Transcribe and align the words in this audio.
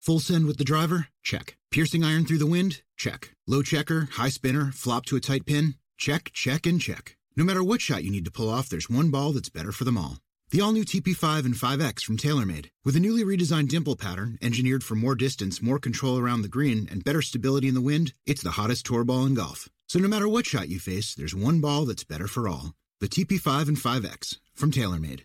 Full 0.00 0.18
send 0.18 0.46
with 0.46 0.56
the 0.56 0.64
driver? 0.64 1.08
Check. 1.22 1.58
Piercing 1.70 2.02
iron 2.02 2.24
through 2.24 2.38
the 2.38 2.46
wind? 2.46 2.80
Check. 2.96 3.32
Low 3.46 3.60
checker, 3.60 4.08
high 4.12 4.30
spinner, 4.30 4.72
flop 4.72 5.04
to 5.06 5.16
a 5.16 5.20
tight 5.20 5.44
pin? 5.44 5.74
Check, 5.98 6.30
check, 6.32 6.64
and 6.64 6.80
check. 6.80 7.18
No 7.36 7.44
matter 7.44 7.62
what 7.62 7.82
shot 7.82 8.02
you 8.02 8.10
need 8.10 8.24
to 8.24 8.30
pull 8.30 8.48
off, 8.48 8.70
there's 8.70 8.88
one 8.88 9.10
ball 9.10 9.32
that's 9.32 9.50
better 9.50 9.72
for 9.72 9.84
them 9.84 9.98
all. 9.98 10.16
The 10.52 10.62
all 10.62 10.72
new 10.72 10.86
TP5 10.86 11.44
and 11.44 11.54
5X 11.54 12.02
from 12.02 12.16
TaylorMade. 12.16 12.70
With 12.82 12.96
a 12.96 13.00
newly 13.00 13.24
redesigned 13.24 13.68
dimple 13.68 13.94
pattern, 13.94 14.38
engineered 14.40 14.82
for 14.82 14.94
more 14.94 15.14
distance, 15.14 15.60
more 15.60 15.78
control 15.78 16.18
around 16.18 16.42
the 16.42 16.48
green, 16.48 16.88
and 16.90 17.04
better 17.04 17.20
stability 17.20 17.68
in 17.68 17.74
the 17.74 17.82
wind, 17.82 18.14
it's 18.24 18.42
the 18.42 18.52
hottest 18.52 18.86
tour 18.86 19.04
ball 19.04 19.26
in 19.26 19.34
golf. 19.34 19.68
So 19.86 19.98
no 19.98 20.08
matter 20.08 20.28
what 20.28 20.46
shot 20.46 20.70
you 20.70 20.78
face, 20.80 21.14
there's 21.14 21.34
one 21.34 21.60
ball 21.60 21.84
that's 21.84 22.04
better 22.04 22.26
for 22.26 22.48
all. 22.48 22.72
The 23.00 23.08
TP5 23.08 23.68
and 23.68 23.76
5X 23.76 24.38
from 24.54 24.70
TaylorMade. 24.70 25.24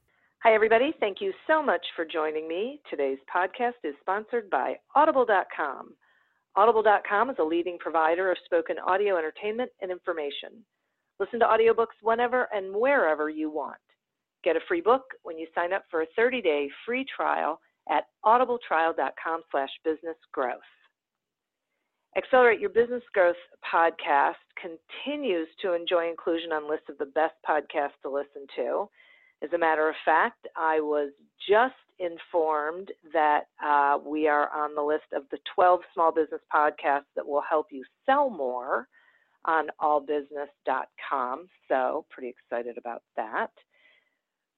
Hi, 0.43 0.55
everybody. 0.55 0.91
Thank 0.99 1.21
you 1.21 1.33
so 1.45 1.61
much 1.61 1.85
for 1.95 2.03
joining 2.03 2.47
me. 2.47 2.81
Today's 2.89 3.19
podcast 3.31 3.77
is 3.83 3.93
sponsored 4.01 4.49
by 4.49 4.73
Audible.com. 4.95 5.93
Audible.com 6.55 7.29
is 7.29 7.35
a 7.39 7.43
leading 7.43 7.77
provider 7.77 8.31
of 8.31 8.37
spoken 8.45 8.77
audio 8.79 9.17
entertainment 9.17 9.69
and 9.83 9.91
information. 9.91 10.65
Listen 11.19 11.39
to 11.41 11.45
audiobooks 11.45 11.93
whenever 12.01 12.47
and 12.51 12.73
wherever 12.73 13.29
you 13.29 13.51
want. 13.51 13.77
Get 14.43 14.55
a 14.55 14.61
free 14.67 14.81
book 14.81 15.03
when 15.21 15.37
you 15.37 15.45
sign 15.53 15.73
up 15.73 15.83
for 15.91 16.01
a 16.01 16.07
30-day 16.19 16.69
free 16.87 17.05
trial 17.15 17.59
at 17.91 18.05
audibletrial.com 18.25 19.41
slash 19.51 19.69
business 19.83 20.17
growth. 20.33 20.57
Accelerate 22.17 22.59
Your 22.59 22.71
Business 22.71 23.03
Growth 23.13 23.35
podcast 23.71 24.41
continues 24.59 25.47
to 25.61 25.73
enjoy 25.73 26.09
inclusion 26.09 26.51
on 26.51 26.67
lists 26.67 26.89
of 26.89 26.97
the 26.97 27.05
best 27.05 27.35
podcasts 27.47 28.01
to 28.01 28.09
listen 28.09 28.47
to. 28.55 28.89
As 29.43 29.51
a 29.53 29.57
matter 29.57 29.89
of 29.89 29.95
fact, 30.05 30.47
I 30.55 30.79
was 30.79 31.11
just 31.49 31.73
informed 31.99 32.91
that 33.13 33.43
uh, 33.63 33.97
we 34.05 34.27
are 34.27 34.49
on 34.53 34.75
the 34.75 34.81
list 34.81 35.13
of 35.13 35.23
the 35.31 35.37
12 35.55 35.81
small 35.93 36.11
business 36.11 36.41
podcasts 36.53 37.09
that 37.15 37.25
will 37.25 37.43
help 37.47 37.67
you 37.71 37.83
sell 38.05 38.29
more 38.29 38.87
on 39.45 39.67
allbusiness.com. 39.81 41.47
So, 41.67 42.05
pretty 42.09 42.29
excited 42.29 42.77
about 42.77 43.01
that. 43.15 43.51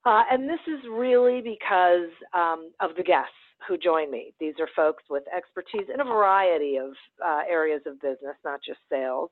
Uh, 0.06 0.24
and 0.30 0.50
this 0.50 0.60
is 0.68 0.80
really 0.92 1.42
because 1.42 2.10
um, 2.34 2.72
of 2.82 2.92
the 2.98 3.04
guests 3.04 3.32
who 3.68 3.78
join 3.78 4.12
me. 4.12 4.34
These 4.40 4.56
are 4.60 4.68
folks 4.76 5.04
with 5.10 5.24
expertise 5.36 5.88
in 5.94 6.02
a 6.02 6.04
variety 6.04 6.78
of 6.78 6.92
uh, 7.26 7.42
areas 7.50 7.82
of 7.86 8.02
business, 8.02 8.36
not 8.44 8.60
just 8.66 8.80
sales, 8.90 9.30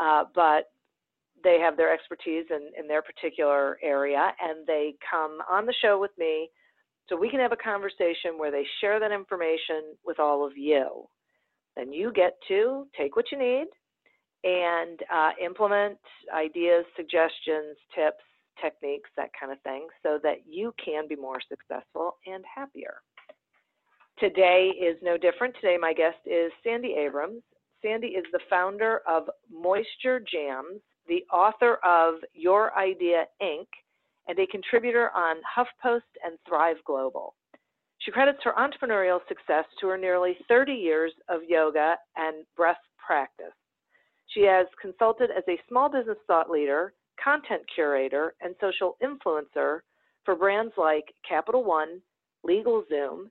uh, 0.00 0.24
but 0.34 0.70
they 1.42 1.58
have 1.60 1.76
their 1.76 1.92
expertise 1.92 2.46
in, 2.50 2.70
in 2.78 2.88
their 2.88 3.02
particular 3.02 3.78
area 3.82 4.32
and 4.40 4.66
they 4.66 4.94
come 5.08 5.38
on 5.50 5.66
the 5.66 5.74
show 5.82 6.00
with 6.00 6.12
me 6.18 6.48
so 7.08 7.16
we 7.16 7.30
can 7.30 7.40
have 7.40 7.52
a 7.52 7.56
conversation 7.56 8.38
where 8.38 8.50
they 8.50 8.64
share 8.80 9.00
that 9.00 9.12
information 9.12 9.96
with 10.04 10.18
all 10.18 10.46
of 10.46 10.56
you. 10.56 11.08
Then 11.76 11.92
you 11.92 12.12
get 12.12 12.34
to 12.48 12.86
take 12.96 13.16
what 13.16 13.26
you 13.32 13.38
need 13.38 13.66
and 14.44 15.00
uh, 15.12 15.30
implement 15.42 15.98
ideas, 16.34 16.84
suggestions, 16.96 17.76
tips, 17.94 18.22
techniques, 18.60 19.10
that 19.16 19.30
kind 19.38 19.52
of 19.52 19.60
thing, 19.62 19.86
so 20.02 20.18
that 20.22 20.38
you 20.48 20.74
can 20.84 21.08
be 21.08 21.16
more 21.16 21.38
successful 21.48 22.16
and 22.26 22.44
happier. 22.54 22.96
Today 24.18 24.70
is 24.78 24.96
no 25.02 25.16
different. 25.16 25.54
Today, 25.60 25.76
my 25.80 25.92
guest 25.92 26.18
is 26.26 26.52
Sandy 26.62 26.94
Abrams. 26.98 27.42
Sandy 27.82 28.08
is 28.08 28.24
the 28.32 28.40
founder 28.50 29.00
of 29.08 29.24
Moisture 29.50 30.20
Jams, 30.20 30.80
the 31.08 31.24
author 31.32 31.78
of 31.84 32.14
Your 32.32 32.76
Idea 32.76 33.24
Inc., 33.42 33.66
and 34.28 34.38
a 34.38 34.46
contributor 34.46 35.10
on 35.16 35.36
HuffPost 35.56 36.00
and 36.24 36.38
Thrive 36.48 36.76
Global. 36.86 37.34
She 37.98 38.10
credits 38.10 38.38
her 38.44 38.52
entrepreneurial 38.52 39.20
success 39.28 39.64
to 39.80 39.88
her 39.88 39.98
nearly 39.98 40.36
30 40.48 40.72
years 40.72 41.12
of 41.28 41.40
yoga 41.48 41.96
and 42.16 42.44
breath 42.56 42.80
practice. 43.04 43.54
She 44.28 44.42
has 44.42 44.66
consulted 44.80 45.30
as 45.30 45.44
a 45.48 45.60
small 45.68 45.88
business 45.90 46.18
thought 46.26 46.50
leader, 46.50 46.94
content 47.22 47.62
curator, 47.74 48.34
and 48.40 48.54
social 48.60 48.96
influencer 49.02 49.80
for 50.24 50.34
brands 50.34 50.72
like 50.76 51.12
Capital 51.28 51.64
One, 51.64 52.00
LegalZoom, 52.46 53.26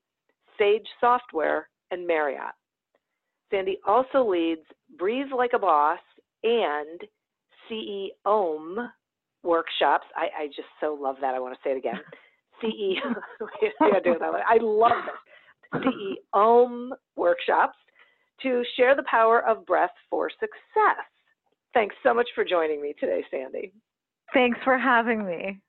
Sage 0.57 0.87
Software, 0.99 1.69
and 1.91 2.05
Marriott. 2.05 2.53
Sandy 3.49 3.79
also 3.85 4.23
leads 4.23 4.61
Breathe 4.97 5.31
Like 5.35 5.51
a 5.53 5.59
Boss 5.59 5.99
and 6.43 7.01
CEO 7.69 8.87
workshops. 9.43 10.05
I, 10.15 10.43
I 10.43 10.47
just 10.47 10.69
so 10.79 10.97
love 10.99 11.17
that. 11.21 11.33
I 11.33 11.39
want 11.39 11.55
to 11.55 11.59
say 11.63 11.71
it 11.71 11.77
again. 11.77 11.99
CEO, 12.63 13.15
I 14.47 14.57
love 14.61 14.91
this. 15.05 15.81
CEO 16.33 16.89
workshops 17.15 17.77
to 18.43 18.63
share 18.75 18.95
the 18.95 19.03
power 19.09 19.47
of 19.47 19.65
breath 19.65 19.91
for 20.09 20.29
success. 20.29 21.05
Thanks 21.73 21.95
so 22.03 22.13
much 22.13 22.27
for 22.35 22.43
joining 22.43 22.81
me 22.81 22.93
today, 22.99 23.23
Sandy. 23.31 23.71
Thanks 24.33 24.59
for 24.63 24.77
having 24.77 25.25
me. 25.25 25.59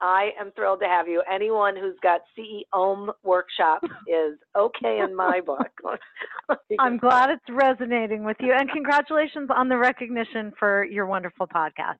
I 0.00 0.30
am 0.40 0.52
thrilled 0.52 0.80
to 0.80 0.86
have 0.86 1.08
you. 1.08 1.22
Anyone 1.30 1.76
who's 1.76 1.96
got 2.02 2.20
CEO 2.38 3.08
workshops 3.24 3.88
is 4.06 4.38
okay 4.56 5.00
in 5.00 5.14
my 5.14 5.40
book. 5.40 5.70
I'm 6.78 6.98
glad 6.98 7.30
it's 7.30 7.44
resonating 7.50 8.24
with 8.24 8.36
you, 8.40 8.52
and 8.56 8.70
congratulations 8.70 9.50
on 9.54 9.68
the 9.68 9.76
recognition 9.76 10.52
for 10.58 10.84
your 10.84 11.06
wonderful 11.06 11.46
podcast. 11.46 11.98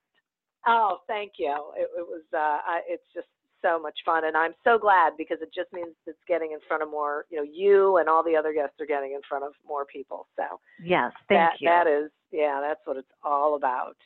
Oh, 0.66 0.98
thank 1.06 1.32
you. 1.38 1.54
It, 1.76 1.88
it 1.96 2.06
was, 2.06 2.22
uh, 2.36 2.58
it's 2.88 3.02
just 3.14 3.26
so 3.62 3.80
much 3.80 3.98
fun, 4.04 4.24
and 4.24 4.36
I'm 4.36 4.54
so 4.64 4.78
glad 4.78 5.14
because 5.18 5.38
it 5.40 5.50
just 5.54 5.72
means 5.72 5.88
it's 6.06 6.18
getting 6.28 6.52
in 6.52 6.58
front 6.68 6.82
of 6.82 6.90
more. 6.90 7.24
You 7.30 7.38
know, 7.38 7.46
you 7.50 7.96
and 7.96 8.08
all 8.08 8.22
the 8.22 8.36
other 8.36 8.52
guests 8.52 8.76
are 8.80 8.86
getting 8.86 9.12
in 9.12 9.20
front 9.28 9.44
of 9.44 9.52
more 9.66 9.84
people. 9.84 10.28
So 10.36 10.60
yes, 10.82 11.12
thank 11.28 11.40
that, 11.40 11.52
you. 11.60 11.68
That 11.68 11.86
is, 11.86 12.10
yeah, 12.30 12.60
that's 12.62 12.80
what 12.84 12.96
it's 12.96 13.08
all 13.24 13.56
about. 13.56 13.96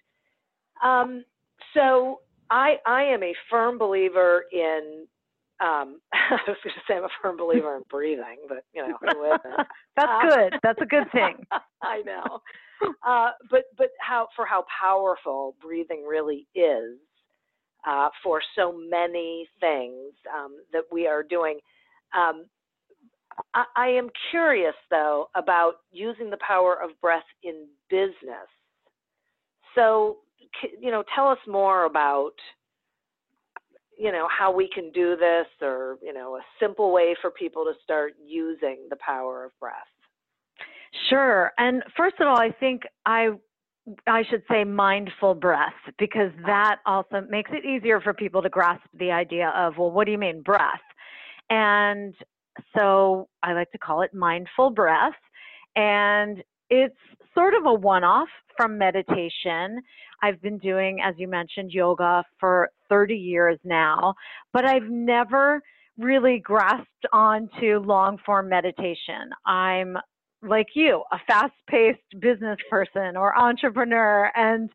Um, 0.82 1.24
so 1.74 2.20
I 2.52 2.76
I 2.86 3.02
am 3.04 3.22
a 3.22 3.34
firm 3.50 3.78
believer 3.78 4.44
in 4.52 5.06
um, 5.60 6.00
I 6.12 6.38
was 6.46 6.56
going 6.62 6.74
to 6.74 6.80
say 6.86 6.94
I'm 6.96 7.04
a 7.04 7.08
firm 7.22 7.36
believer 7.36 7.76
in 7.76 7.82
breathing, 7.90 8.38
but 8.48 8.64
you 8.74 8.82
know, 8.82 8.96
That's 9.96 10.10
um, 10.10 10.28
good. 10.28 10.54
That's 10.62 10.80
a 10.80 10.86
good 10.86 11.10
thing. 11.12 11.44
I 11.82 12.02
know. 12.02 12.40
Uh, 13.06 13.30
but 13.50 13.64
but 13.78 13.88
how 14.00 14.28
for 14.36 14.44
how 14.44 14.64
powerful 14.80 15.56
breathing 15.62 16.04
really 16.06 16.46
is 16.54 16.98
uh, 17.88 18.08
for 18.22 18.42
so 18.54 18.72
many 18.72 19.48
things 19.58 20.12
um, 20.36 20.58
that 20.72 20.82
we 20.92 21.06
are 21.06 21.22
doing. 21.22 21.58
Um, 22.14 22.44
I, 23.54 23.64
I 23.76 23.86
am 23.88 24.08
curious 24.30 24.74
though 24.90 25.28
about 25.34 25.76
using 25.90 26.28
the 26.28 26.38
power 26.46 26.74
of 26.74 26.90
breath 27.00 27.24
in 27.42 27.66
business. 27.88 28.48
So 29.74 30.18
you 30.80 30.90
know, 30.90 31.02
tell 31.14 31.28
us 31.28 31.38
more 31.46 31.84
about 31.84 32.32
you 33.98 34.10
know, 34.10 34.26
how 34.36 34.50
we 34.50 34.68
can 34.68 34.90
do 34.90 35.16
this 35.16 35.46
or, 35.60 35.98
you 36.02 36.12
know, 36.12 36.36
a 36.36 36.40
simple 36.58 36.92
way 36.92 37.14
for 37.20 37.30
people 37.30 37.64
to 37.64 37.72
start 37.84 38.14
using 38.24 38.86
the 38.90 38.96
power 38.96 39.44
of 39.44 39.52
breath? 39.60 39.74
Sure. 41.08 41.52
And 41.58 41.82
first 41.96 42.16
of 42.20 42.26
all, 42.26 42.38
I 42.38 42.50
think 42.50 42.82
I 43.06 43.28
I 44.06 44.22
should 44.30 44.42
say 44.50 44.64
mindful 44.64 45.34
breath 45.34 45.74
because 45.98 46.30
that 46.46 46.76
also 46.86 47.22
makes 47.28 47.50
it 47.52 47.64
easier 47.64 48.00
for 48.00 48.14
people 48.14 48.40
to 48.42 48.48
grasp 48.48 48.82
the 48.98 49.10
idea 49.10 49.52
of, 49.56 49.78
well, 49.78 49.90
what 49.90 50.06
do 50.06 50.12
you 50.12 50.18
mean 50.18 50.42
breath? 50.42 50.80
And 51.50 52.14
so 52.76 53.28
I 53.42 53.54
like 53.54 53.70
to 53.72 53.78
call 53.78 54.02
it 54.02 54.14
mindful 54.14 54.70
breath. 54.70 55.14
And 55.74 56.42
it's 56.72 56.96
sort 57.34 57.52
of 57.52 57.66
a 57.66 57.74
one 57.74 58.02
off 58.02 58.28
from 58.56 58.78
meditation. 58.78 59.82
I've 60.22 60.40
been 60.40 60.56
doing, 60.56 61.00
as 61.04 61.14
you 61.18 61.28
mentioned, 61.28 61.70
yoga 61.70 62.24
for 62.40 62.70
30 62.88 63.14
years 63.14 63.58
now, 63.62 64.14
but 64.54 64.64
I've 64.64 64.88
never 64.88 65.60
really 65.98 66.38
grasped 66.38 67.06
onto 67.12 67.78
long 67.80 68.16
form 68.24 68.48
meditation. 68.48 69.30
I'm 69.44 69.98
like 70.42 70.68
you, 70.74 71.04
a 71.12 71.18
fast 71.26 71.52
paced 71.68 72.20
business 72.20 72.56
person 72.70 73.18
or 73.18 73.38
entrepreneur. 73.38 74.30
And 74.34 74.70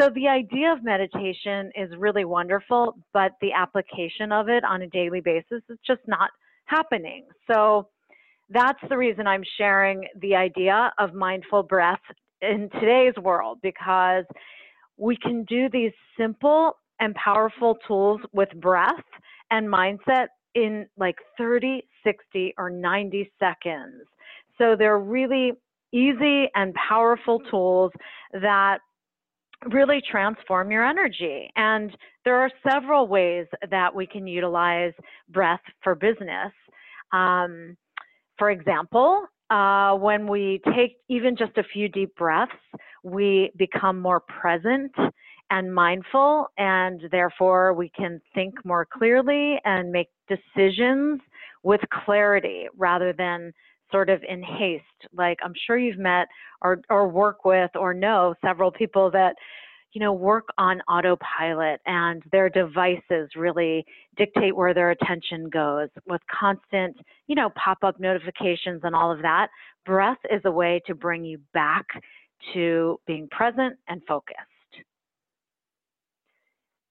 so 0.00 0.10
the 0.16 0.26
idea 0.26 0.72
of 0.72 0.82
meditation 0.82 1.70
is 1.76 1.90
really 1.96 2.24
wonderful, 2.24 2.98
but 3.12 3.32
the 3.40 3.52
application 3.52 4.32
of 4.32 4.48
it 4.48 4.64
on 4.64 4.82
a 4.82 4.88
daily 4.88 5.20
basis 5.20 5.62
is 5.70 5.78
just 5.86 6.02
not 6.08 6.30
happening. 6.64 7.26
So 7.48 7.88
that's 8.50 8.78
the 8.88 8.96
reason 8.96 9.26
I'm 9.26 9.44
sharing 9.58 10.04
the 10.20 10.34
idea 10.34 10.92
of 10.98 11.14
mindful 11.14 11.62
breath 11.62 12.00
in 12.42 12.68
today's 12.80 13.14
world 13.20 13.58
because 13.62 14.24
we 14.96 15.16
can 15.16 15.44
do 15.44 15.68
these 15.70 15.92
simple 16.18 16.76
and 17.00 17.14
powerful 17.14 17.76
tools 17.86 18.20
with 18.32 18.48
breath 18.60 18.94
and 19.50 19.68
mindset 19.68 20.26
in 20.54 20.86
like 20.96 21.16
30, 21.36 21.82
60, 22.04 22.54
or 22.56 22.70
90 22.70 23.30
seconds. 23.38 24.04
So 24.58 24.74
they're 24.78 24.98
really 24.98 25.52
easy 25.92 26.48
and 26.54 26.74
powerful 26.74 27.40
tools 27.50 27.92
that 28.32 28.78
really 29.70 30.00
transform 30.10 30.70
your 30.70 30.84
energy. 30.84 31.50
And 31.56 31.94
there 32.24 32.36
are 32.36 32.50
several 32.70 33.06
ways 33.06 33.46
that 33.70 33.94
we 33.94 34.06
can 34.06 34.26
utilize 34.26 34.92
breath 35.28 35.60
for 35.82 35.94
business. 35.94 36.52
Um, 37.12 37.76
for 38.38 38.50
example, 38.50 39.26
uh, 39.50 39.94
when 39.94 40.26
we 40.26 40.60
take 40.74 40.96
even 41.08 41.36
just 41.36 41.56
a 41.56 41.62
few 41.62 41.88
deep 41.88 42.14
breaths, 42.16 42.52
we 43.02 43.50
become 43.56 44.00
more 44.00 44.20
present 44.20 44.92
and 45.50 45.72
mindful, 45.72 46.48
and 46.58 47.02
therefore 47.12 47.72
we 47.72 47.88
can 47.96 48.20
think 48.34 48.54
more 48.64 48.86
clearly 48.86 49.60
and 49.64 49.92
make 49.92 50.08
decisions 50.28 51.20
with 51.62 51.80
clarity 52.04 52.66
rather 52.76 53.12
than 53.12 53.52
sort 53.92 54.10
of 54.10 54.20
in 54.28 54.42
haste. 54.42 54.82
Like 55.16 55.38
I'm 55.44 55.54
sure 55.66 55.78
you've 55.78 55.98
met 55.98 56.26
or, 56.62 56.80
or 56.90 57.08
work 57.08 57.44
with 57.44 57.70
or 57.76 57.94
know 57.94 58.34
several 58.44 58.72
people 58.72 59.10
that 59.12 59.36
you 59.96 60.00
know, 60.00 60.12
work 60.12 60.48
on 60.58 60.82
autopilot 60.82 61.80
and 61.86 62.22
their 62.30 62.50
devices 62.50 63.30
really 63.34 63.82
dictate 64.18 64.54
where 64.54 64.74
their 64.74 64.90
attention 64.90 65.48
goes 65.48 65.88
with 66.06 66.20
constant, 66.30 66.94
you 67.28 67.34
know, 67.34 67.48
pop 67.56 67.78
up 67.82 67.98
notifications 67.98 68.82
and 68.84 68.94
all 68.94 69.10
of 69.10 69.22
that. 69.22 69.48
Breath 69.86 70.18
is 70.30 70.42
a 70.44 70.50
way 70.50 70.82
to 70.86 70.94
bring 70.94 71.24
you 71.24 71.40
back 71.54 71.86
to 72.52 73.00
being 73.06 73.26
present 73.30 73.78
and 73.88 74.02
focused. 74.06 74.36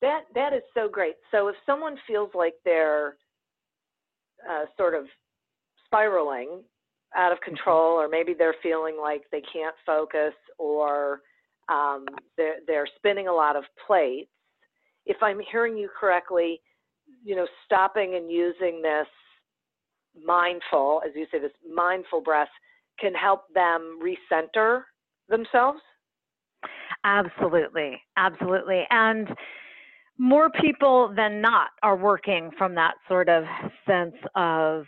That 0.02 0.22
that 0.34 0.54
is 0.54 0.64
so 0.74 0.90
great. 0.92 1.14
So 1.30 1.48
if 1.48 1.56
someone 1.64 1.98
feels 2.08 2.32
like 2.34 2.56
they're 2.66 3.18
uh, 4.50 4.66
sort 4.78 4.96
of 4.96 5.06
spiraling 5.86 6.64
out 7.16 7.32
of 7.32 7.38
mm-hmm. 7.38 7.52
control, 7.52 8.02
or 8.02 8.10
maybe 8.10 8.34
they're 8.34 8.56
feeling 8.64 8.98
like 9.00 9.26
they 9.32 9.44
can't 9.54 9.76
focus, 9.86 10.34
or 10.58 11.22
um, 11.70 12.06
they're, 12.38 12.58
they're 12.68 12.88
spinning 12.98 13.28
a 13.28 13.34
lot 13.34 13.56
of 13.56 13.64
plates. 13.88 14.30
If 15.06 15.18
I'm 15.22 15.40
hearing 15.52 15.78
you 15.78 15.90
correctly, 16.00 16.62
you 17.24 17.36
know, 17.36 17.48
stopping 17.66 18.16
and 18.16 18.32
using 18.32 18.82
this 18.82 19.08
mindful, 20.26 21.02
as 21.06 21.12
you 21.16 21.28
say, 21.32 21.40
this 21.40 21.52
mindful 21.74 22.22
breath 22.22 22.50
can 23.00 23.14
help 23.14 23.42
them 23.54 24.00
recenter 24.02 24.82
themselves? 25.30 25.80
Absolutely, 27.04 28.02
absolutely. 28.18 28.84
And 28.90 29.28
more 30.18 30.50
people 30.50 31.14
than 31.16 31.42
not 31.42 31.70
are 31.84 31.98
working 31.98 32.52
from 32.58 32.76
that 32.76 32.94
sort 33.08 33.30
of 33.30 33.44
sense 33.86 34.16
of 34.36 34.86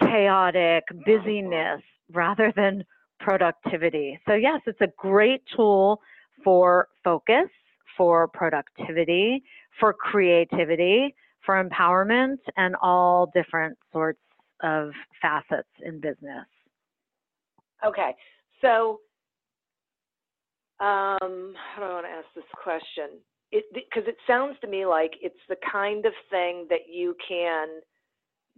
chaotic 0.00 0.84
busyness 1.04 1.82
rather 2.12 2.52
than 2.56 2.82
productivity. 3.20 4.18
So, 4.26 4.34
yes, 4.34 4.60
it's 4.66 4.80
a 4.80 4.88
great 4.96 5.42
tool 5.54 6.00
for 6.44 6.88
focus, 7.04 7.48
for 7.96 8.28
productivity, 8.28 9.42
for 9.78 9.92
creativity, 9.92 11.14
for 11.44 11.62
empowerment, 11.62 12.38
and 12.56 12.74
all 12.82 13.30
different 13.34 13.76
sorts 13.92 14.20
of 14.62 14.90
facets 15.20 15.68
in 15.84 16.00
business. 16.00 16.46
Okay, 17.84 18.14
so 18.60 19.00
um, 20.80 21.54
I 21.76 21.80
want 21.80 22.06
to 22.06 22.10
ask 22.10 22.26
this 22.34 22.44
question? 22.62 23.20
Because 23.52 24.04
it, 24.06 24.10
it 24.10 24.16
sounds 24.26 24.56
to 24.62 24.66
me 24.66 24.86
like 24.86 25.12
it's 25.20 25.34
the 25.48 25.56
kind 25.70 26.06
of 26.06 26.12
thing 26.30 26.66
that 26.70 26.88
you 26.90 27.14
can 27.26 27.68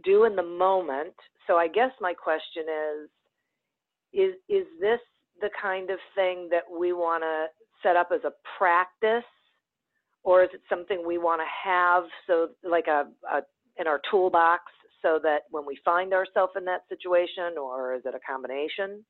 do 0.05 0.25
in 0.25 0.37
the 0.37 0.43
moment. 0.43 1.15
So 1.47 1.57
I 1.57 1.67
guess 1.67 1.91
my 2.01 2.15
question 2.15 2.65
is, 2.69 3.11
is 4.13 4.35
is 4.49 4.67
this 4.81 5.01
the 5.41 5.51
kind 5.61 5.91
of 5.91 5.99
thing 6.15 6.49
that 6.51 6.63
we 6.71 6.93
want 6.93 7.23
to 7.23 7.47
set 7.83 7.97
up 7.97 8.11
as 8.15 8.21
a 8.25 8.33
practice 8.59 9.25
or 10.25 10.45
is 10.45 10.51
it 10.53 10.61
something 10.69 11.03
we 11.07 11.19
want 11.19 11.41
to 11.41 11.71
have? 11.71 12.05
So 12.27 12.49
like 12.69 12.87
a, 12.87 13.09
a 13.31 13.43
in 13.79 13.87
our 13.87 14.01
toolbox 14.11 14.65
so 15.01 15.19
that 15.23 15.43
when 15.51 15.67
we 15.67 15.79
find 15.85 16.13
ourselves 16.13 16.53
in 16.57 16.65
that 16.67 16.83
situation 16.89 17.59
or 17.61 17.95
is 17.95 18.03
it 18.05 18.15
a 18.15 18.21
combination? 18.21 19.05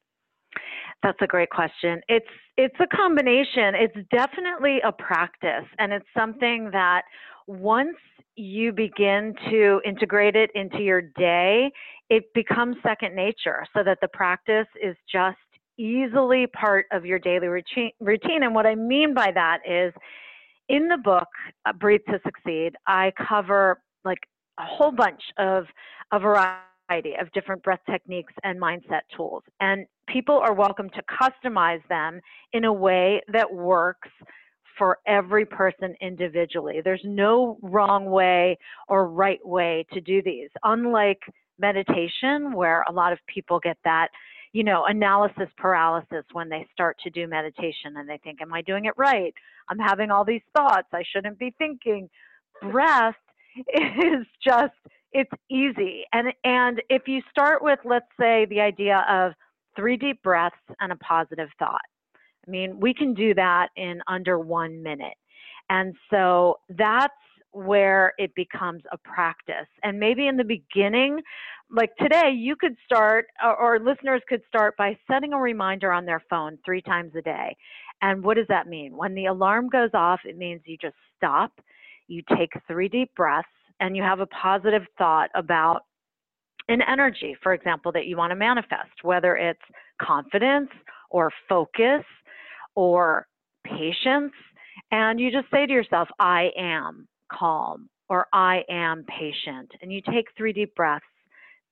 That's 1.02 1.18
a 1.20 1.26
great 1.26 1.50
question. 1.50 2.00
It's 2.08 2.26
it's 2.56 2.76
a 2.80 2.96
combination. 2.96 3.74
It's 3.74 4.08
definitely 4.10 4.80
a 4.84 4.92
practice 4.92 5.66
and 5.78 5.92
it's 5.92 6.06
something 6.16 6.70
that 6.72 7.02
once 7.46 7.96
you 8.36 8.72
begin 8.72 9.34
to 9.50 9.80
integrate 9.84 10.36
it 10.36 10.50
into 10.54 10.78
your 10.78 11.02
day 11.02 11.70
it 12.08 12.24
becomes 12.34 12.76
second 12.82 13.14
nature 13.14 13.66
so 13.74 13.82
that 13.82 13.98
the 14.00 14.08
practice 14.08 14.66
is 14.82 14.96
just 15.10 15.36
easily 15.78 16.46
part 16.46 16.86
of 16.92 17.04
your 17.04 17.18
daily 17.18 17.48
routine. 17.48 18.42
And 18.42 18.54
what 18.54 18.66
I 18.66 18.74
mean 18.74 19.14
by 19.14 19.30
that 19.32 19.58
is 19.68 19.92
in 20.68 20.88
the 20.88 20.98
book, 20.98 21.28
uh, 21.66 21.72
Breathe 21.72 22.00
to 22.08 22.20
Succeed, 22.24 22.74
I 22.86 23.12
cover 23.28 23.80
like 24.04 24.20
a 24.58 24.64
whole 24.64 24.92
bunch 24.92 25.22
of 25.38 25.64
a 26.12 26.18
variety 26.18 27.14
of 27.20 27.30
different 27.32 27.62
breath 27.62 27.80
techniques 27.90 28.32
and 28.44 28.60
mindset 28.60 29.02
tools. 29.16 29.42
And 29.60 29.86
people 30.08 30.38
are 30.38 30.54
welcome 30.54 30.90
to 30.90 31.02
customize 31.02 31.86
them 31.88 32.20
in 32.52 32.64
a 32.64 32.72
way 32.72 33.22
that 33.32 33.52
works 33.52 34.08
for 34.78 34.98
every 35.06 35.44
person 35.44 35.94
individually. 36.00 36.80
There's 36.82 37.02
no 37.04 37.58
wrong 37.62 38.06
way 38.06 38.58
or 38.88 39.08
right 39.08 39.44
way 39.44 39.86
to 39.92 40.00
do 40.00 40.22
these. 40.22 40.48
Unlike 40.64 41.20
meditation, 41.58 42.52
where 42.52 42.84
a 42.88 42.92
lot 42.92 43.12
of 43.12 43.18
people 43.26 43.60
get 43.60 43.76
that 43.84 44.08
you 44.52 44.64
know, 44.64 44.84
analysis 44.86 45.48
paralysis 45.56 46.24
when 46.32 46.48
they 46.48 46.66
start 46.72 46.96
to 47.04 47.10
do 47.10 47.26
meditation 47.26 47.96
and 47.96 48.08
they 48.08 48.18
think, 48.18 48.42
Am 48.42 48.52
I 48.52 48.62
doing 48.62 48.84
it 48.84 48.94
right? 48.96 49.34
I'm 49.68 49.78
having 49.78 50.10
all 50.10 50.24
these 50.24 50.42
thoughts. 50.54 50.88
I 50.92 51.02
shouldn't 51.12 51.38
be 51.38 51.54
thinking. 51.58 52.08
Breath 52.60 53.14
is 53.56 54.26
just, 54.44 54.74
it's 55.12 55.30
easy. 55.50 56.04
And, 56.12 56.32
and 56.44 56.82
if 56.90 57.02
you 57.06 57.22
start 57.30 57.62
with, 57.62 57.78
let's 57.84 58.06
say, 58.20 58.46
the 58.46 58.60
idea 58.60 59.04
of 59.08 59.32
three 59.74 59.96
deep 59.96 60.22
breaths 60.22 60.56
and 60.80 60.92
a 60.92 60.96
positive 60.96 61.48
thought, 61.58 61.80
I 62.46 62.50
mean, 62.50 62.78
we 62.80 62.92
can 62.92 63.14
do 63.14 63.34
that 63.34 63.68
in 63.76 64.00
under 64.06 64.38
one 64.38 64.82
minute. 64.82 65.14
And 65.70 65.94
so 66.10 66.56
that's 66.70 67.14
where 67.52 68.14
it 68.18 68.34
becomes 68.34 68.82
a 68.92 68.98
practice. 68.98 69.68
And 69.82 70.00
maybe 70.00 70.26
in 70.26 70.36
the 70.36 70.44
beginning, 70.44 71.20
like 71.70 71.90
today, 71.96 72.30
you 72.34 72.56
could 72.56 72.76
start, 72.84 73.26
or, 73.42 73.78
listeners 73.78 74.22
could 74.28 74.42
start 74.48 74.76
by 74.76 74.96
setting 75.10 75.32
a 75.32 75.38
reminder 75.38 75.92
on 75.92 76.04
their 76.04 76.22
phone 76.28 76.58
three 76.64 76.82
times 76.82 77.12
a 77.16 77.22
day. 77.22 77.56
And 78.00 78.22
what 78.22 78.36
does 78.36 78.46
that 78.48 78.66
mean? 78.66 78.96
When 78.96 79.14
the 79.14 79.26
alarm 79.26 79.68
goes 79.68 79.90
off, 79.94 80.20
it 80.24 80.36
means 80.36 80.62
you 80.64 80.76
just 80.76 80.96
stop, 81.16 81.52
you 82.08 82.22
take 82.36 82.50
three 82.66 82.88
deep 82.88 83.10
breaths, 83.14 83.48
and 83.80 83.96
you 83.96 84.02
have 84.02 84.20
a 84.20 84.26
positive 84.26 84.82
thought 84.98 85.30
about 85.34 85.82
an 86.68 86.80
energy, 86.82 87.36
for 87.42 87.54
example, 87.54 87.92
that 87.92 88.06
you 88.06 88.16
want 88.16 88.30
to 88.30 88.36
manifest, 88.36 89.02
whether 89.02 89.36
it's 89.36 89.62
confidence 90.00 90.70
or 91.10 91.30
focus 91.48 92.04
or 92.74 93.26
patience. 93.64 94.32
And 94.90 95.18
you 95.18 95.30
just 95.30 95.50
say 95.50 95.66
to 95.66 95.72
yourself, 95.72 96.08
I 96.18 96.50
am 96.56 97.08
calm 97.36 97.88
or 98.08 98.26
I 98.32 98.62
am 98.68 99.04
patient. 99.04 99.70
And 99.80 99.92
you 99.92 100.00
take 100.02 100.26
three 100.36 100.52
deep 100.52 100.74
breaths. 100.74 101.04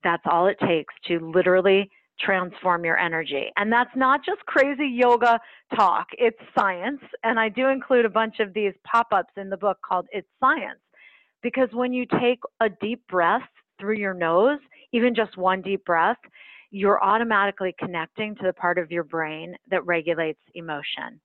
That's 0.03 0.23
all 0.27 0.47
it 0.47 0.59
takes 0.67 0.95
to 1.09 1.19
literally 1.31 1.91
transform 2.21 2.85
your 2.85 2.99
energy. 2.99 3.51
And 3.57 3.73
that's 3.73 3.95
not 3.97 4.25
just 4.25 4.41
crazy 4.47 4.87
yoga 4.87 5.41
talk, 5.77 6.07
it's 6.13 6.39
science. 6.59 7.01
And 7.25 7.39
I 7.39 7.49
do 7.49 7.69
include 7.69 8.05
a 8.05 8.11
bunch 8.11 8.41
of 8.41 8.53
these 8.55 8.73
pop 8.91 9.09
ups 9.13 9.33
in 9.37 9.51
the 9.51 9.57
book 9.57 9.79
called 9.87 10.07
It's 10.13 10.29
Science. 10.39 10.81
Because 11.43 11.69
when 11.73 11.93
you 11.93 12.07
take 12.21 12.41
a 12.61 12.69
deep 12.69 13.07
breath 13.09 13.49
through 13.79 13.97
your 13.97 14.15
nose, 14.15 14.59
even 14.93 15.15
just 15.15 15.37
one 15.37 15.63
deep 15.63 15.85
breath, 15.85 16.19
you're 16.71 17.03
automatically 17.03 17.75
connecting 17.79 18.35
to 18.37 18.43
the 18.45 18.53
part 18.53 18.79
of 18.79 18.91
your 18.91 19.05
brain 19.05 19.57
that 19.71 19.85
regulates 19.87 20.41
emotion. 20.55 21.21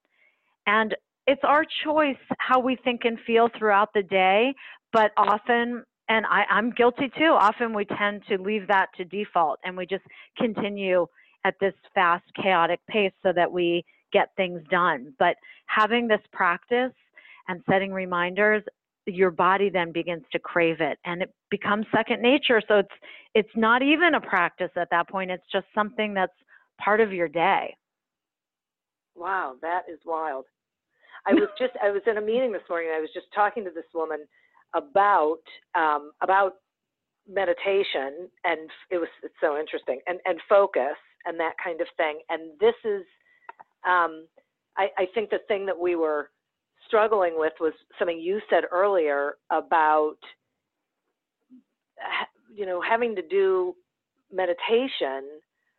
And 0.66 0.94
it's 1.26 1.42
our 1.44 1.64
choice 1.84 2.16
how 2.38 2.60
we 2.60 2.76
think 2.76 3.02
and 3.04 3.18
feel 3.26 3.48
throughout 3.58 3.90
the 3.94 4.02
day, 4.02 4.54
but 4.92 5.10
often, 5.16 5.84
and 6.08 6.24
I, 6.26 6.44
I'm 6.50 6.70
guilty 6.70 7.10
too, 7.18 7.36
often 7.38 7.74
we 7.74 7.84
tend 7.84 8.22
to 8.28 8.38
leave 8.38 8.68
that 8.68 8.86
to 8.96 9.04
default 9.04 9.58
and 9.64 9.76
we 9.76 9.86
just 9.86 10.04
continue 10.38 11.06
at 11.44 11.54
this 11.60 11.74
fast, 11.94 12.24
chaotic 12.40 12.80
pace 12.88 13.12
so 13.22 13.32
that 13.32 13.50
we 13.50 13.84
get 14.12 14.30
things 14.36 14.60
done. 14.70 15.12
But 15.18 15.36
having 15.66 16.06
this 16.08 16.20
practice 16.32 16.92
and 17.48 17.60
setting 17.68 17.92
reminders 17.92 18.62
your 19.08 19.30
body 19.30 19.70
then 19.70 19.92
begins 19.92 20.24
to 20.32 20.38
crave 20.38 20.80
it 20.80 20.98
and 21.04 21.22
it 21.22 21.32
becomes 21.50 21.86
second 21.94 22.20
nature. 22.20 22.60
So 22.66 22.78
it's 22.78 22.88
it's 23.34 23.48
not 23.54 23.82
even 23.82 24.14
a 24.14 24.20
practice 24.20 24.70
at 24.76 24.88
that 24.90 25.08
point 25.08 25.30
it's 25.30 25.44
just 25.52 25.66
something 25.74 26.12
that's 26.12 26.32
part 26.80 27.00
of 27.00 27.12
your 27.12 27.28
day. 27.28 27.76
Wow 29.14 29.54
that 29.62 29.82
is 29.88 30.00
wild 30.04 30.46
i 31.26 31.34
was 31.34 31.48
just 31.58 31.72
i 31.82 31.90
was 31.90 32.02
in 32.06 32.18
a 32.18 32.20
meeting 32.20 32.52
this 32.52 32.62
morning 32.68 32.88
and 32.88 32.96
i 32.96 33.00
was 33.00 33.10
just 33.14 33.26
talking 33.34 33.64
to 33.64 33.70
this 33.70 33.84
woman 33.94 34.20
about 34.74 35.38
um, 35.74 36.12
about 36.22 36.54
meditation 37.28 38.28
and 38.44 38.70
it 38.90 38.98
was 38.98 39.08
it's 39.22 39.34
so 39.40 39.58
interesting 39.58 40.00
and 40.06 40.18
and 40.26 40.40
focus 40.48 40.96
and 41.26 41.38
that 41.38 41.54
kind 41.62 41.80
of 41.80 41.88
thing. 41.96 42.20
And 42.30 42.52
this 42.60 42.74
is 42.84 43.02
um, 43.86 44.26
I, 44.78 44.88
I 44.96 45.06
think 45.14 45.30
the 45.30 45.40
thing 45.48 45.66
that 45.66 45.78
we 45.78 45.96
were 45.96 46.30
struggling 46.86 47.34
with 47.36 47.52
was 47.60 47.72
something 47.98 48.18
you 48.18 48.40
said 48.48 48.64
earlier 48.70 49.34
about 49.50 50.16
you 52.54 52.64
know 52.64 52.80
having 52.80 53.14
to 53.16 53.22
do 53.22 53.74
meditation 54.32 55.24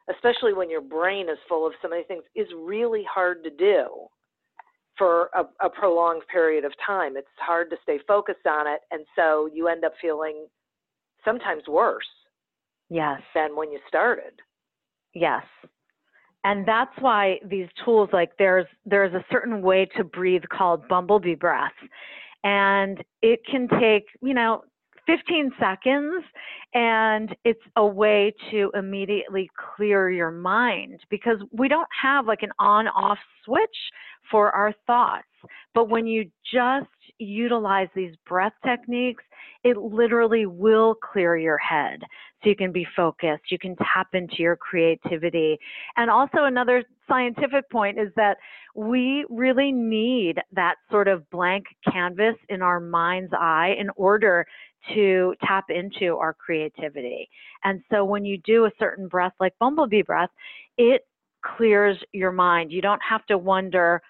especially 0.09 0.53
when 0.53 0.69
your 0.69 0.81
brain 0.81 1.29
is 1.29 1.37
full 1.49 1.67
of 1.67 1.73
so 1.81 1.87
many 1.87 2.03
things 2.03 2.23
is 2.35 2.47
really 2.57 3.05
hard 3.09 3.43
to 3.43 3.49
do 3.49 4.07
for 4.97 5.29
a, 5.35 5.43
a, 5.65 5.69
prolonged 5.69 6.23
period 6.31 6.65
of 6.65 6.73
time. 6.85 7.17
It's 7.17 7.27
hard 7.39 7.69
to 7.69 7.77
stay 7.83 7.99
focused 8.07 8.45
on 8.47 8.67
it 8.67 8.81
and 8.91 9.05
so 9.15 9.49
you 9.53 9.67
end 9.67 9.83
up 9.83 9.93
feeling 10.01 10.47
sometimes 11.23 11.63
worse 11.67 12.05
yes. 12.89 13.21
than 13.35 13.55
when 13.55 13.71
you 13.71 13.79
started. 13.87 14.33
Yes. 15.13 15.43
And 16.43 16.65
that's 16.67 16.91
why 16.99 17.39
these 17.45 17.67
tools 17.83 18.09
like 18.13 18.31
there's 18.39 18.67
there's 18.85 19.13
a 19.13 19.25
certain 19.31 19.61
way 19.61 19.87
to 19.97 20.03
breathe 20.03 20.43
called 20.49 20.87
bumblebee 20.87 21.35
breath. 21.35 21.73
And 22.43 23.03
it 23.21 23.41
can 23.49 23.67
take 23.79 24.05
you 24.21 24.33
know 24.33 24.63
15 25.07 25.51
seconds 25.59 26.23
and 26.73 27.35
it's 27.43 27.61
a 27.75 27.85
way 27.85 28.33
to 28.51 28.71
immediately 28.75 29.49
clear 29.75 30.09
your 30.09 30.31
mind 30.31 30.99
because 31.09 31.37
we 31.51 31.67
don't 31.67 31.87
have 32.01 32.27
like 32.27 32.43
an 32.43 32.51
on 32.59 32.87
off 32.89 33.17
switch 33.43 33.77
for 34.29 34.51
our 34.51 34.73
thoughts 34.85 35.23
but 35.73 35.89
when 35.89 36.07
you 36.07 36.29
just 36.51 36.87
utilize 37.19 37.87
these 37.95 38.15
breath 38.27 38.53
techniques 38.65 39.23
it 39.63 39.77
literally 39.77 40.45
will 40.45 40.95
clear 40.95 41.37
your 41.37 41.57
head 41.57 42.01
so 42.43 42.49
you 42.49 42.55
can 42.55 42.71
be 42.71 42.85
focused, 42.95 43.51
you 43.51 43.57
can 43.57 43.75
tap 43.77 44.09
into 44.13 44.35
your 44.39 44.55
creativity. 44.55 45.57
And 45.95 46.11
also, 46.11 46.43
another 46.43 46.83
scientific 47.07 47.69
point 47.71 47.97
is 47.99 48.09
that 48.15 48.37
we 48.75 49.25
really 49.29 49.71
need 49.71 50.39
that 50.51 50.75
sort 50.91 51.07
of 51.07 51.27
blank 51.31 51.65
canvas 51.91 52.35
in 52.49 52.61
our 52.61 52.79
mind's 52.79 53.33
eye 53.33 53.75
in 53.79 53.89
order 53.95 54.45
to 54.93 55.33
tap 55.43 55.65
into 55.69 56.15
our 56.17 56.33
creativity. 56.33 57.27
And 57.63 57.81
so, 57.91 58.05
when 58.05 58.23
you 58.23 58.37
do 58.45 58.65
a 58.65 58.71
certain 58.77 59.07
breath 59.07 59.33
like 59.39 59.53
bumblebee 59.59 60.03
breath, 60.03 60.29
it 60.77 61.07
clears 61.43 61.97
your 62.13 62.31
mind. 62.31 62.71
You 62.71 62.81
don't 62.81 63.01
have 63.07 63.25
to 63.27 63.37
wonder 63.37 64.01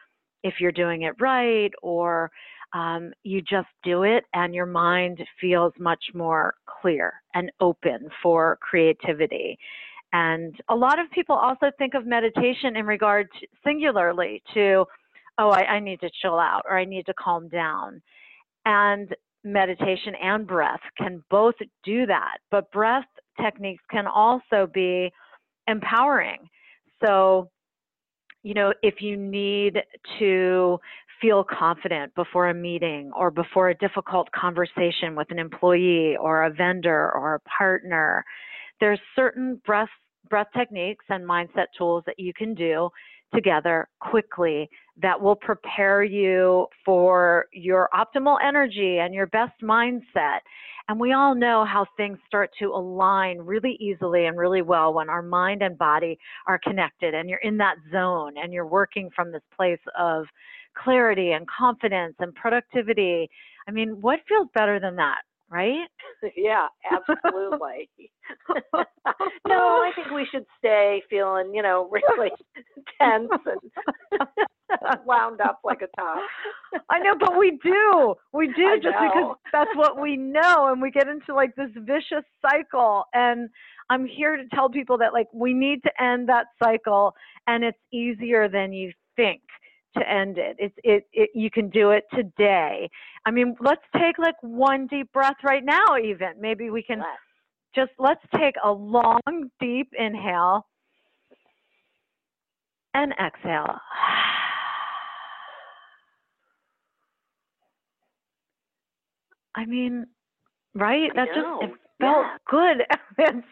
if 0.48 0.56
you're 0.60 0.72
doing 0.72 1.04
it 1.04 1.14
right 1.20 1.72
or 1.82 2.32
um, 2.74 3.12
you 3.24 3.42
just 3.42 3.70
do 3.84 4.04
it 4.04 4.24
and 4.34 4.54
your 4.54 4.66
mind 4.66 5.20
feels 5.40 5.74
much 5.80 6.04
more 6.14 6.56
clear 6.82 7.14
and 7.34 7.52
open 7.60 8.10
for 8.22 8.58
creativity. 8.62 9.58
And 10.14 10.56
a 10.70 10.76
lot 10.76 11.00
of 11.00 11.12
people 11.12 11.36
also 11.36 11.72
think 11.78 11.94
of 11.94 12.06
meditation 12.06 12.76
in 12.76 12.86
regard 12.86 13.28
to, 13.40 13.48
singularly 13.66 14.42
to, 14.54 14.86
oh, 15.38 15.50
I, 15.50 15.64
I 15.64 15.80
need 15.80 16.00
to 16.02 16.10
chill 16.22 16.40
out 16.40 16.64
or 16.68 16.78
I 16.78 16.86
need 16.86 17.06
to 17.08 17.14
calm 17.14 17.50
down. 17.50 18.02
And 18.66 19.14
meditation 19.44 20.14
and 20.22 20.46
breath 20.46 20.82
can 20.98 21.24
both 21.30 21.56
do 21.84 22.06
that, 22.06 22.38
but 22.52 22.72
breath 22.72 23.06
techniques 23.42 23.84
can 23.92 24.08
also 24.08 24.68
be 24.74 25.12
empowering. 25.68 26.50
So, 27.04 27.50
you 28.48 28.54
know, 28.54 28.72
if 28.82 29.02
you 29.02 29.18
need 29.18 29.78
to 30.20 30.80
feel 31.22 31.44
confident 31.44 32.16
before 32.16 32.48
a 32.48 32.54
meeting 32.54 33.12
or 33.14 33.30
before 33.30 33.70
a 33.70 33.76
difficult 33.76 34.32
conversation 34.32 35.16
with 35.18 35.30
an 35.32 35.38
employee 35.38 36.16
or 36.16 36.44
a 36.44 36.50
vendor 36.50 37.12
or 37.14 37.36
a 37.36 37.40
partner. 37.42 38.24
There's 38.80 39.00
certain 39.18 39.60
breath, 39.66 39.90
breath 40.30 40.48
techniques 40.56 41.04
and 41.10 41.28
mindset 41.28 41.66
tools 41.78 42.04
that 42.06 42.18
you 42.18 42.32
can 42.34 42.54
do 42.54 42.90
together 43.34 43.88
quickly 44.00 44.70
that 45.02 45.20
will 45.20 45.36
prepare 45.36 46.04
you 46.04 46.68
for 46.86 47.46
your 47.54 47.90
optimal 47.94 48.38
energy 48.44 48.98
and 49.00 49.14
your 49.14 49.28
best 49.28 49.54
mindset. 49.62 50.40
And 50.90 51.00
we 51.00 51.12
all 51.12 51.36
know 51.36 51.66
how 51.66 51.86
things 51.98 52.18
start 52.26 52.50
to 52.60 52.68
align 52.68 53.40
really 53.40 53.78
easily 53.80 54.26
and 54.26 54.38
really 54.38 54.62
well 54.62 54.94
when 54.94 55.10
our 55.10 55.22
mind 55.22 55.62
and 55.62 55.78
body 55.78 56.18
are 56.48 56.60
connected 56.60 57.14
and 57.14 57.30
you're 57.30 57.40
in 57.40 57.58
that 57.58 57.76
zone 57.92 58.34
and 58.42 58.54
you're 58.54 58.66
working 58.66 59.10
from 59.16 59.32
this 59.32 59.42
place 59.56 59.80
of 60.00 60.26
clarity 60.82 61.32
and 61.32 61.46
confidence 61.48 62.16
and 62.20 62.34
productivity. 62.36 63.30
I 63.68 63.72
mean, 63.72 64.00
what 64.02 64.20
feels 64.30 64.48
better 64.54 64.80
than 64.80 64.96
that, 64.96 65.20
right? 65.50 65.88
yeah, 66.36 66.68
absolutely. 66.92 67.90
no, 69.48 69.56
I 69.84 69.92
think 69.96 70.12
we 70.12 70.28
should 70.32 70.46
stay 70.58 71.02
feeling, 71.10 71.54
you 71.54 71.62
know, 71.62 71.90
really 71.92 72.32
tense 73.02 73.30
and 73.46 74.98
wound 75.06 75.42
up 75.42 75.60
like 75.64 75.82
a 75.82 75.88
top. 76.00 76.20
I 76.90 77.00
know, 77.00 77.16
but 77.20 77.38
we 77.38 77.60
do. 77.64 78.16
We 78.34 78.48
do 78.48 78.76
just 78.82 78.96
because 79.02 79.36
that's 79.54 79.76
what 79.76 80.00
we 80.00 80.18
know 80.18 80.70
and 80.72 80.82
we 80.82 80.92
get 80.92 81.08
into 81.08 81.34
like 81.34 81.56
this 81.56 81.70
vicious 81.76 82.26
cycle 82.42 83.06
and 83.14 83.50
I'm 83.90 84.06
here 84.06 84.36
to 84.36 84.44
tell 84.54 84.70
people 84.70 84.98
that 84.98 85.14
like 85.14 85.28
we 85.34 85.54
need 85.54 85.82
to 85.84 86.04
end 86.04 86.28
that 86.30 86.48
cycle 86.62 87.14
and 87.48 87.64
it's 87.64 87.78
easier 87.94 88.50
than 88.50 88.74
you 88.74 88.92
think 89.16 89.42
to 89.98 90.10
end 90.10 90.38
it. 90.38 90.56
It's 90.60 90.76
it, 90.84 91.08
it 91.14 91.30
you 91.34 91.50
can 91.50 91.70
do 91.70 91.92
it 91.92 92.04
today. 92.14 92.90
I 93.26 93.32
mean, 93.32 93.56
let's 93.60 93.82
take 93.98 94.18
like 94.18 94.36
one 94.42 94.88
deep 94.88 95.12
breath 95.14 95.38
right 95.44 95.64
now 95.64 95.98
even. 95.98 96.34
Maybe 96.40 96.70
we 96.70 96.84
can 96.84 97.02
just 97.76 97.92
let's 98.00 98.24
take 98.36 98.56
a 98.64 98.72
long 98.72 99.20
deep 99.60 99.90
inhale 99.98 100.66
and 102.94 103.14
exhale. 103.14 103.76
I 109.56 109.66
mean, 109.66 110.06
right? 110.76 111.12
That 111.16 111.28
just 111.34 111.48
it 111.62 111.72
felt 112.00 112.26
yeah. 112.26 112.38
good. 112.48 112.84
it's 113.18 113.48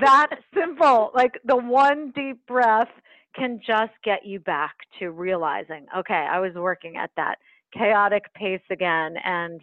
that 0.00 0.30
simple. 0.54 1.10
Like 1.14 1.38
the 1.44 1.56
one 1.56 2.12
deep 2.14 2.46
breath 2.46 2.88
can 3.34 3.60
just 3.66 3.92
get 4.04 4.24
you 4.24 4.40
back 4.40 4.74
to 4.98 5.10
realizing, 5.10 5.86
okay, 5.96 6.26
I 6.30 6.38
was 6.40 6.52
working 6.54 6.96
at 6.96 7.10
that 7.16 7.36
chaotic 7.72 8.32
pace 8.34 8.60
again. 8.70 9.14
And 9.24 9.60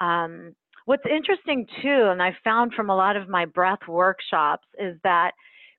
um, 0.00 0.54
what's 0.84 1.04
interesting 1.10 1.66
too, 1.82 2.08
and 2.10 2.22
I 2.22 2.36
found 2.44 2.74
from 2.74 2.90
a 2.90 2.96
lot 2.96 3.16
of 3.16 3.28
my 3.28 3.44
breath 3.44 3.86
workshops, 3.88 4.66
is 4.78 4.96
that 5.04 5.32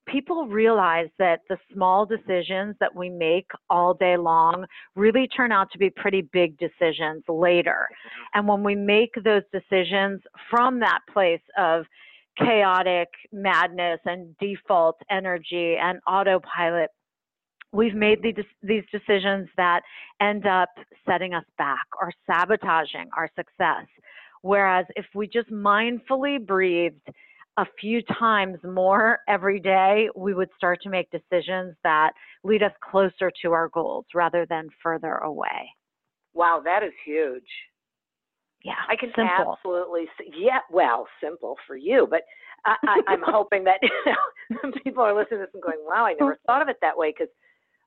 people 0.08 0.48
realize 0.48 1.10
that 1.20 1.42
the 1.50 1.58
small 1.74 2.06
decisions 2.06 2.76
that 2.80 2.96
we 2.96 3.10
make 3.10 3.50
all 3.70 3.94
day 3.94 4.18
long 4.18 4.66
really 4.96 5.28
turn 5.28 5.52
out 5.52 5.72
to 5.72 5.78
be 5.78 5.90
pretty 5.90 6.22
big 6.22 6.58
decisions 6.58 7.24
later. 7.28 7.88
And 8.34 8.48
when 8.48 8.64
we 8.64 8.76
make 8.76 9.12
those 9.24 9.44
decisions 9.54 10.22
from 10.50 10.80
that 10.80 11.00
place 11.12 11.42
of 11.58 11.86
chaotic 12.38 13.10
madness 13.32 14.00
and 14.06 14.36
default 14.38 14.98
energy 15.12 15.76
and 15.80 16.00
autopilot, 16.08 16.90
we've 17.72 17.96
made 17.96 18.22
these, 18.22 18.44
these 18.64 18.84
decisions 18.92 19.48
that 19.58 19.82
end 20.22 20.46
up 20.48 20.70
setting 21.08 21.34
us 21.34 21.46
back 21.58 21.86
or 22.02 22.12
sabotaging 22.26 23.10
our 23.16 23.30
success. 23.36 23.86
Whereas 24.42 24.86
if 24.96 25.06
we 25.14 25.28
just 25.28 25.52
mindfully 25.52 26.46
breathed 26.46 27.08
a 27.58 27.66
few 27.80 28.02
times 28.04 28.58
more 28.64 29.20
every 29.28 29.60
day, 29.60 30.08
we 30.16 30.34
would 30.34 30.50
start 30.56 30.80
to 30.84 30.90
make 30.90 31.10
decisions 31.12 31.76
that 31.84 32.12
lead 32.44 32.64
us 32.64 32.72
closer 32.90 33.32
to 33.42 33.52
our 33.52 33.68
goals 33.70 34.06
rather 34.16 34.46
than 34.50 34.70
further 34.82 35.16
away. 35.16 35.70
Wow, 36.34 36.62
that 36.64 36.84
is 36.84 36.94
huge. 37.06 37.44
Yeah, 38.64 38.74
I 38.90 38.96
can 38.96 39.10
simple. 39.16 39.56
absolutely 39.58 40.06
see. 40.18 40.32
Yeah, 40.38 40.60
well, 40.70 41.08
simple 41.24 41.56
for 41.66 41.78
you, 41.78 42.08
but 42.10 42.22
I, 42.66 42.76
I, 42.84 43.02
I'm 43.08 43.22
hoping 43.26 43.64
that 43.66 43.80
you 43.82 43.90
know, 44.64 44.72
people 44.84 45.04
are 45.04 45.16
listening 45.16 45.40
to 45.40 45.46
this 45.46 45.54
and 45.54 45.64
going, 45.64 45.80
"Wow, 45.86 46.06
I 46.06 46.14
never 46.20 46.38
thought 46.46 46.62
of 46.62 46.68
it 46.68 46.78
that 46.82 46.98
way." 46.98 47.14
Because, 47.18 47.32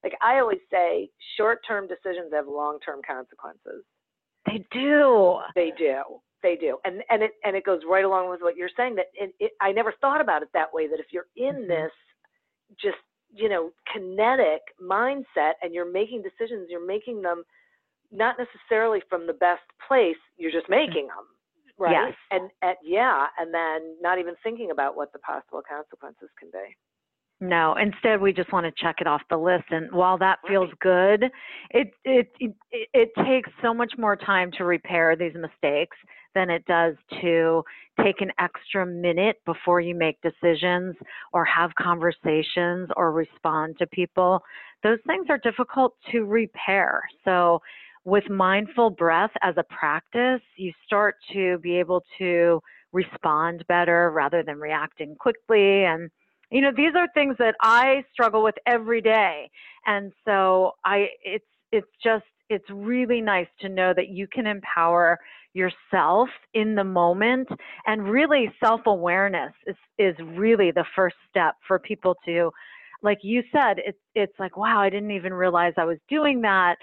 like 0.03 0.15
I 0.23 0.39
always 0.41 0.61
say, 0.71 1.09
short-term 1.37 1.87
decisions 1.87 2.33
have 2.33 2.47
long-term 2.49 3.01
consequences. 3.07 3.85
They 4.47 4.65
do. 4.73 5.39
They 5.55 5.73
do. 5.79 6.03
They 6.43 6.57
do. 6.57 6.79
And 6.85 7.03
and 7.09 7.23
it 7.23 7.33
and 7.45 7.55
it 7.57 7.65
goes 7.65 7.83
right 7.89 8.05
along 8.05 8.29
with 8.31 8.41
what 8.43 8.57
you're 8.57 8.71
saying. 8.77 8.97
That 8.97 9.07
it, 9.15 9.33
it, 9.39 9.53
I 9.61 9.71
never 9.71 9.95
thought 10.01 10.21
about 10.21 10.43
it 10.43 10.49
that 10.55 10.73
way. 10.75 10.89
That 10.89 10.99
if 10.99 11.07
you're 11.13 11.29
in 11.37 11.55
Mhm. 11.55 11.69
this, 11.69 11.93
just 12.81 12.99
you 13.35 13.49
know, 13.49 13.71
kinetic 13.93 14.61
mindset, 14.83 15.53
and 15.63 15.73
you're 15.73 15.91
making 15.91 16.23
decisions, 16.23 16.69
you're 16.69 16.85
making 16.85 17.23
them 17.23 17.45
not 18.11 18.37
necessarily 18.39 19.01
from 19.09 19.27
the 19.27 19.33
best 19.33 19.63
place. 19.89 20.19
You're 20.37 20.51
just 20.51 20.69
making 20.69 21.07
them, 21.07 21.25
right? 21.79 22.09
Yes. 22.09 22.15
And, 22.31 22.51
and 22.61 22.77
yeah, 22.85 23.27
and 23.39 23.55
then 23.55 23.97
not 24.03 24.19
even 24.19 24.35
thinking 24.43 24.71
about 24.71 24.97
what 24.97 25.13
the 25.15 25.19
possible 25.21 25.63
consequences 25.67 26.29
can 26.39 26.51
be. 26.53 26.77
No, 27.43 27.75
instead 27.75 28.21
we 28.21 28.33
just 28.33 28.53
want 28.53 28.67
to 28.67 28.83
check 28.83 29.01
it 29.01 29.09
off 29.09 29.21
the 29.29 29.37
list. 29.37 29.65
And 29.71 29.91
while 29.91 30.17
that 30.19 30.39
feels 30.47 30.71
good, 30.81 31.25
it, 31.71 31.91
it 32.05 32.31
it 32.39 32.55
it 32.71 33.11
takes 33.27 33.51
so 33.61 33.75
much 33.75 33.95
more 33.99 34.15
time 34.15 34.53
to 34.59 34.65
repair 34.65 35.17
these 35.17 35.35
mistakes 35.35 35.97
than 36.37 36.51
it 36.51 36.65
does 36.67 36.95
to 37.21 37.65
take 38.01 38.21
an 38.21 38.31
extra 38.39 38.87
minute 38.87 39.39
before 39.45 39.81
you 39.81 39.93
make 39.93 40.19
decisions 40.23 40.95
or 41.33 41.45
have 41.45 41.75
conversations 41.75 42.89
or 42.97 43.11
respond 43.11 43.75
to 43.81 43.89
people. 43.89 44.41
Those 44.85 44.99
things 45.09 45.27
are 45.29 45.39
difficult 45.39 45.97
to 46.13 46.25
repair. 46.25 47.03
So 47.25 47.61
with 48.05 48.31
mindful 48.31 48.91
breath 48.91 49.33
as 49.43 49.57
a 49.57 49.65
practice, 49.65 50.43
you 50.57 50.73
start 50.87 51.17
to 51.33 51.59
be 51.59 51.77
able 51.77 52.05
to 52.19 52.63
respond 52.93 53.65
better 53.67 54.13
rather 54.13 54.45
than 54.45 54.61
reacting 54.61 55.17
quickly 55.17 55.85
and 55.85 56.09
you 56.53 56.61
know 56.61 56.73
these 56.77 56.95
are 56.95 57.09
things 57.15 57.37
that 57.39 57.55
i 57.61 58.05
struggle 58.13 58.43
with 58.43 58.55
every 58.67 59.01
day. 59.01 59.51
And 59.87 60.13
so 60.25 60.73
i 60.85 61.09
it's 61.25 61.45
it's 61.73 61.89
just 62.05 62.25
it's 62.49 62.69
really 62.71 63.21
nice 63.21 63.49
to 63.61 63.69
know 63.69 63.93
that 63.97 64.09
you 64.09 64.27
can 64.29 64.47
empower 64.47 65.19
yourself 65.55 66.29
in 66.55 66.75
the 66.75 66.85
moment. 66.85 67.49
And 67.87 68.05
really 68.05 68.53
self-awareness 68.63 69.53
is 69.67 69.77
is 69.99 70.15
really 70.37 70.71
the 70.71 70.85
first 70.95 71.17
step 71.31 71.55
for 71.67 71.79
people 71.79 72.15
to 72.27 72.51
like 73.03 73.19
you 73.23 73.43
said 73.53 73.79
it's 73.79 73.99
it's 74.15 74.39
like 74.39 74.57
wow 74.57 74.81
i 74.81 74.91
didn't 74.91 75.11
even 75.11 75.35
realize 75.35 75.73
i 75.77 75.85
was 75.85 75.99
doing 76.09 76.41
that. 76.43 76.77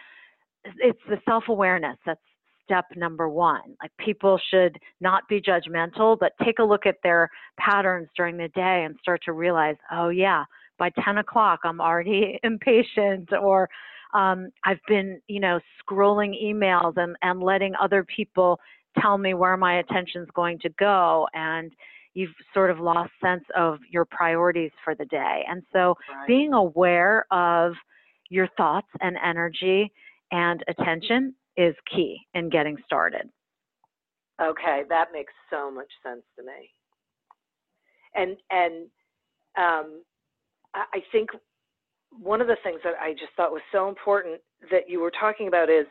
It's 0.80 1.00
the 1.08 1.20
self-awareness 1.26 1.98
that's 2.06 2.29
step 2.70 2.86
number 2.96 3.28
one. 3.28 3.76
Like 3.82 3.92
people 3.98 4.40
should 4.52 4.78
not 5.02 5.28
be 5.28 5.42
judgmental, 5.42 6.18
but 6.20 6.34
take 6.46 6.60
a 6.60 6.64
look 6.64 6.86
at 6.86 6.98
their 7.02 7.30
patterns 7.58 8.10
during 8.16 8.38
the 8.38 8.50
day 8.50 8.84
and 8.86 8.96
start 9.02 9.22
to 9.26 9.34
realize, 9.34 9.76
oh 9.92 10.10
yeah, 10.10 10.44
by 10.78 10.92
10 11.04 11.18
o'clock 11.18 11.62
I'm 11.64 11.82
already 11.82 12.40
impatient 12.44 13.30
or 13.34 13.70
um, 14.14 14.50
I've 14.66 14.80
been, 14.88 15.20
you 15.28 15.40
know, 15.40 15.60
scrolling 15.84 16.34
emails 16.44 16.94
and, 16.98 17.16
and 17.22 17.42
letting 17.42 17.74
other 17.82 18.04
people 18.04 18.60
tell 19.00 19.18
me 19.18 19.34
where 19.34 19.58
my 19.58 19.80
attention's 19.80 20.30
going 20.34 20.60
to 20.60 20.70
go 20.80 21.28
and 21.34 21.72
you've 22.14 22.34
sort 22.54 22.72
of 22.72 22.80
lost 22.80 23.12
sense 23.24 23.44
of 23.56 23.80
your 23.90 24.06
priorities 24.06 24.72
for 24.84 24.96
the 24.96 25.06
day. 25.06 25.44
And 25.48 25.64
so 25.74 25.96
Right. 26.14 26.28
being 26.28 26.54
aware 26.54 27.26
of 27.32 27.74
your 28.30 28.48
thoughts 28.58 28.88
and 29.02 29.18
energy 29.24 29.92
and 30.32 30.64
attention 30.68 31.34
is 31.58 31.76
key 31.94 32.20
in 32.34 32.50
getting 32.50 32.78
started. 32.86 33.30
Okay, 34.42 34.84
that 34.90 35.08
makes 35.14 35.34
so 35.50 35.70
much 35.70 35.90
sense 36.04 36.24
to 36.38 36.46
me. 36.46 36.70
And 38.16 38.38
and 38.50 38.88
um, 39.58 40.04
I 40.74 41.02
think 41.12 41.30
one 42.12 42.42
of 42.42 42.48
the 42.48 42.58
things 42.64 42.80
that 42.84 42.94
I 43.00 43.12
just 43.12 43.34
thought 43.36 43.52
was 43.52 43.62
so 43.72 43.90
important 43.90 44.42
that 44.72 44.90
you 44.90 45.00
were 45.00 45.12
talking 45.12 45.48
about 45.48 45.70
is 45.70 45.86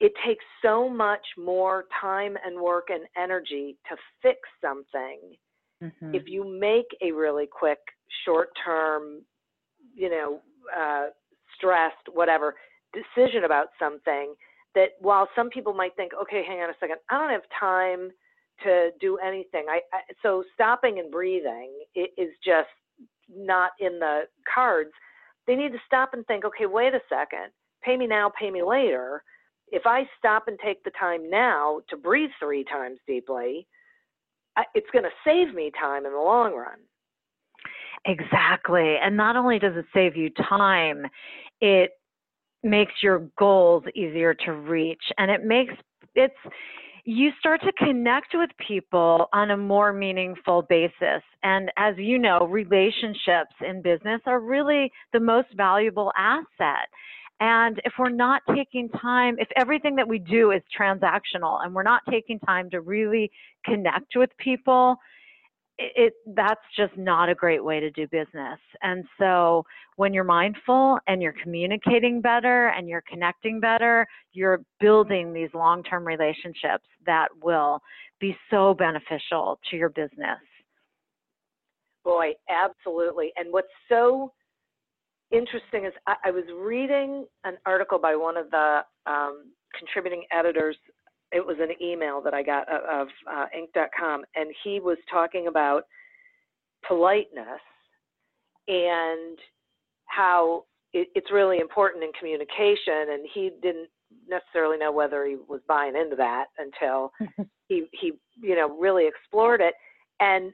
it 0.00 0.12
takes 0.26 0.44
so 0.62 0.88
much 0.88 1.24
more 1.38 1.84
time 2.00 2.36
and 2.44 2.60
work 2.60 2.88
and 2.90 3.04
energy 3.16 3.78
to 3.88 3.96
fix 4.22 4.40
something 4.60 5.36
Mm-hmm. 5.82 6.14
if 6.14 6.22
you 6.26 6.42
make 6.42 6.86
a 7.02 7.12
really 7.12 7.46
quick 7.46 7.78
short 8.24 8.48
term 8.64 9.20
you 9.94 10.08
know 10.08 10.40
uh, 10.74 11.08
stressed 11.54 12.08
whatever 12.14 12.54
decision 12.94 13.44
about 13.44 13.66
something 13.78 14.34
that 14.76 14.90
while 15.00 15.28
some 15.34 15.50
people 15.50 15.74
might 15.74 15.96
think 15.96 16.12
okay 16.20 16.44
hang 16.46 16.60
on 16.60 16.70
a 16.70 16.74
second 16.78 16.96
i 17.10 17.18
don't 17.18 17.30
have 17.30 17.42
time 17.58 18.10
to 18.62 18.90
do 19.00 19.18
anything 19.18 19.66
i, 19.68 19.80
I 19.92 20.00
so 20.22 20.44
stopping 20.54 21.00
and 21.00 21.10
breathing 21.10 21.72
is 21.96 22.30
just 22.44 22.68
not 23.28 23.72
in 23.80 23.98
the 23.98 24.22
cards 24.52 24.92
they 25.48 25.56
need 25.56 25.72
to 25.72 25.78
stop 25.84 26.10
and 26.12 26.24
think 26.26 26.44
okay 26.44 26.66
wait 26.66 26.94
a 26.94 27.00
second 27.08 27.50
pay 27.82 27.96
me 27.96 28.06
now 28.06 28.30
pay 28.38 28.50
me 28.50 28.62
later 28.62 29.24
if 29.72 29.82
i 29.86 30.04
stop 30.18 30.44
and 30.46 30.58
take 30.64 30.84
the 30.84 30.92
time 30.98 31.28
now 31.28 31.80
to 31.90 31.96
breathe 31.96 32.30
three 32.38 32.64
times 32.64 32.98
deeply 33.08 33.66
it's 34.74 34.88
going 34.92 35.04
to 35.04 35.10
save 35.24 35.54
me 35.54 35.72
time 35.80 36.06
in 36.06 36.12
the 36.12 36.18
long 36.18 36.54
run 36.54 36.78
Exactly. 38.06 38.96
And 39.02 39.16
not 39.16 39.34
only 39.34 39.58
does 39.58 39.76
it 39.76 39.86
save 39.92 40.16
you 40.16 40.30
time, 40.30 41.06
it 41.60 41.90
makes 42.62 42.92
your 43.02 43.28
goals 43.38 43.84
easier 43.94 44.34
to 44.34 44.52
reach 44.52 45.02
and 45.18 45.30
it 45.30 45.44
makes 45.44 45.74
it's 46.14 46.34
you 47.06 47.30
start 47.38 47.60
to 47.62 47.72
connect 47.72 48.34
with 48.34 48.50
people 48.66 49.28
on 49.32 49.52
a 49.52 49.56
more 49.56 49.92
meaningful 49.92 50.62
basis. 50.62 51.22
And 51.44 51.70
as 51.76 51.94
you 51.98 52.18
know, 52.18 52.48
relationships 52.50 53.54
in 53.64 53.80
business 53.80 54.20
are 54.26 54.40
really 54.40 54.90
the 55.12 55.20
most 55.20 55.46
valuable 55.56 56.12
asset. 56.18 56.88
And 57.38 57.80
if 57.84 57.92
we're 57.96 58.08
not 58.08 58.42
taking 58.56 58.88
time, 58.88 59.36
if 59.38 59.46
everything 59.54 59.94
that 59.96 60.08
we 60.08 60.18
do 60.18 60.50
is 60.50 60.62
transactional 60.76 61.64
and 61.64 61.72
we're 61.72 61.84
not 61.84 62.02
taking 62.10 62.40
time 62.40 62.70
to 62.70 62.80
really 62.80 63.30
connect 63.64 64.16
with 64.16 64.30
people, 64.38 64.96
it, 65.78 65.92
it 65.96 66.14
that's 66.34 66.60
just 66.76 66.96
not 66.96 67.28
a 67.28 67.34
great 67.34 67.62
way 67.62 67.80
to 67.80 67.90
do 67.90 68.06
business. 68.08 68.58
And 68.82 69.04
so 69.18 69.64
when 69.96 70.12
you're 70.12 70.24
mindful 70.24 70.98
and 71.06 71.22
you're 71.22 71.34
communicating 71.42 72.20
better 72.20 72.68
and 72.68 72.88
you're 72.88 73.04
connecting 73.08 73.60
better, 73.60 74.06
you're 74.32 74.62
building 74.80 75.32
these 75.32 75.50
long-term 75.54 76.04
relationships 76.04 76.86
that 77.04 77.28
will 77.42 77.80
be 78.20 78.36
so 78.50 78.74
beneficial 78.74 79.58
to 79.70 79.76
your 79.76 79.90
business. 79.90 80.38
Boy, 82.04 82.32
absolutely. 82.48 83.32
And 83.36 83.52
what's 83.52 83.66
so 83.88 84.32
interesting 85.32 85.86
is 85.86 85.92
I, 86.06 86.14
I 86.26 86.30
was 86.30 86.44
reading 86.56 87.26
an 87.44 87.56
article 87.66 87.98
by 87.98 88.14
one 88.14 88.36
of 88.36 88.50
the 88.50 88.80
um, 89.06 89.52
contributing 89.76 90.24
editors. 90.32 90.76
It 91.36 91.46
was 91.46 91.56
an 91.60 91.70
email 91.82 92.22
that 92.22 92.32
I 92.32 92.42
got 92.42 92.66
of, 92.68 93.02
of 93.02 93.08
uh, 93.30 93.46
Inc.com, 93.54 94.24
and 94.34 94.50
he 94.64 94.80
was 94.80 94.96
talking 95.10 95.48
about 95.48 95.82
politeness 96.88 97.60
and 98.68 99.38
how 100.06 100.64
it, 100.94 101.08
it's 101.14 101.30
really 101.30 101.58
important 101.58 102.02
in 102.04 102.10
communication. 102.18 103.12
And 103.12 103.28
he 103.34 103.50
didn't 103.62 103.88
necessarily 104.26 104.78
know 104.78 104.92
whether 104.92 105.26
he 105.26 105.36
was 105.48 105.60
buying 105.68 105.94
into 105.94 106.16
that 106.16 106.46
until 106.58 107.12
he 107.68 107.84
he 107.92 108.12
you 108.40 108.56
know 108.56 108.74
really 108.78 109.06
explored 109.06 109.60
it. 109.60 109.74
And 110.20 110.52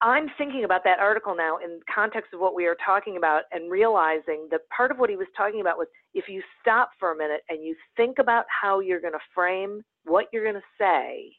I'm 0.00 0.26
thinking 0.36 0.64
about 0.64 0.82
that 0.82 0.98
article 0.98 1.36
now 1.36 1.58
in 1.58 1.78
context 1.92 2.34
of 2.34 2.40
what 2.40 2.56
we 2.56 2.66
are 2.66 2.76
talking 2.84 3.16
about 3.16 3.44
and 3.52 3.70
realizing 3.70 4.48
that 4.50 4.62
part 4.76 4.90
of 4.90 4.98
what 4.98 5.10
he 5.10 5.16
was 5.16 5.28
talking 5.36 5.60
about 5.60 5.78
was 5.78 5.86
if 6.12 6.24
you 6.28 6.42
stop 6.60 6.90
for 6.98 7.12
a 7.12 7.16
minute 7.16 7.42
and 7.48 7.64
you 7.64 7.76
think 7.96 8.18
about 8.18 8.44
how 8.48 8.80
you're 8.80 9.00
going 9.00 9.12
to 9.12 9.20
frame 9.32 9.80
what 10.04 10.26
you're 10.32 10.44
going 10.44 10.56
to 10.56 10.60
say, 10.78 11.32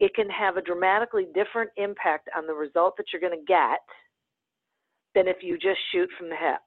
it 0.00 0.14
can 0.14 0.28
have 0.30 0.56
a 0.56 0.62
dramatically 0.62 1.26
different 1.34 1.70
impact 1.76 2.28
on 2.36 2.46
the 2.46 2.52
result 2.52 2.96
that 2.96 3.06
you're 3.12 3.20
going 3.20 3.38
to 3.38 3.44
get 3.46 3.80
than 5.14 5.26
if 5.26 5.38
you 5.42 5.54
just 5.54 5.80
shoot 5.92 6.08
from 6.18 6.28
the 6.28 6.36
hip. 6.36 6.60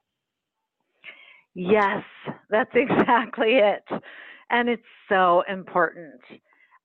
Yes, 1.54 2.02
that's 2.50 2.70
exactly 2.74 3.54
it. 3.56 3.84
And 4.50 4.68
it's 4.68 4.82
so 5.08 5.42
important. 5.48 6.20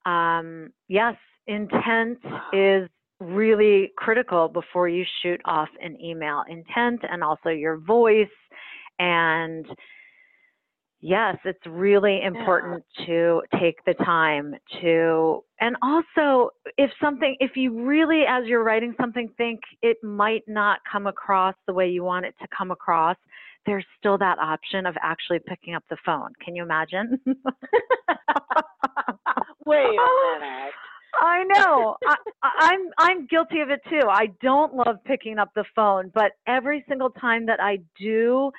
Um, 0.06 0.72
yes, 0.88 1.16
intent 1.48 2.20
is 2.54 2.90
really 3.20 3.92
critical 3.98 4.48
before 4.48 4.88
you 4.88 5.04
shoot 5.22 5.42
off 5.46 5.70
an 5.82 6.00
email. 6.02 6.44
Intent 6.48 7.02
and 7.10 7.24
also 7.24 7.50
your 7.50 7.78
voice 7.78 8.28
and 9.00 9.66
Yes, 11.00 11.38
it's 11.46 11.64
really 11.68 12.24
important 12.24 12.84
yeah. 13.00 13.06
to 13.06 13.42
take 13.60 13.84
the 13.86 13.94
time 14.04 14.56
to, 14.82 15.44
and 15.60 15.76
also 15.84 16.50
if 16.78 16.90
something, 17.00 17.36
if 17.40 17.52
you 17.56 17.86
really, 17.86 18.24
as 18.28 18.46
you're 18.48 18.64
writing 18.64 18.96
something, 19.00 19.30
think 19.38 19.60
it 19.84 19.98
might 20.04 20.42
not 20.48 20.80
come 20.92 21.06
across 21.06 21.54
the 21.68 21.74
way 21.74 21.88
you 21.88 22.04
want 22.04 22.26
it 22.26 22.34
to 22.42 22.48
come 22.56 22.72
across, 22.72 23.16
there's 23.68 23.86
still 24.00 24.18
that 24.18 24.40
option 24.40 24.88
of 24.88 24.96
actually 25.04 25.40
picking 25.46 25.76
up 25.76 25.84
the 25.90 25.98
phone. 26.04 26.32
Can 26.44 26.56
you 26.56 26.64
imagine? 26.64 27.20
Wait 29.66 29.86
a 29.86 29.92
minute. 30.40 30.74
I 31.20 31.44
know. 31.44 31.96
I, 32.08 32.16
I'm 32.60 32.80
I'm 32.98 33.28
guilty 33.28 33.62
of 33.62 33.70
it 33.70 33.82
too. 33.90 34.08
I 34.10 34.28
don't 34.42 34.76
love 34.76 34.98
picking 35.06 35.40
up 35.40 35.50
the 35.56 35.66
phone, 35.76 36.12
but 36.14 36.34
every 36.48 36.84
single 36.88 37.10
time 37.10 37.46
that 37.48 37.60
I 37.62 37.80
do, 38.00 38.52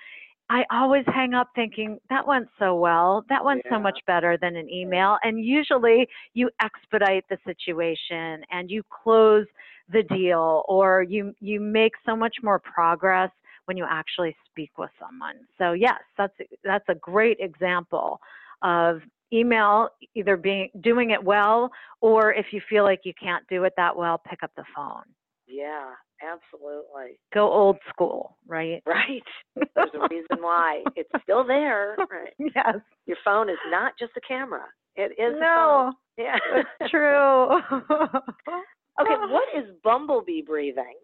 I 0.51 0.65
always 0.71 1.05
hang 1.07 1.35
up 1.35 1.51
thinking 1.55 1.99
that 2.09 2.27
went 2.27 2.49
so 2.59 2.75
well. 2.75 3.25
That 3.29 3.45
went 3.45 3.63
yeah. 3.65 3.73
so 3.73 3.81
much 3.81 3.99
better 4.07 4.39
than 4.41 4.57
an 4.57 4.71
email. 4.71 5.19
And 5.23 5.45
usually 5.45 6.09
you 6.33 6.49
expedite 6.63 7.25
the 7.29 7.37
situation 7.45 8.43
and 8.51 8.71
you 8.71 8.83
close 9.03 9.47
the 9.93 10.03
deal 10.05 10.63
or 10.69 11.03
you 11.03 11.35
you 11.41 11.61
make 11.61 11.93
so 12.05 12.17
much 12.17 12.37
more 12.43 12.59
progress 12.59 13.31
when 13.67 13.77
you 13.77 13.87
actually 13.89 14.35
speak 14.51 14.71
with 14.79 14.91
someone. 14.99 15.37
So 15.59 15.73
yes, 15.73 16.01
that's 16.17 16.35
that's 16.65 16.89
a 16.89 16.95
great 16.95 17.39
example 17.41 18.21
of 18.63 19.01
email 19.33 19.91
either 20.15 20.39
being 20.39 20.71
doing 20.81 21.11
it 21.11 21.23
well 21.23 21.71
or 22.01 22.33
if 22.33 22.47
you 22.53 22.63
feel 22.69 22.85
like 22.85 23.01
you 23.05 23.13
can't 23.21 23.47
do 23.49 23.65
it 23.65 23.75
that 23.77 23.95
well, 23.95 24.21
pick 24.29 24.43
up 24.43 24.51
the 24.57 24.65
phone. 24.75 25.03
Yeah, 25.49 25.93
absolutely. 26.23 27.19
Go 27.33 27.51
old 27.51 27.79
school, 27.89 28.37
right? 28.47 28.83
Right. 28.87 29.23
There's 29.75 29.91
a 29.95 30.07
reason 30.11 30.43
why. 30.43 30.83
It's 30.95 31.11
still 31.23 31.45
there. 31.47 31.97
Right. 31.99 32.35
Yes. 32.55 32.77
Your 33.07 33.17
phone 33.25 33.49
is 33.49 33.59
not 33.71 33.93
just 33.99 34.13
a 34.17 34.21
camera. 34.21 34.65
It 34.97 35.13
is 35.13 35.35
No. 35.41 35.93
Yeah. 36.17 36.37
It's 36.55 36.69
true. 36.91 37.45
okay, 37.53 39.17
what 39.31 39.49
is 39.57 39.71
bumblebee 39.83 40.43
breathing? 40.43 40.95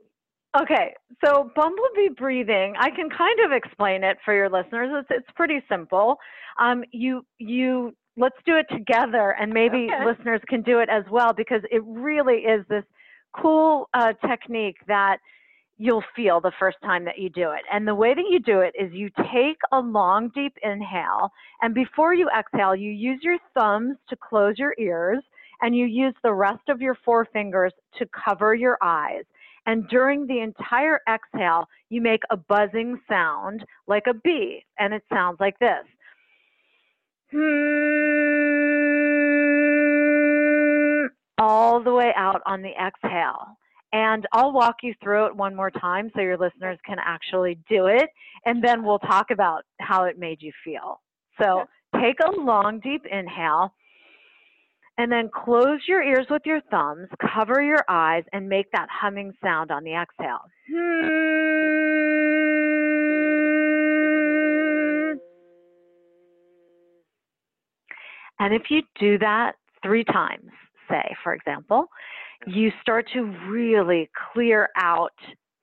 Okay, 0.60 0.94
so 1.24 1.50
bumblebee 1.56 2.14
breathing, 2.16 2.74
I 2.78 2.90
can 2.90 3.10
kind 3.10 3.40
of 3.44 3.50
explain 3.50 4.04
it 4.04 4.18
for 4.24 4.32
your 4.32 4.48
listeners. 4.48 4.90
It's 4.92 5.08
it's 5.10 5.30
pretty 5.34 5.60
simple. 5.68 6.18
Um, 6.60 6.84
you 6.92 7.26
you 7.38 7.92
let's 8.16 8.36
do 8.46 8.56
it 8.56 8.66
together, 8.70 9.34
and 9.40 9.52
maybe 9.52 9.88
okay. 9.92 10.04
listeners 10.06 10.40
can 10.48 10.62
do 10.62 10.78
it 10.78 10.88
as 10.88 11.02
well 11.10 11.32
because 11.32 11.62
it 11.72 11.82
really 11.84 12.42
is 12.42 12.64
this 12.68 12.84
cool 13.40 13.88
uh, 13.94 14.12
technique 14.26 14.76
that 14.86 15.18
you'll 15.76 16.04
feel 16.14 16.40
the 16.40 16.52
first 16.58 16.76
time 16.82 17.04
that 17.04 17.18
you 17.18 17.28
do 17.28 17.50
it. 17.50 17.62
And 17.72 17.86
the 17.86 17.94
way 17.94 18.14
that 18.14 18.24
you 18.30 18.38
do 18.38 18.60
it 18.60 18.74
is 18.78 18.92
you 18.92 19.10
take 19.32 19.58
a 19.72 19.80
long, 19.80 20.30
deep 20.34 20.56
inhale, 20.62 21.30
and 21.62 21.74
before 21.74 22.14
you 22.14 22.28
exhale, 22.36 22.76
you 22.76 22.90
use 22.90 23.20
your 23.22 23.38
thumbs 23.54 23.96
to 24.08 24.16
close 24.16 24.58
your 24.58 24.74
ears, 24.78 25.22
and 25.60 25.74
you 25.76 25.86
use 25.86 26.14
the 26.22 26.32
rest 26.32 26.68
of 26.68 26.80
your 26.80 26.96
four 27.04 27.26
fingers 27.32 27.72
to 27.98 28.06
cover 28.24 28.54
your 28.54 28.78
eyes. 28.82 29.24
And 29.66 29.88
during 29.88 30.26
the 30.26 30.40
entire 30.40 31.00
exhale, 31.08 31.68
you 31.88 32.00
make 32.02 32.22
a 32.30 32.36
buzzing 32.36 33.00
sound 33.08 33.64
like 33.86 34.04
a 34.06 34.14
bee, 34.14 34.64
and 34.78 34.92
it 34.92 35.02
sounds 35.10 35.38
like 35.40 35.58
this. 35.58 35.84
All 41.38 41.82
the 41.82 41.92
way 41.92 42.12
out 42.16 42.42
on 42.46 42.62
the 42.62 42.70
exhale. 42.70 43.56
And 43.92 44.26
I'll 44.32 44.52
walk 44.52 44.76
you 44.82 44.94
through 45.02 45.26
it 45.26 45.36
one 45.36 45.54
more 45.54 45.70
time 45.70 46.10
so 46.14 46.20
your 46.20 46.36
listeners 46.36 46.78
can 46.84 46.98
actually 47.04 47.58
do 47.68 47.86
it. 47.86 48.08
And 48.44 48.62
then 48.62 48.82
we'll 48.82 48.98
talk 48.98 49.30
about 49.30 49.62
how 49.78 50.04
it 50.04 50.18
made 50.18 50.42
you 50.42 50.52
feel. 50.64 51.00
So 51.40 51.64
take 52.00 52.16
a 52.20 52.32
long, 52.32 52.80
deep 52.80 53.06
inhale. 53.10 53.72
And 54.96 55.10
then 55.10 55.28
close 55.34 55.80
your 55.88 56.02
ears 56.02 56.26
with 56.30 56.42
your 56.44 56.60
thumbs, 56.70 57.08
cover 57.34 57.60
your 57.60 57.84
eyes, 57.88 58.22
and 58.32 58.48
make 58.48 58.70
that 58.72 58.88
humming 58.88 59.32
sound 59.42 59.72
on 59.72 59.82
the 59.82 59.92
exhale. 59.92 60.42
And 68.38 68.54
if 68.54 68.70
you 68.70 68.82
do 69.00 69.18
that 69.18 69.54
three 69.82 70.04
times, 70.04 70.50
say, 70.88 71.14
for 71.22 71.34
example, 71.34 71.86
you 72.46 72.70
start 72.82 73.06
to 73.14 73.22
really 73.48 74.10
clear 74.32 74.68
out 74.76 75.14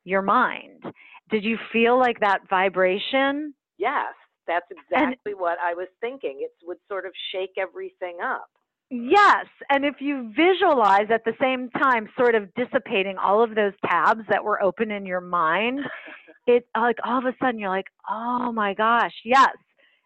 your 0.03 0.21
mind. 0.21 0.83
Did 1.29 1.43
you 1.43 1.57
feel 1.71 1.97
like 1.97 2.19
that 2.19 2.49
vibration? 2.49 3.53
Yes, 3.77 4.13
that's 4.47 4.65
exactly 4.69 5.31
and, 5.31 5.39
what 5.39 5.57
I 5.59 5.73
was 5.73 5.87
thinking. 6.01 6.39
It 6.41 6.51
would 6.65 6.77
sort 6.87 7.05
of 7.05 7.11
shake 7.31 7.53
everything 7.57 8.17
up. 8.23 8.49
Yes, 8.93 9.45
and 9.69 9.85
if 9.85 9.95
you 9.99 10.33
visualize 10.35 11.07
at 11.13 11.23
the 11.23 11.33
same 11.39 11.69
time 11.69 12.09
sort 12.17 12.35
of 12.35 12.53
dissipating 12.55 13.17
all 13.17 13.41
of 13.41 13.55
those 13.55 13.71
tabs 13.85 14.23
that 14.29 14.43
were 14.43 14.61
open 14.61 14.91
in 14.91 15.05
your 15.05 15.21
mind, 15.21 15.79
it 16.47 16.67
like 16.75 16.97
all 17.05 17.19
of 17.19 17.25
a 17.25 17.33
sudden 17.41 17.57
you're 17.57 17.69
like, 17.69 17.87
"Oh 18.09 18.51
my 18.51 18.73
gosh, 18.73 19.13
yes. 19.23 19.55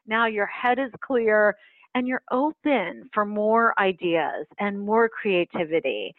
Now 0.06 0.28
your 0.28 0.46
head 0.46 0.78
is 0.78 0.92
clear, 1.04 1.56
and 1.96 2.08
you're 2.08 2.22
open 2.30 3.10
for 3.14 3.26
more 3.26 3.74
ideas 3.80 4.46
and 4.60 4.80
more 4.80 5.10
creativity. 5.10 6.14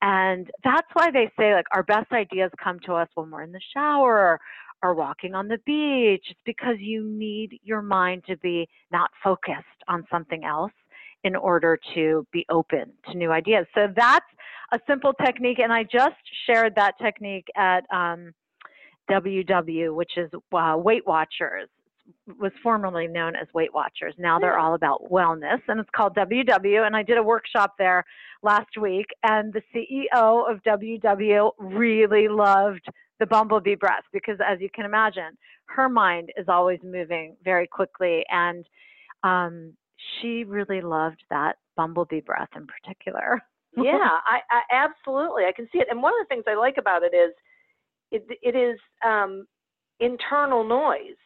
And 0.00 0.50
that's 0.64 0.88
why 0.94 1.10
they 1.10 1.30
say 1.38 1.54
like 1.54 1.66
our 1.72 1.82
best 1.82 2.10
ideas 2.12 2.50
come 2.62 2.80
to 2.86 2.94
us 2.94 3.08
when 3.14 3.30
we're 3.30 3.42
in 3.42 3.52
the 3.52 3.60
shower 3.74 4.40
or 4.82 4.94
walking 4.94 5.34
on 5.34 5.46
the 5.46 5.58
beach. 5.66 6.24
It's 6.30 6.40
because 6.46 6.76
you 6.78 7.04
need 7.04 7.60
your 7.62 7.82
mind 7.82 8.24
to 8.28 8.36
be 8.38 8.68
not 8.90 9.10
focused 9.22 9.66
on 9.86 10.06
something 10.10 10.44
else 10.44 10.72
in 11.24 11.36
order 11.36 11.78
to 11.94 12.26
be 12.32 12.46
open 12.48 12.92
to 13.10 13.16
new 13.16 13.30
ideas. 13.30 13.66
So 13.74 13.88
that's 13.94 14.24
a 14.72 14.78
simple 14.88 15.12
technique. 15.12 15.58
And 15.58 15.72
I 15.72 15.82
just 15.82 16.16
shared 16.46 16.74
that 16.76 16.94
technique 17.02 17.48
at 17.56 17.84
um, 17.92 18.32
WW, 19.10 19.94
which 19.94 20.12
is 20.16 20.30
uh, 20.52 20.76
Weight 20.78 21.06
Watchers 21.06 21.68
was 22.38 22.52
formerly 22.62 23.06
known 23.06 23.36
as 23.36 23.46
Weight 23.54 23.72
Watchers. 23.72 24.14
Now 24.18 24.38
they're 24.38 24.58
all 24.58 24.74
about 24.74 25.10
wellness, 25.10 25.60
and 25.68 25.80
it's 25.80 25.90
called 25.94 26.14
WW. 26.16 26.86
And 26.86 26.96
I 26.96 27.02
did 27.02 27.18
a 27.18 27.22
workshop 27.22 27.74
there 27.78 28.04
last 28.42 28.76
week, 28.80 29.06
and 29.22 29.52
the 29.52 29.62
CEO 29.74 30.50
of 30.50 30.62
WW 30.62 31.50
really 31.58 32.28
loved 32.28 32.86
the 33.18 33.26
bumblebee 33.26 33.74
breath 33.74 34.04
because, 34.12 34.38
as 34.46 34.60
you 34.60 34.68
can 34.72 34.84
imagine, 34.84 35.36
her 35.66 35.88
mind 35.88 36.30
is 36.36 36.46
always 36.48 36.80
moving 36.82 37.36
very 37.44 37.66
quickly, 37.66 38.24
and 38.30 38.66
um, 39.22 39.74
she 40.20 40.44
really 40.44 40.80
loved 40.80 41.22
that 41.30 41.56
bumblebee 41.76 42.20
breath 42.20 42.48
in 42.56 42.66
particular. 42.66 43.42
yeah, 43.76 44.08
I, 44.26 44.40
I 44.50 44.62
absolutely 44.72 45.44
I 45.44 45.52
can 45.54 45.68
see 45.72 45.78
it. 45.78 45.88
And 45.90 46.02
one 46.02 46.12
of 46.12 46.26
the 46.26 46.34
things 46.34 46.44
I 46.46 46.54
like 46.54 46.76
about 46.78 47.02
it 47.02 47.14
is 47.14 47.32
it, 48.10 48.38
it 48.42 48.56
is 48.56 48.78
um, 49.04 49.46
internal 50.00 50.64
noise 50.64 51.16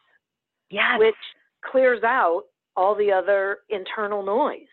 Yes. 0.73 0.99
Which 0.99 1.15
clears 1.71 2.03
out 2.03 2.45
all 2.77 2.95
the 2.95 3.13
other 3.13 3.59
internal 3.69 4.25
noise. 4.25 4.67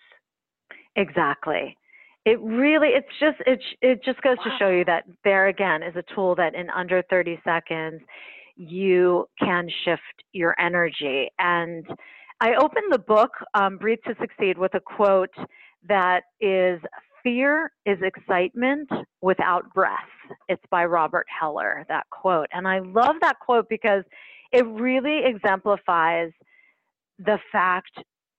Exactly. 0.95 1.77
It 2.25 2.39
really, 2.41 2.89
it's 2.89 3.07
just, 3.19 3.37
it, 3.45 3.59
it 3.81 4.03
just 4.03 4.21
goes 4.21 4.37
wow. 4.37 4.43
to 4.45 4.49
show 4.59 4.69
you 4.69 4.85
that 4.85 5.03
there 5.23 5.47
again 5.47 5.83
is 5.83 5.95
a 5.95 6.03
tool 6.13 6.35
that 6.35 6.55
in 6.55 6.69
under 6.69 7.03
30 7.09 7.39
seconds, 7.43 8.01
you 8.55 9.27
can 9.39 9.69
shift 9.85 10.01
your 10.33 10.55
energy. 10.59 11.29
And 11.39 11.85
I 12.41 12.55
opened 12.55 12.91
the 12.91 12.99
book, 12.99 13.31
um, 13.53 13.77
Breathe 13.77 13.99
to 14.05 14.15
Succeed, 14.19 14.57
with 14.57 14.73
a 14.75 14.79
quote 14.79 15.33
that 15.87 16.23
is 16.39 16.79
Fear 17.23 17.71
is 17.85 17.97
excitement 18.01 18.89
without 19.21 19.73
breath. 19.73 19.97
It's 20.47 20.63
by 20.71 20.85
Robert 20.85 21.27
Heller, 21.27 21.85
that 21.89 22.09
quote. 22.09 22.47
And 22.53 22.67
I 22.67 22.79
love 22.79 23.15
that 23.21 23.39
quote 23.39 23.67
because 23.69 24.03
it 24.51 24.65
really 24.67 25.21
exemplifies 25.25 26.31
the 27.19 27.37
fact 27.51 27.91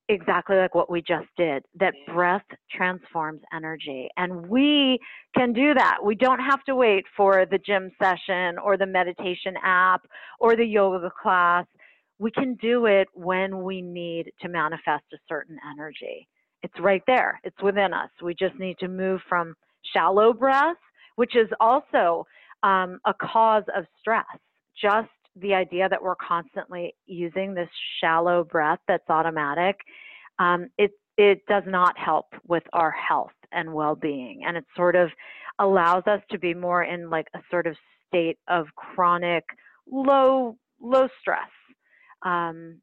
exactly 0.09 0.57
like 0.57 0.75
what 0.75 0.90
we 0.90 1.01
just 1.01 1.29
did 1.37 1.62
that 1.79 1.94
breath 2.12 2.44
transforms 2.68 3.40
energy 3.55 4.09
and 4.16 4.49
we 4.49 4.99
can 5.37 5.53
do 5.53 5.73
that. 5.75 5.99
We 6.05 6.16
don't 6.16 6.40
have 6.40 6.64
to 6.64 6.75
wait 6.75 7.05
for 7.16 7.46
the 7.49 7.59
gym 7.59 7.90
session 8.03 8.59
or 8.59 8.77
the 8.77 8.87
meditation 8.87 9.55
app 9.62 10.03
or 10.40 10.57
the 10.57 10.64
yoga 10.64 11.11
class. 11.23 11.64
We 12.18 12.33
can 12.33 12.57
do 12.57 12.87
it 12.87 13.07
when 13.14 13.62
we 13.62 13.81
need 13.81 14.33
to 14.40 14.49
manifest 14.49 15.05
a 15.12 15.18
certain 15.29 15.59
energy. 15.73 16.27
It's 16.62 16.75
right 16.81 17.03
there. 17.07 17.40
It's 17.44 17.62
within 17.62 17.94
us. 17.94 18.11
We 18.23 18.35
just 18.35 18.59
need 18.59 18.79
to 18.81 18.88
move 18.88 19.20
from 19.29 19.55
shallow 19.94 20.33
breath 20.33 20.77
which 21.20 21.37
is 21.37 21.49
also 21.61 22.27
um, 22.62 22.99
a 23.05 23.12
cause 23.12 23.64
of 23.77 23.85
stress. 24.01 24.25
Just 24.81 25.09
the 25.37 25.55
idea 25.55 25.88
that 25.88 26.03
we're 26.03 26.16
constantly 26.16 26.95
using 27.07 27.55
this 27.55 27.69
shallow 28.01 28.45
breath 28.45 28.81
that's 28.88 29.09
automatic, 29.09 29.77
um, 30.38 30.69
it 30.79 30.93
it 31.16 31.45
does 31.47 31.64
not 31.66 31.99
help 31.99 32.27
with 32.47 32.62
our 32.73 32.90
health 32.90 33.33
and 33.53 33.73
well-being, 33.73 34.43
and 34.47 34.57
it 34.57 34.64
sort 34.77 34.97
of 34.97 35.11
allows 35.59 36.03
us 36.07 36.21
to 36.31 36.38
be 36.38 36.55
more 36.55 36.83
in 36.83 37.11
like 37.11 37.27
a 37.35 37.40
sort 37.51 37.66
of 37.66 37.77
state 38.09 38.38
of 38.49 38.66
chronic 38.75 39.45
low 39.90 40.57
low 40.81 41.09
stress. 41.21 41.51
Um, 42.23 42.81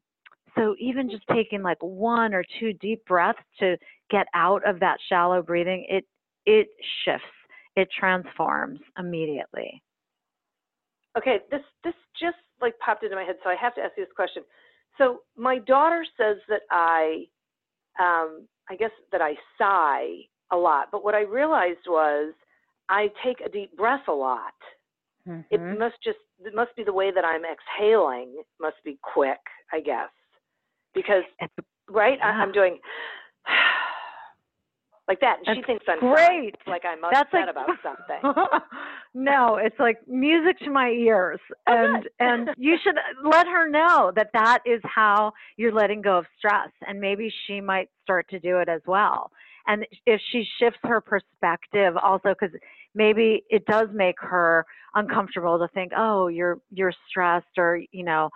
so 0.56 0.74
even 0.78 1.10
just 1.10 1.24
taking 1.32 1.62
like 1.62 1.78
one 1.80 2.34
or 2.34 2.44
two 2.58 2.72
deep 2.74 3.04
breaths 3.06 3.38
to 3.60 3.76
get 4.10 4.26
out 4.34 4.66
of 4.68 4.80
that 4.80 4.98
shallow 5.08 5.42
breathing, 5.42 5.86
it 5.88 6.04
it 6.46 6.68
shifts, 7.04 7.26
it 7.76 7.88
transforms 7.96 8.80
immediately. 8.98 9.82
Okay, 11.16 11.38
this 11.50 11.62
this 11.84 11.94
just 12.20 12.36
like 12.60 12.78
popped 12.78 13.02
into 13.02 13.16
my 13.16 13.24
head, 13.24 13.36
so 13.42 13.50
I 13.50 13.56
have 13.56 13.74
to 13.76 13.80
ask 13.80 13.92
you 13.96 14.04
this 14.04 14.12
question. 14.14 14.42
So 14.98 15.20
my 15.36 15.58
daughter 15.58 16.04
says 16.18 16.36
that 16.48 16.62
I, 16.70 17.24
um, 18.00 18.46
I 18.68 18.74
guess 18.76 18.90
that 19.12 19.22
I 19.22 19.34
sigh 19.56 20.26
a 20.50 20.56
lot, 20.56 20.88
but 20.90 21.04
what 21.04 21.14
I 21.14 21.20
realized 21.22 21.86
was 21.86 22.34
I 22.88 23.08
take 23.24 23.40
a 23.40 23.48
deep 23.48 23.76
breath 23.76 24.08
a 24.08 24.12
lot. 24.12 24.54
Mm-hmm. 25.26 25.54
It 25.54 25.78
must 25.78 25.96
just 26.02 26.18
it 26.44 26.54
must 26.54 26.74
be 26.76 26.84
the 26.84 26.92
way 26.92 27.10
that 27.14 27.24
I'm 27.24 27.42
exhaling 27.44 28.42
must 28.60 28.76
be 28.84 28.98
quick, 29.02 29.40
I 29.72 29.80
guess, 29.80 30.10
because 30.94 31.24
right, 31.90 32.18
yeah. 32.18 32.38
I, 32.38 32.42
am 32.42 32.52
doing 32.52 32.78
like 35.08 35.20
that, 35.20 35.38
and 35.46 35.56
she 35.56 35.62
thinks 35.62 35.84
I'm 35.88 36.00
great. 36.00 36.54
like 36.66 36.84
I'm 36.84 37.02
upset 37.02 37.26
like, 37.32 37.48
about 37.50 37.68
something. 37.82 38.60
no, 39.14 39.56
it's 39.56 39.78
like 39.78 39.96
music 40.06 40.58
to 40.60 40.70
my 40.70 40.90
ears, 40.90 41.40
oh, 41.66 41.72
and 41.72 42.08
and 42.20 42.50
you 42.58 42.76
should 42.84 42.96
let 43.24 43.46
her 43.46 43.68
know 43.68 44.12
that 44.14 44.28
that 44.34 44.58
is 44.66 44.80
how 44.84 45.32
you're 45.56 45.72
letting 45.72 46.02
go 46.02 46.18
of 46.18 46.26
stress, 46.36 46.68
and 46.86 47.00
maybe 47.00 47.32
she 47.46 47.60
might 47.60 47.88
start 48.02 48.28
to 48.28 48.38
do 48.38 48.58
it 48.58 48.68
as 48.68 48.82
well. 48.86 49.32
And 49.66 49.86
if 50.06 50.20
she 50.30 50.46
shifts 50.60 50.80
her 50.84 51.00
perspective, 51.00 51.94
also 52.02 52.34
because 52.38 52.54
maybe 52.94 53.44
it 53.48 53.64
does 53.66 53.88
make 53.92 54.16
her 54.20 54.66
uncomfortable 54.94 55.58
to 55.58 55.68
think, 55.68 55.92
oh, 55.96 56.28
you're 56.28 56.60
you're 56.70 56.92
stressed, 57.08 57.56
or 57.56 57.80
you 57.92 58.04
know. 58.04 58.28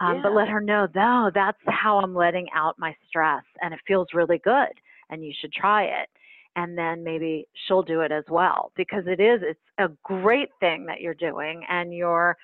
Um, 0.00 0.16
yeah. 0.16 0.22
But 0.22 0.34
let 0.34 0.46
her 0.46 0.60
know, 0.60 0.86
though, 0.94 1.28
that's 1.34 1.58
how 1.66 1.98
I'm 1.98 2.14
letting 2.14 2.46
out 2.54 2.76
my 2.78 2.94
stress, 3.08 3.42
and 3.62 3.74
it 3.74 3.80
feels 3.84 4.06
really 4.14 4.38
good, 4.38 4.70
and 5.10 5.24
you 5.24 5.32
should 5.40 5.52
try 5.52 5.84
it 5.84 6.08
and 6.58 6.76
then 6.76 7.04
maybe 7.04 7.46
she'll 7.54 7.84
do 7.84 8.00
it 8.00 8.10
as 8.10 8.24
well 8.28 8.72
because 8.76 9.04
it 9.06 9.20
is 9.20 9.40
it's 9.42 9.60
a 9.78 9.88
great 10.02 10.48
thing 10.58 10.84
that 10.86 11.00
you're 11.00 11.14
doing 11.14 11.62
and 11.68 11.94
you're 11.94 12.36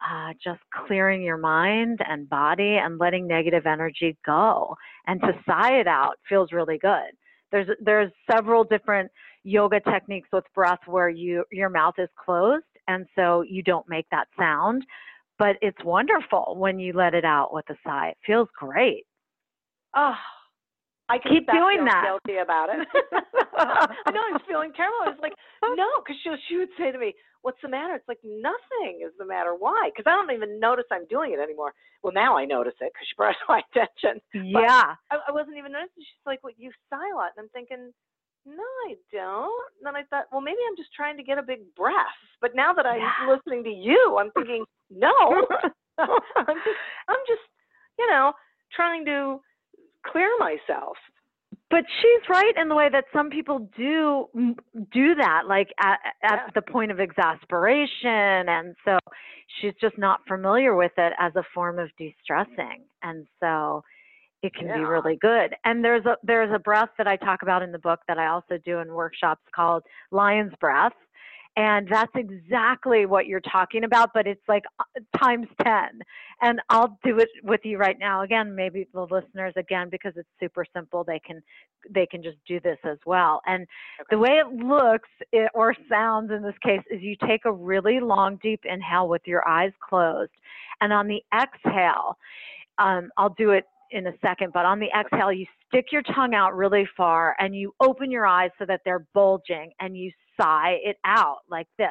uh, 0.00 0.32
just 0.42 0.60
clearing 0.86 1.22
your 1.22 1.36
mind 1.36 1.98
and 2.08 2.28
body 2.28 2.76
and 2.76 2.98
letting 2.98 3.26
negative 3.26 3.66
energy 3.66 4.16
go 4.24 4.76
and 5.08 5.20
to 5.20 5.32
sigh 5.44 5.72
it 5.72 5.88
out 5.88 6.14
feels 6.28 6.52
really 6.52 6.78
good. 6.78 7.10
There's 7.50 7.66
there's 7.84 8.12
several 8.30 8.62
different 8.62 9.10
yoga 9.42 9.80
techniques 9.80 10.28
with 10.32 10.44
breath 10.54 10.78
where 10.86 11.08
you 11.08 11.44
your 11.50 11.68
mouth 11.68 11.94
is 11.98 12.08
closed 12.24 12.64
and 12.86 13.06
so 13.16 13.42
you 13.42 13.64
don't 13.64 13.88
make 13.88 14.06
that 14.12 14.28
sound 14.38 14.84
but 15.36 15.56
it's 15.62 15.84
wonderful 15.84 16.54
when 16.58 16.78
you 16.78 16.92
let 16.92 17.14
it 17.14 17.24
out 17.24 17.52
with 17.52 17.64
a 17.70 17.76
sigh. 17.84 18.08
It 18.08 18.16
feels 18.26 18.48
great. 18.56 19.04
Oh 19.96 20.14
I 21.08 21.16
keep 21.18 21.48
doing 21.48 21.84
that. 21.88 22.04
Guilty 22.04 22.38
about 22.38 22.68
it. 22.68 22.84
I 23.56 24.12
know 24.12 24.20
I 24.20 24.36
was 24.36 24.44
feeling 24.46 24.72
terrible. 24.76 25.08
I 25.08 25.16
was 25.16 25.22
like, 25.24 25.32
no, 25.64 25.88
because 26.04 26.20
she 26.22 26.28
she 26.48 26.56
would 26.60 26.68
say 26.76 26.92
to 26.92 26.98
me, 26.98 27.14
"What's 27.42 27.60
the 27.62 27.68
matter?" 27.68 27.94
It's 27.96 28.08
like 28.08 28.20
nothing 28.22 29.00
is 29.00 29.12
the 29.18 29.24
matter. 29.24 29.56
Why? 29.56 29.88
Because 29.88 30.04
I 30.04 30.14
don't 30.14 30.30
even 30.36 30.60
notice 30.60 30.84
I'm 30.92 31.08
doing 31.08 31.32
it 31.32 31.40
anymore. 31.40 31.72
Well, 32.02 32.12
now 32.12 32.36
I 32.36 32.44
notice 32.44 32.76
it 32.80 32.92
because 32.92 33.08
she 33.08 33.16
brought 33.16 33.36
my 33.48 33.62
attention. 33.72 34.20
Yeah. 34.34 34.94
I, 35.10 35.16
I, 35.28 35.32
wasn't 35.32 35.56
even 35.56 35.72
noticing. 35.72 36.04
She's 36.04 36.26
like, 36.26 36.44
"What? 36.44 36.54
You 36.58 36.70
sigh 36.90 37.10
a 37.12 37.16
lot," 37.16 37.32
and 37.36 37.44
I'm 37.44 37.50
thinking. 37.50 37.92
No, 38.46 38.64
I 38.88 38.94
don't. 39.12 39.68
And 39.76 39.84
then 39.84 39.96
I 39.96 40.04
thought, 40.08 40.24
well, 40.32 40.40
maybe 40.40 40.56
I'm 40.70 40.76
just 40.76 40.94
trying 40.94 41.18
to 41.18 41.22
get 41.22 41.36
a 41.36 41.42
big 41.42 41.68
breath. 41.76 42.16
But 42.40 42.52
now 42.54 42.72
that 42.72 42.86
I'm 42.86 42.96
yeah. 42.96 43.28
listening 43.28 43.62
to 43.64 43.68
you, 43.68 44.16
I'm 44.18 44.30
thinking, 44.30 44.64
no, 44.88 45.12
I'm 45.98 46.56
just, 46.64 46.80
I'm 47.08 47.22
just, 47.28 47.44
you 47.98 48.06
know, 48.06 48.32
trying 48.72 49.04
to 49.04 49.40
clear 50.10 50.30
myself. 50.38 50.96
But 51.70 51.84
she's 52.00 52.28
right 52.30 52.54
in 52.56 52.68
the 52.68 52.74
way 52.74 52.88
that 52.90 53.04
some 53.12 53.28
people 53.28 53.68
do 53.76 54.26
do 54.90 55.14
that, 55.16 55.42
like 55.46 55.68
at, 55.78 55.98
at 56.22 56.30
yeah. 56.32 56.46
the 56.54 56.62
point 56.62 56.90
of 56.90 56.98
exasperation, 56.98 58.48
and 58.48 58.74
so 58.84 58.98
she's 59.60 59.74
just 59.80 59.98
not 59.98 60.20
familiar 60.26 60.74
with 60.74 60.92
it 60.96 61.12
as 61.18 61.32
a 61.36 61.42
form 61.54 61.78
of 61.78 61.90
de-stressing, 61.98 62.84
and 63.02 63.26
so 63.38 63.82
it 64.42 64.54
can 64.54 64.68
yeah. 64.68 64.78
be 64.78 64.84
really 64.84 65.16
good. 65.20 65.54
And 65.64 65.84
there's 65.84 66.06
a 66.06 66.16
there's 66.22 66.52
a 66.54 66.58
breath 66.58 66.90
that 66.96 67.06
I 67.06 67.16
talk 67.16 67.42
about 67.42 67.62
in 67.62 67.72
the 67.72 67.78
book 67.78 68.00
that 68.08 68.18
I 68.18 68.28
also 68.28 68.56
do 68.64 68.78
in 68.78 68.88
workshops 68.92 69.42
called 69.54 69.82
lion's 70.10 70.54
breath, 70.60 70.94
and 71.58 71.88
that's 71.90 72.12
exactly 72.14 73.04
what 73.04 73.26
you're 73.26 73.40
talking 73.40 73.82
about, 73.82 74.10
but 74.14 74.28
it's 74.28 74.40
like 74.46 74.62
uh, 74.78 74.84
times 75.20 75.48
10. 75.64 75.74
And 76.40 76.60
I'll 76.70 76.96
do 77.02 77.18
it 77.18 77.28
with 77.42 77.62
you 77.64 77.78
right 77.78 77.98
now. 77.98 78.22
Again, 78.22 78.54
maybe 78.54 78.86
the 78.94 79.00
listeners 79.00 79.54
again, 79.56 79.88
because 79.90 80.12
it's 80.14 80.28
super 80.38 80.64
simple, 80.72 81.02
they 81.02 81.18
can, 81.18 81.42
they 81.90 82.06
can 82.06 82.22
just 82.22 82.36
do 82.46 82.60
this 82.60 82.78
as 82.84 82.98
well. 83.04 83.40
And 83.44 83.66
okay. 84.00 84.06
the 84.12 84.18
way 84.18 84.40
it 84.40 84.46
looks 84.46 85.08
it, 85.32 85.50
or 85.52 85.74
sounds 85.88 86.30
in 86.30 86.42
this 86.42 86.54
case 86.64 86.82
is 86.92 87.02
you 87.02 87.16
take 87.26 87.44
a 87.44 87.52
really 87.52 87.98
long, 87.98 88.38
deep 88.40 88.60
inhale 88.64 89.08
with 89.08 89.22
your 89.26 89.46
eyes 89.48 89.72
closed. 89.80 90.30
And 90.80 90.92
on 90.92 91.08
the 91.08 91.20
exhale, 91.34 92.18
um, 92.78 93.10
I'll 93.16 93.34
do 93.36 93.50
it 93.50 93.64
in 93.90 94.06
a 94.06 94.12
second, 94.22 94.52
but 94.52 94.64
on 94.64 94.78
the 94.78 94.90
exhale, 94.96 95.32
you 95.32 95.46
stick 95.68 95.86
your 95.92 96.02
tongue 96.02 96.34
out 96.34 96.56
really 96.56 96.88
far 96.96 97.36
and 97.38 97.54
you 97.54 97.72
open 97.80 98.10
your 98.10 98.26
eyes 98.26 98.50
so 98.58 98.64
that 98.66 98.80
they're 98.84 99.06
bulging 99.14 99.72
and 99.80 99.96
you 99.96 100.10
sigh 100.40 100.78
it 100.82 100.96
out 101.04 101.38
like 101.50 101.68
this. 101.78 101.88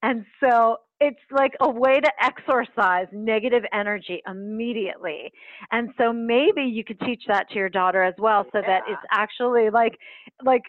And 0.03 0.25
so 0.39 0.77
it's 0.99 1.19
like 1.31 1.53
a 1.59 1.69
way 1.69 1.99
to 1.99 2.11
exorcise 2.21 3.07
negative 3.11 3.63
energy 3.73 4.21
immediately. 4.27 5.31
And 5.71 5.89
so 5.97 6.13
maybe 6.13 6.61
you 6.61 6.83
could 6.83 6.99
teach 7.01 7.23
that 7.27 7.49
to 7.49 7.55
your 7.55 7.69
daughter 7.69 8.03
as 8.03 8.13
well 8.17 8.45
so 8.51 8.59
yeah. 8.59 8.67
that 8.67 8.83
it's 8.87 9.01
actually 9.11 9.69
like 9.69 9.97
like 10.43 10.63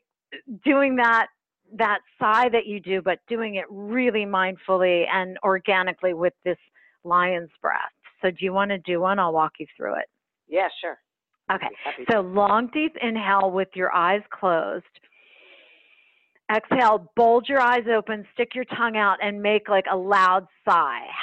doing 0.64 0.96
that 0.96 1.28
that 1.76 1.98
sigh 2.18 2.48
that 2.48 2.66
you 2.66 2.80
do 2.80 3.02
but 3.02 3.18
doing 3.28 3.56
it 3.56 3.66
really 3.68 4.24
mindfully 4.24 5.04
and 5.12 5.36
organically 5.44 6.14
with 6.14 6.32
this 6.44 6.58
lion's 7.04 7.50
breath. 7.60 7.92
So 8.22 8.30
do 8.30 8.36
you 8.40 8.52
want 8.52 8.70
to 8.70 8.78
do 8.78 9.00
one? 9.00 9.18
I'll 9.18 9.32
walk 9.32 9.52
you 9.58 9.66
through 9.76 9.94
it. 9.94 10.06
Yeah, 10.48 10.68
sure. 10.80 10.98
Okay. 11.52 11.68
So 12.10 12.20
long 12.20 12.68
deep 12.72 12.96
inhale 13.00 13.50
with 13.50 13.68
your 13.74 13.94
eyes 13.94 14.22
closed. 14.30 14.84
Exhale, 16.54 17.10
bulge 17.14 17.48
your 17.48 17.60
eyes 17.60 17.84
open, 17.94 18.26
stick 18.32 18.54
your 18.54 18.64
tongue 18.64 18.96
out, 18.96 19.18
and 19.22 19.42
make 19.42 19.68
like 19.68 19.84
a 19.90 19.96
loud 19.96 20.46
sigh. 20.68 21.06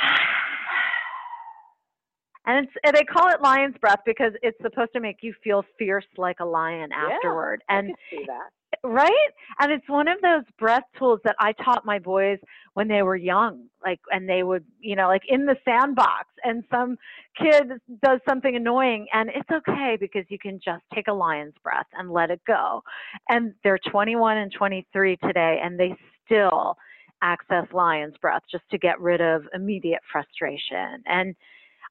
And, 2.47 2.67
and 2.83 2.95
they 2.95 3.01
call 3.01 3.29
it 3.29 3.41
lion's 3.41 3.75
breath 3.81 4.01
because 4.05 4.33
it's 4.43 4.55
supposed 4.61 4.93
to 4.93 4.99
make 4.99 5.23
you 5.23 5.33
feel 5.43 5.65
fierce 5.79 6.05
like 6.15 6.41
a 6.41 6.45
lion 6.45 6.91
afterward. 6.91 7.63
Yeah, 7.67 7.79
and 7.79 7.87
I 7.87 7.89
can 7.89 7.95
see 8.11 8.25
that 8.27 8.51
right? 8.87 9.11
And 9.59 9.71
it's 9.71 9.87
one 9.87 10.07
of 10.07 10.19
those 10.21 10.43
breath 10.59 10.83
tools 10.97 11.19
that 11.23 11.35
i 11.39 11.51
taught 11.53 11.85
my 11.85 11.99
boys 11.99 12.39
when 12.73 12.87
they 12.87 13.01
were 13.01 13.15
young 13.15 13.65
like 13.83 13.99
and 14.11 14.27
they 14.27 14.43
would 14.43 14.65
you 14.79 14.95
know 14.95 15.07
like 15.07 15.23
in 15.27 15.45
the 15.45 15.55
sandbox 15.65 16.27
and 16.43 16.63
some 16.71 16.97
kid 17.37 17.71
does 18.03 18.19
something 18.27 18.55
annoying 18.55 19.07
and 19.13 19.29
it's 19.29 19.49
okay 19.51 19.97
because 19.99 20.23
you 20.29 20.37
can 20.39 20.59
just 20.63 20.83
take 20.93 21.07
a 21.07 21.13
lion's 21.13 21.53
breath 21.63 21.87
and 21.97 22.11
let 22.11 22.29
it 22.29 22.41
go. 22.47 22.81
And 23.29 23.53
they're 23.63 23.79
21 23.89 24.37
and 24.37 24.51
23 24.51 25.17
today 25.17 25.59
and 25.63 25.79
they 25.79 25.95
still 26.25 26.75
access 27.21 27.65
lion's 27.73 28.17
breath 28.17 28.41
just 28.51 28.63
to 28.71 28.77
get 28.77 28.99
rid 28.99 29.21
of 29.21 29.43
immediate 29.53 30.01
frustration. 30.11 31.01
And 31.05 31.35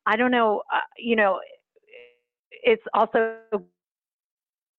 i 0.07 0.17
don't 0.17 0.31
know 0.31 0.63
uh, 0.73 0.81
you 0.99 1.17
know 1.17 1.41
it's 2.63 2.83
also 2.95 3.37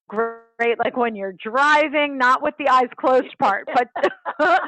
great 0.08 0.78
like 0.80 0.96
when 0.96 1.16
you're 1.16 1.34
driving 1.34 2.18
not 2.18 2.42
with 2.42 2.54
the 2.58 2.68
eyes 2.70 2.90
closed 2.98 3.36
part 3.40 3.68
but 3.74 3.88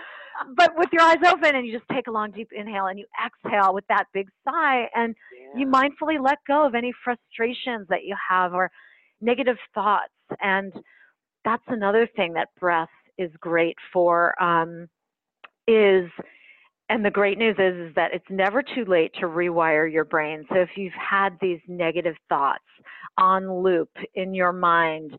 but 0.55 0.71
with 0.77 0.89
your 0.91 1.01
eyes 1.01 1.17
open 1.25 1.55
and 1.55 1.65
you 1.65 1.71
just 1.71 1.87
take 1.91 2.07
a 2.07 2.11
long 2.11 2.31
deep 2.31 2.49
inhale 2.51 2.87
and 2.87 2.99
you 2.99 3.05
exhale 3.25 3.73
with 3.73 3.85
that 3.87 4.05
big 4.13 4.27
sigh 4.43 4.87
and 4.95 5.15
yeah. 5.53 5.59
you 5.59 5.67
mindfully 5.67 6.23
let 6.23 6.37
go 6.47 6.65
of 6.65 6.75
any 6.75 6.93
frustrations 7.03 7.87
that 7.89 8.03
you 8.03 8.15
have 8.29 8.53
or 8.53 8.69
negative 9.21 9.57
thoughts 9.73 10.11
and 10.41 10.73
that's 11.45 11.63
another 11.67 12.07
thing 12.15 12.33
that 12.33 12.49
breath 12.59 12.89
is 13.17 13.31
great 13.39 13.77
for 13.93 14.41
um, 14.41 14.87
is 15.67 16.09
and 16.89 17.03
the 17.03 17.11
great 17.11 17.37
news 17.37 17.55
is, 17.59 17.89
is 17.89 17.95
that 17.95 18.13
it's 18.13 18.29
never 18.29 18.61
too 18.61 18.85
late 18.85 19.13
to 19.15 19.27
rewire 19.27 19.91
your 19.91 20.05
brain. 20.05 20.45
So 20.49 20.55
if 20.59 20.69
you've 20.77 20.93
had 20.93 21.37
these 21.41 21.59
negative 21.67 22.15
thoughts 22.29 22.63
on 23.17 23.61
loop 23.61 23.89
in 24.15 24.33
your 24.33 24.53
mind, 24.53 25.17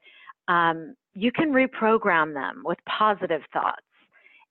um, 0.48 0.94
you 1.14 1.31
can 1.31 1.52
reprogram 1.52 2.33
them 2.33 2.62
with 2.64 2.78
positive 2.87 3.42
thoughts. 3.52 3.83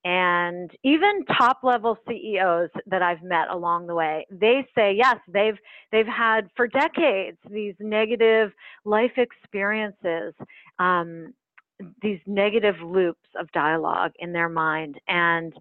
And 0.04 0.70
even 0.84 1.24
top 1.36 1.58
level 1.64 1.98
CEOs 2.08 2.70
that 2.86 3.02
I've 3.02 3.22
met 3.22 3.48
along 3.50 3.88
the 3.88 3.96
way, 3.96 4.26
they 4.30 4.64
say 4.76 4.94
yes, 4.96 5.16
they've 5.26 5.58
they've 5.90 6.06
had 6.06 6.48
for 6.54 6.68
decades 6.68 7.36
these 7.50 7.74
negative 7.80 8.52
life 8.84 9.10
experiences, 9.16 10.34
um, 10.78 11.34
these 12.00 12.20
negative 12.26 12.76
loops 12.80 13.28
of 13.38 13.50
dialogue 13.50 14.12
in 14.20 14.32
their 14.32 14.48
mind, 14.48 15.00
and 15.08 15.52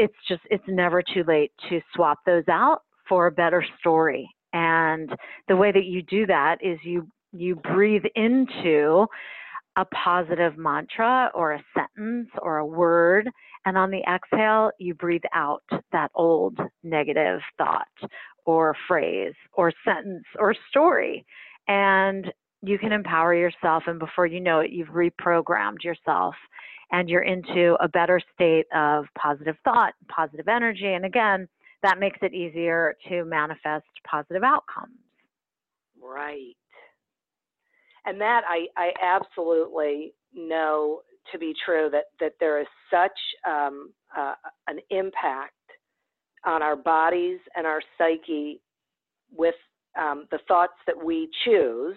it's 0.00 0.14
just 0.26 0.40
it's 0.50 0.64
never 0.66 1.02
too 1.02 1.24
late 1.28 1.52
to 1.68 1.80
swap 1.94 2.20
those 2.24 2.48
out 2.48 2.82
for 3.06 3.26
a 3.26 3.32
better 3.32 3.62
story. 3.78 4.28
And 4.54 5.14
the 5.46 5.56
way 5.56 5.70
that 5.72 5.84
you 5.84 6.02
do 6.02 6.26
that 6.26 6.56
is 6.62 6.78
you 6.82 7.06
you 7.32 7.56
breathe 7.56 8.04
into 8.14 9.06
a 9.76 9.84
positive 9.84 10.56
mantra 10.56 11.30
or 11.34 11.52
a 11.52 11.64
sentence 11.76 12.30
or 12.40 12.58
a 12.58 12.66
word. 12.66 13.28
And 13.66 13.76
on 13.76 13.90
the 13.90 14.02
exhale, 14.10 14.70
you 14.78 14.94
breathe 14.94 15.22
out 15.34 15.62
that 15.92 16.10
old 16.14 16.58
negative 16.82 17.40
thought 17.58 18.10
or 18.46 18.74
phrase 18.88 19.34
or 19.52 19.70
sentence 19.84 20.24
or 20.38 20.54
story. 20.70 21.26
And 21.68 22.32
you 22.62 22.78
can 22.78 22.92
empower 22.92 23.34
yourself. 23.34 23.84
And 23.86 23.98
before 23.98 24.26
you 24.26 24.40
know 24.40 24.60
it, 24.60 24.70
you've 24.70 24.88
reprogrammed 24.88 25.82
yourself 25.82 26.34
and 26.92 27.08
you're 27.08 27.22
into 27.22 27.76
a 27.80 27.88
better 27.88 28.20
state 28.34 28.66
of 28.74 29.04
positive 29.16 29.56
thought, 29.64 29.94
positive 30.08 30.48
energy. 30.48 30.92
And 30.92 31.04
again, 31.04 31.48
that 31.82 31.98
makes 31.98 32.18
it 32.22 32.34
easier 32.34 32.96
to 33.08 33.24
manifest 33.24 33.86
positive 34.08 34.42
outcomes. 34.42 34.98
Right. 36.02 36.56
And 38.04 38.20
that 38.20 38.42
I, 38.48 38.66
I 38.76 38.90
absolutely 39.02 40.14
know 40.34 41.00
to 41.32 41.38
be 41.38 41.54
true 41.64 41.88
that, 41.92 42.04
that 42.18 42.32
there 42.40 42.60
is 42.60 42.66
such 42.90 43.12
um, 43.48 43.92
uh, 44.16 44.34
an 44.66 44.78
impact 44.90 45.54
on 46.44 46.62
our 46.62 46.76
bodies 46.76 47.38
and 47.54 47.66
our 47.66 47.80
psyche 47.98 48.60
with 49.32 49.54
um, 50.00 50.26
the 50.30 50.38
thoughts 50.48 50.72
that 50.86 51.04
we 51.04 51.28
choose 51.44 51.96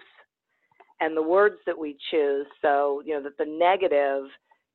and 1.00 1.16
the 1.16 1.24
words 1.24 1.56
that 1.66 1.78
we 1.78 1.98
choose. 2.12 2.46
So, 2.62 3.02
you 3.06 3.14
know, 3.14 3.24
that 3.24 3.38
the 3.38 3.46
negative 3.46 4.30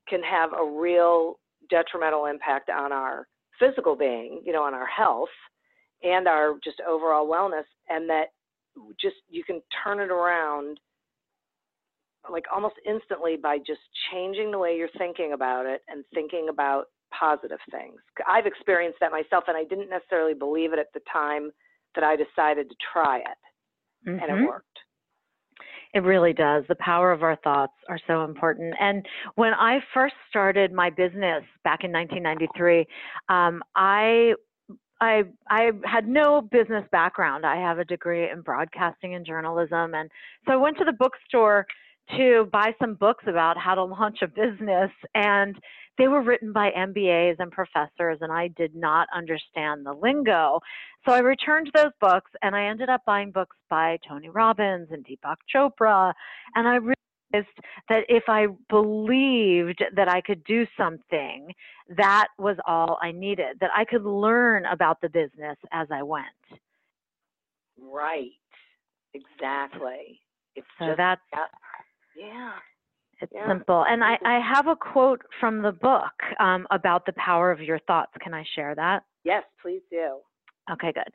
can 0.09 0.23
have 0.23 0.51
a 0.53 0.65
real 0.65 1.39
detrimental 1.71 2.27
impact 2.27 2.71
on 2.71 2.93
our 2.93 3.27
physical 3.59 3.97
being, 3.97 4.43
you 4.45 4.53
know, 4.53 4.63
on 4.63 4.75
our 4.75 4.87
health 4.87 5.29
and 6.03 6.29
our 6.29 6.55
just 6.63 6.81
overall 6.89 7.29
wellness, 7.29 7.65
and 7.89 8.09
that 8.09 8.27
just 9.01 9.17
you 9.29 9.43
can 9.45 9.61
turn 9.85 10.01
it 10.01 10.11
around 10.11 10.79
like 12.31 12.45
almost 12.55 12.75
instantly 12.87 13.37
by 13.37 13.59
just 13.59 13.81
changing 14.13 14.51
the 14.51 14.59
way 14.59 14.77
you're 14.77 14.89
thinking 14.99 15.33
about 15.33 15.67
it 15.67 15.83
and 15.89 16.05
thinking 16.15 16.49
about 16.51 16.87
positive 17.19 17.59
things. 17.71 18.01
I've 18.27 18.47
experienced 18.47 18.99
that 19.01 19.11
myself, 19.11 19.45
and 19.49 19.57
I 19.57 19.65
didn't 19.65 19.91
necessarily 19.91 20.35
believe 20.35 20.73
it 20.73 20.79
at 20.79 20.93
the 20.95 21.01
time 21.11 21.51
that 21.95 22.05
I 22.05 22.17
decided 22.17 22.69
to 22.69 22.77
try 22.93 23.19
it, 23.19 24.09
mm-hmm. 24.09 24.11
and 24.11 24.23
it 24.23 24.31
mm-hmm. 24.31 24.47
worked. 24.47 24.79
It 25.95 26.01
really 26.01 26.33
does. 26.33 26.65
The 26.69 26.77
power 26.77 27.13
of 27.13 27.23
our 27.23 27.37
thoughts 27.37 27.73
are 27.89 27.99
so 28.07 28.25
important. 28.25 28.75
And 28.79 29.07
when 29.37 29.55
I 29.55 29.79
first 29.95 30.15
started 30.29 30.73
my 30.73 30.91
business 30.91 31.43
back 31.65 31.85
in 31.85 31.93
1993, 31.93 32.87
um, 33.29 33.63
I 33.75 34.35
I 35.01 35.23
I 35.49 35.71
had 35.85 36.07
no 36.09 36.43
business 36.43 36.85
background. 36.93 37.47
I 37.47 37.57
have 37.57 37.79
a 37.79 37.85
degree 37.85 38.31
in 38.31 38.43
broadcasting 38.43 39.15
and 39.15 39.25
journalism, 39.25 39.95
and 39.95 40.11
so 40.47 40.53
I 40.53 40.57
went 40.57 40.77
to 40.79 40.85
the 40.85 40.93
bookstore 40.93 41.67
to 42.17 42.49
buy 42.53 42.75
some 42.81 42.95
books 42.95 43.25
about 43.27 43.57
how 43.59 43.75
to 43.75 43.85
launch 43.85 44.19
a 44.23 44.29
business 44.29 44.91
and 45.15 45.57
they 45.99 46.09
were 46.09 46.23
written 46.23 46.53
by 46.53 46.71
MBAs 46.71 47.37
and 47.39 47.51
professors 47.51 48.19
and 48.21 48.33
I 48.33 48.49
did 48.49 48.75
not 48.75 49.09
understand 49.15 49.85
the 49.85 49.93
lingo. 49.93 50.61
So 51.07 51.13
I 51.13 51.19
returned 51.19 51.71
those 51.75 51.93
books 52.01 52.31
and 52.43 52.55
I 52.55 52.67
ended 52.67 52.89
up 52.89 53.03
buying 53.05 53.31
books 53.31 53.57
by 53.69 53.99
Tony 54.09 54.29
Robbins 54.29 54.89
and 54.91 55.05
Deepak 55.05 55.37
Chopra 55.55 56.13
and 56.55 56.69
I 56.69 56.77
realized 56.77 57.53
that 57.89 58.05
if 58.09 58.25
I 58.29 58.47
believed 58.71 59.85
that 59.95 60.09
I 60.09 60.21
could 60.21 60.43
do 60.45 60.67
something, 60.77 61.53
that 61.97 62.29
was 62.39 62.57
all 62.67 62.99
I 63.03 63.13
needed, 63.13 63.59
that 63.61 63.71
I 63.77 63.85
could 63.85 64.05
learn 64.05 64.65
about 64.67 65.01
the 65.01 65.09
business 65.09 65.57
as 65.73 65.89
I 65.91 66.03
went. 66.03 66.27
Right. 67.81 68.31
Exactly. 69.15 70.21
It's 70.55 70.67
so 70.79 70.87
just, 70.87 70.99
that's 70.99 71.21
yeah. 72.17 72.53
It's 73.21 73.33
yeah. 73.35 73.49
simple. 73.49 73.85
And 73.89 74.03
I, 74.03 74.17
I 74.25 74.41
have 74.41 74.67
a 74.69 74.77
quote 74.77 75.23
from 75.41 75.63
the 75.63 75.73
book 75.73 76.13
um, 76.39 76.67
about 76.71 77.07
the 77.07 77.13
power 77.15 77.51
of 77.51 77.61
your 77.61 77.79
thoughts. 77.81 78.13
Can 78.21 78.35
I 78.35 78.45
share 78.55 78.75
that? 78.75 79.05
Yes, 79.25 79.43
please 79.61 79.83
do. 79.91 80.19
Okay, 80.71 80.93
good. 80.93 81.11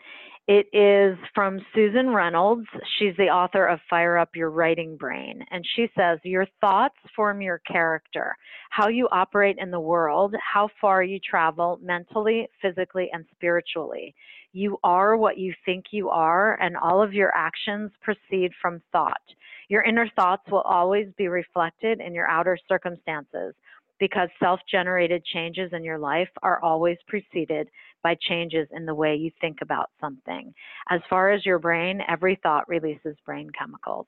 It 0.47 0.67
is 0.73 1.17
from 1.33 1.59
Susan 1.75 2.09
Reynolds. 2.09 2.65
She's 2.97 3.15
the 3.17 3.29
author 3.29 3.65
of 3.67 3.79
Fire 3.89 4.17
Up 4.17 4.29
Your 4.35 4.49
Writing 4.49 4.97
Brain. 4.97 5.45
And 5.51 5.63
she 5.75 5.87
says, 5.95 6.19
Your 6.23 6.47
thoughts 6.59 6.97
form 7.15 7.41
your 7.41 7.59
character, 7.59 8.35
how 8.71 8.87
you 8.87 9.07
operate 9.11 9.57
in 9.59 9.69
the 9.69 9.79
world, 9.79 10.35
how 10.41 10.69
far 10.81 11.03
you 11.03 11.19
travel 11.19 11.79
mentally, 11.81 12.47
physically, 12.61 13.09
and 13.13 13.25
spiritually. 13.31 14.15
You 14.53 14.77
are 14.83 15.17
what 15.17 15.37
you 15.39 15.53
think 15.65 15.85
you 15.89 16.09
are, 16.09 16.61
and 16.61 16.77
all 16.77 17.01
of 17.01 17.11
your 17.11 17.35
actions 17.35 17.91
proceed 18.01 18.51
from 18.61 18.81
thought. 18.91 19.21
Your 19.67 19.81
inner 19.81 20.07
thoughts 20.15 20.43
will 20.51 20.61
always 20.61 21.07
be 21.17 21.27
reflected 21.27 21.99
in 21.99 22.13
your 22.13 22.27
outer 22.27 22.57
circumstances 22.67 23.55
because 23.99 24.29
self 24.39 24.59
generated 24.69 25.25
changes 25.25 25.71
in 25.73 25.83
your 25.83 25.97
life 25.97 26.29
are 26.43 26.61
always 26.61 26.97
preceded 27.07 27.67
by 28.03 28.15
changes 28.21 28.67
in 28.75 28.85
the 28.85 28.93
way 28.93 29.15
you 29.15 29.31
think 29.41 29.57
about 29.61 29.89
something. 29.99 30.53
As 30.89 31.01
far 31.09 31.31
as 31.31 31.45
your 31.45 31.57
brain, 31.57 32.01
every 32.07 32.39
thought 32.43 32.69
releases 32.69 33.15
brain 33.25 33.49
chemicals. 33.57 34.05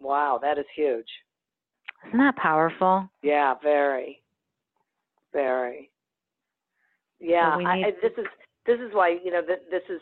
Wow, 0.00 0.38
that 0.42 0.58
is 0.58 0.66
huge. 0.76 1.08
Isn't 2.06 2.18
that 2.18 2.36
powerful? 2.36 3.10
Yeah, 3.22 3.54
very. 3.60 4.22
Very. 5.32 5.90
Yeah, 7.18 7.56
so 7.56 7.66
I, 7.66 7.82
this 8.00 8.12
is 8.16 8.26
this 8.68 8.78
is 8.78 8.90
why 8.92 9.16
you 9.24 9.32
know 9.32 9.42
that 9.48 9.62
this 9.70 9.82
is 9.88 10.00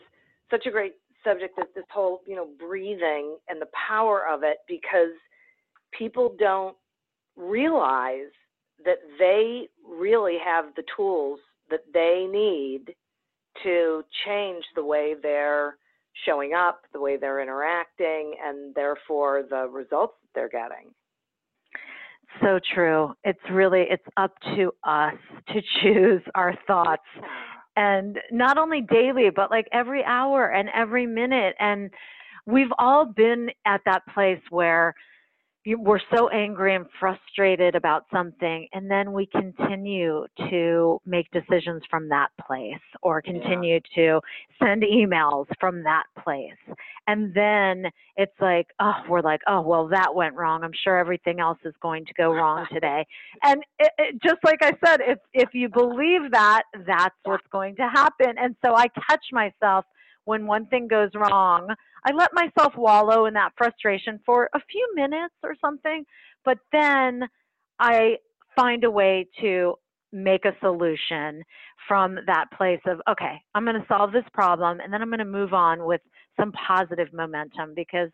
such 0.51 0.67
a 0.67 0.71
great 0.71 0.93
subject 1.23 1.55
that 1.57 1.73
this 1.73 1.85
whole 1.89 2.21
you 2.27 2.35
know 2.35 2.47
breathing 2.59 3.37
and 3.49 3.59
the 3.59 3.69
power 3.87 4.27
of 4.31 4.43
it 4.43 4.57
because 4.67 5.15
people 5.97 6.35
don't 6.37 6.75
realize 7.35 8.31
that 8.85 8.97
they 9.17 9.67
really 9.87 10.37
have 10.43 10.65
the 10.75 10.83
tools 10.95 11.39
that 11.71 11.81
they 11.93 12.27
need 12.29 12.93
to 13.63 14.03
change 14.25 14.63
the 14.75 14.83
way 14.83 15.15
they're 15.21 15.77
showing 16.25 16.53
up, 16.53 16.81
the 16.93 16.99
way 16.99 17.17
they're 17.17 17.41
interacting, 17.41 18.33
and 18.43 18.73
therefore 18.75 19.43
the 19.49 19.67
results 19.67 20.13
that 20.21 20.29
they're 20.35 20.49
getting. 20.49 20.91
So 22.41 22.59
true. 22.73 23.13
It's 23.23 23.39
really 23.51 23.85
it's 23.89 24.03
up 24.17 24.33
to 24.55 24.71
us 24.83 25.15
to 25.49 25.61
choose 25.81 26.21
our 26.35 26.53
thoughts 26.67 27.03
and 27.77 28.19
not 28.31 28.57
only 28.57 28.81
daily 28.81 29.29
but 29.29 29.51
like 29.51 29.69
every 29.71 30.03
hour 30.03 30.47
and 30.51 30.67
every 30.75 31.05
minute. 31.05 31.55
And 31.59 31.91
we've 32.45 32.73
all 32.77 33.05
been 33.05 33.51
at 33.65 33.81
that 33.85 34.03
place 34.13 34.41
where 34.49 34.95
we're 35.75 35.99
so 36.15 36.29
angry 36.29 36.75
and 36.75 36.85
frustrated 36.99 37.75
about 37.75 38.05
something 38.11 38.67
and 38.73 38.89
then 38.89 39.11
we 39.11 39.25
continue 39.25 40.25
to 40.49 41.01
make 41.05 41.29
decisions 41.31 41.81
from 41.89 42.07
that 42.09 42.29
place 42.45 42.75
or 43.01 43.21
continue 43.21 43.79
yeah. 43.95 43.95
to 43.95 44.21
send 44.63 44.83
emails 44.83 45.45
from 45.59 45.83
that 45.83 46.03
place. 46.23 46.75
And 47.07 47.33
then 47.33 47.91
it's 48.15 48.39
like 48.39 48.67
oh 48.79 49.01
we're 49.09 49.21
like 49.21 49.41
oh 49.47 49.61
well 49.61 49.87
that 49.89 50.13
went 50.13 50.35
wrong. 50.35 50.63
I'm 50.63 50.71
sure 50.83 50.97
everything 50.97 51.39
else 51.39 51.59
is 51.65 51.73
going 51.81 52.05
to 52.05 52.13
go 52.13 52.31
wrong 52.33 52.65
today. 52.71 53.05
And 53.43 53.63
it, 53.79 53.91
it, 53.97 54.21
just 54.23 54.37
like 54.43 54.59
i 54.61 54.71
said 54.85 55.01
if 55.01 55.19
if 55.33 55.49
you 55.53 55.69
believe 55.69 56.31
that 56.31 56.63
that's 56.85 57.15
what's 57.23 57.47
going 57.51 57.75
to 57.77 57.87
happen. 57.87 58.35
And 58.37 58.55
so 58.65 58.75
i 58.75 58.87
catch 58.87 59.25
myself 59.31 59.85
when 60.27 60.45
one 60.45 60.65
thing 60.65 60.89
goes 60.89 61.09
wrong, 61.15 61.73
I 62.05 62.11
let 62.11 62.31
myself 62.33 62.75
wallow 62.75 63.27
in 63.27 63.33
that 63.35 63.53
frustration 63.57 64.19
for 64.25 64.49
a 64.53 64.59
few 64.69 64.91
minutes 64.93 65.33
or 65.41 65.55
something, 65.61 66.03
but 66.43 66.57
then 66.73 67.23
I 67.79 68.17
find 68.53 68.83
a 68.83 68.91
way 68.91 69.25
to 69.39 69.75
make 70.11 70.43
a 70.43 70.51
solution 70.59 71.43
from 71.87 72.19
that 72.27 72.51
place 72.51 72.81
of, 72.87 72.99
okay, 73.09 73.41
I'm 73.55 73.63
going 73.63 73.79
to 73.79 73.87
solve 73.87 74.11
this 74.11 74.25
problem 74.33 74.81
and 74.81 74.91
then 74.91 75.01
I'm 75.01 75.07
going 75.07 75.19
to 75.19 75.25
move 75.25 75.53
on 75.53 75.85
with 75.85 76.01
some 76.37 76.51
positive 76.51 77.07
momentum 77.13 77.73
because 77.73 78.09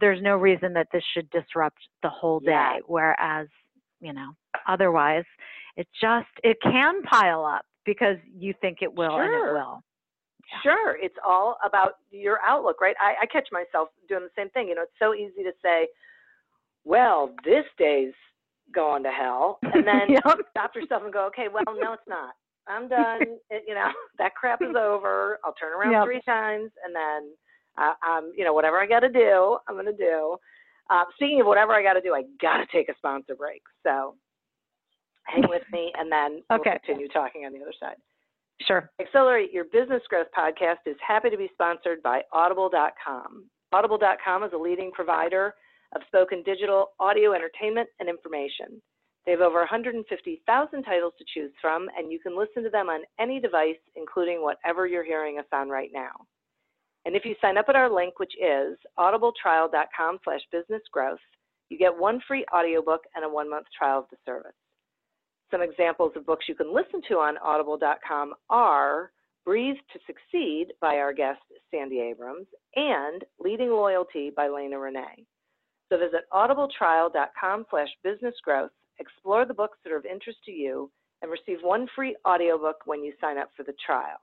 there's 0.00 0.20
no 0.20 0.34
reason 0.36 0.72
that 0.72 0.88
this 0.92 1.04
should 1.14 1.30
disrupt 1.30 1.78
the 2.02 2.08
whole 2.08 2.40
day. 2.40 2.48
Yeah. 2.50 2.78
Whereas, 2.88 3.46
you 4.00 4.12
know, 4.12 4.30
otherwise 4.66 5.24
it 5.76 5.86
just, 6.00 6.26
it 6.42 6.56
can 6.60 7.02
pile 7.02 7.44
up 7.44 7.64
because 7.84 8.16
you 8.36 8.52
think 8.60 8.78
it 8.82 8.92
will 8.92 9.10
sure. 9.10 9.22
and 9.22 9.32
it 9.32 9.52
will. 9.52 9.82
Sure, 10.62 10.96
it's 11.00 11.16
all 11.26 11.56
about 11.64 11.92
your 12.10 12.38
outlook, 12.44 12.80
right? 12.80 12.96
I, 13.00 13.22
I 13.22 13.26
catch 13.26 13.48
myself 13.52 13.88
doing 14.08 14.22
the 14.22 14.30
same 14.36 14.50
thing. 14.50 14.68
You 14.68 14.74
know, 14.74 14.82
it's 14.82 14.92
so 14.98 15.14
easy 15.14 15.42
to 15.42 15.52
say, 15.62 15.88
well, 16.84 17.34
this 17.44 17.64
day's 17.78 18.12
going 18.74 19.02
to 19.04 19.10
hell, 19.10 19.58
and 19.62 19.86
then 19.86 20.08
yep. 20.08 20.38
stop 20.50 20.74
yourself 20.74 21.02
and 21.04 21.12
go, 21.12 21.26
okay, 21.26 21.46
well, 21.52 21.64
no, 21.66 21.92
it's 21.92 22.02
not. 22.08 22.34
I'm 22.66 22.88
done. 22.88 23.20
It, 23.50 23.64
you 23.66 23.74
know, 23.74 23.88
that 24.18 24.34
crap 24.34 24.62
is 24.62 24.74
over. 24.76 25.38
I'll 25.44 25.54
turn 25.54 25.72
around 25.72 25.92
yep. 25.92 26.04
three 26.04 26.22
times, 26.24 26.70
and 26.84 26.94
then, 26.94 27.34
uh, 27.78 27.94
um, 28.06 28.32
you 28.36 28.44
know, 28.44 28.52
whatever 28.52 28.78
I 28.78 28.86
got 28.86 29.00
to 29.00 29.08
do, 29.08 29.58
I'm 29.68 29.74
going 29.74 29.86
to 29.86 29.92
do. 29.92 30.36
Uh, 30.90 31.04
speaking 31.14 31.40
of 31.40 31.46
whatever 31.46 31.72
I 31.72 31.82
got 31.82 31.94
to 31.94 32.00
do, 32.00 32.14
I 32.14 32.22
got 32.40 32.58
to 32.58 32.66
take 32.72 32.88
a 32.88 32.94
sponsor 32.96 33.34
break. 33.34 33.62
So 33.82 34.14
hang 35.24 35.44
with 35.48 35.62
me, 35.72 35.92
and 35.98 36.10
then 36.10 36.42
okay. 36.50 36.70
we'll 36.70 36.78
continue 36.78 37.08
talking 37.08 37.44
on 37.44 37.52
the 37.52 37.60
other 37.60 37.74
side. 37.78 37.96
Sure. 38.66 38.90
Accelerate 39.00 39.52
Your 39.52 39.64
Business 39.64 40.02
Growth 40.08 40.28
podcast 40.36 40.86
is 40.86 40.96
happy 41.06 41.30
to 41.30 41.36
be 41.36 41.50
sponsored 41.52 42.02
by 42.02 42.22
Audible.com. 42.32 43.46
Audible.com 43.72 44.44
is 44.44 44.52
a 44.54 44.58
leading 44.58 44.90
provider 44.92 45.54
of 45.94 46.02
spoken 46.06 46.42
digital 46.44 46.90
audio 47.00 47.32
entertainment 47.32 47.88
and 48.00 48.08
information. 48.08 48.80
They 49.24 49.32
have 49.32 49.40
over 49.40 49.58
150,000 49.58 50.82
titles 50.82 51.12
to 51.18 51.24
choose 51.32 51.52
from, 51.60 51.88
and 51.96 52.10
you 52.10 52.18
can 52.18 52.36
listen 52.36 52.62
to 52.64 52.70
them 52.70 52.88
on 52.88 53.02
any 53.20 53.40
device, 53.40 53.76
including 53.94 54.42
whatever 54.42 54.86
you're 54.86 55.04
hearing 55.04 55.38
us 55.38 55.46
on 55.52 55.68
right 55.68 55.90
now. 55.92 56.10
And 57.04 57.16
if 57.16 57.24
you 57.24 57.34
sign 57.40 57.56
up 57.56 57.66
at 57.68 57.76
our 57.76 57.92
link, 57.92 58.18
which 58.18 58.32
is 58.40 58.76
audibletrial.com 58.98 60.18
slash 60.24 60.40
businessgrowth, 60.52 61.16
you 61.68 61.78
get 61.78 61.96
one 61.96 62.20
free 62.26 62.44
audiobook 62.54 63.02
and 63.14 63.24
a 63.24 63.28
one-month 63.28 63.66
trial 63.76 64.00
of 64.00 64.04
the 64.10 64.16
service. 64.26 64.52
Some 65.52 65.62
examples 65.62 66.12
of 66.16 66.24
books 66.24 66.46
you 66.48 66.54
can 66.54 66.74
listen 66.74 67.02
to 67.08 67.16
on 67.16 67.36
audible.com 67.36 68.32
are 68.48 69.12
Breathe 69.44 69.76
to 69.92 69.98
Succeed 70.06 70.68
by 70.80 70.96
our 70.96 71.12
guest 71.12 71.40
Sandy 71.70 72.00
Abrams 72.00 72.46
and 72.74 73.22
Leading 73.38 73.68
Loyalty 73.68 74.30
by 74.34 74.48
Lena 74.48 74.78
Renee. 74.78 75.26
So 75.90 75.98
visit 75.98 76.22
audibletrial.com 76.32 77.66
slash 77.68 77.88
businessgrowth, 78.04 78.70
explore 78.98 79.44
the 79.44 79.52
books 79.52 79.76
that 79.84 79.92
are 79.92 79.98
of 79.98 80.06
interest 80.06 80.38
to 80.46 80.52
you, 80.52 80.90
and 81.20 81.30
receive 81.30 81.58
one 81.62 81.86
free 81.94 82.16
audiobook 82.26 82.86
when 82.86 83.04
you 83.04 83.12
sign 83.20 83.36
up 83.36 83.50
for 83.54 83.62
the 83.62 83.74
trial. 83.84 84.16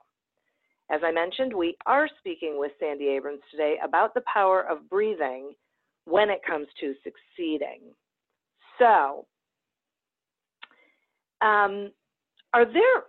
As 0.90 1.02
I 1.04 1.12
mentioned, 1.12 1.54
we 1.54 1.76
are 1.86 2.08
speaking 2.18 2.58
with 2.58 2.72
Sandy 2.80 3.06
Abrams 3.06 3.42
today 3.52 3.76
about 3.84 4.14
the 4.14 4.24
power 4.32 4.62
of 4.68 4.90
breathing 4.90 5.52
when 6.06 6.28
it 6.28 6.40
comes 6.44 6.66
to 6.80 6.94
succeeding. 7.04 7.82
So, 8.80 9.26
um, 11.42 11.90
are 12.52 12.64
there, 12.64 13.04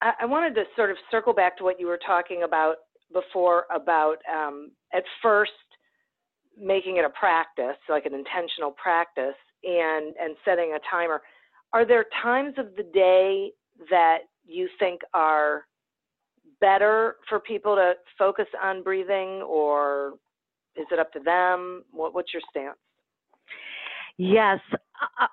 I, 0.00 0.12
I, 0.22 0.26
wanted 0.26 0.54
to 0.54 0.64
sort 0.76 0.90
of 0.90 0.96
circle 1.10 1.32
back 1.32 1.56
to 1.58 1.64
what 1.64 1.78
you 1.78 1.86
were 1.86 1.98
talking 2.06 2.44
about 2.44 2.76
before 3.12 3.64
about 3.74 4.16
um, 4.32 4.70
at 4.92 5.02
first 5.22 5.52
making 6.60 6.96
it 6.96 7.04
a 7.04 7.10
practice, 7.10 7.76
like 7.88 8.06
an 8.06 8.14
intentional 8.14 8.70
practice, 8.72 9.36
and, 9.64 10.14
and 10.20 10.36
setting 10.44 10.76
a 10.76 10.80
timer. 10.90 11.22
Are 11.72 11.84
there 11.84 12.06
times 12.22 12.54
of 12.58 12.74
the 12.76 12.82
day 12.82 13.52
that 13.90 14.18
you 14.46 14.68
think 14.78 15.00
are 15.14 15.66
better 16.60 17.16
for 17.28 17.38
people 17.38 17.76
to 17.76 17.92
focus 18.18 18.46
on 18.62 18.82
breathing 18.82 19.42
or 19.42 20.14
is 20.76 20.86
it 20.90 20.98
up 20.98 21.12
to 21.12 21.20
them? 21.20 21.84
What, 21.92 22.14
what's 22.14 22.32
your 22.32 22.42
stance? 22.50 22.78
Yes, 24.16 24.58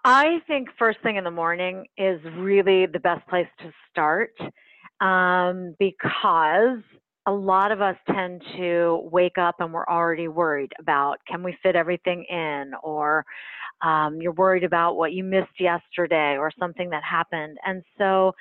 I 0.03 0.39
think 0.47 0.70
first 0.78 0.99
thing 1.01 1.16
in 1.16 1.24
the 1.24 1.32
morning 1.32 1.86
is 1.97 2.20
really 2.38 2.86
the 2.86 2.99
best 2.99 3.28
place 3.28 3.47
to 3.59 3.72
start 3.91 4.32
um, 5.01 5.76
because 5.80 6.80
a 7.28 7.32
lot 7.32 7.72
of 7.72 7.82
us 7.82 7.95
tend 8.11 8.43
to 8.57 9.01
wake 9.11 9.38
up 9.38 9.55
and 9.59 9.74
we're 9.74 9.88
already 9.88 10.28
worried 10.28 10.72
about 10.80 11.18
can 11.28 11.41
we 11.41 11.57
fit 11.63 11.76
everything 11.76 12.24
in 12.30 12.72
or 12.84 13.26
um, 13.82 14.22
you're 14.22 14.32
worried 14.34 14.63
about 14.63 14.95
what 14.95 15.13
you 15.13 15.24
missed 15.24 15.59
yesterday 15.59 16.38
or 16.38 16.51
something 16.57 16.89
that 16.91 17.03
happened. 17.03 17.57
And 17.66 17.84
so 17.97 18.32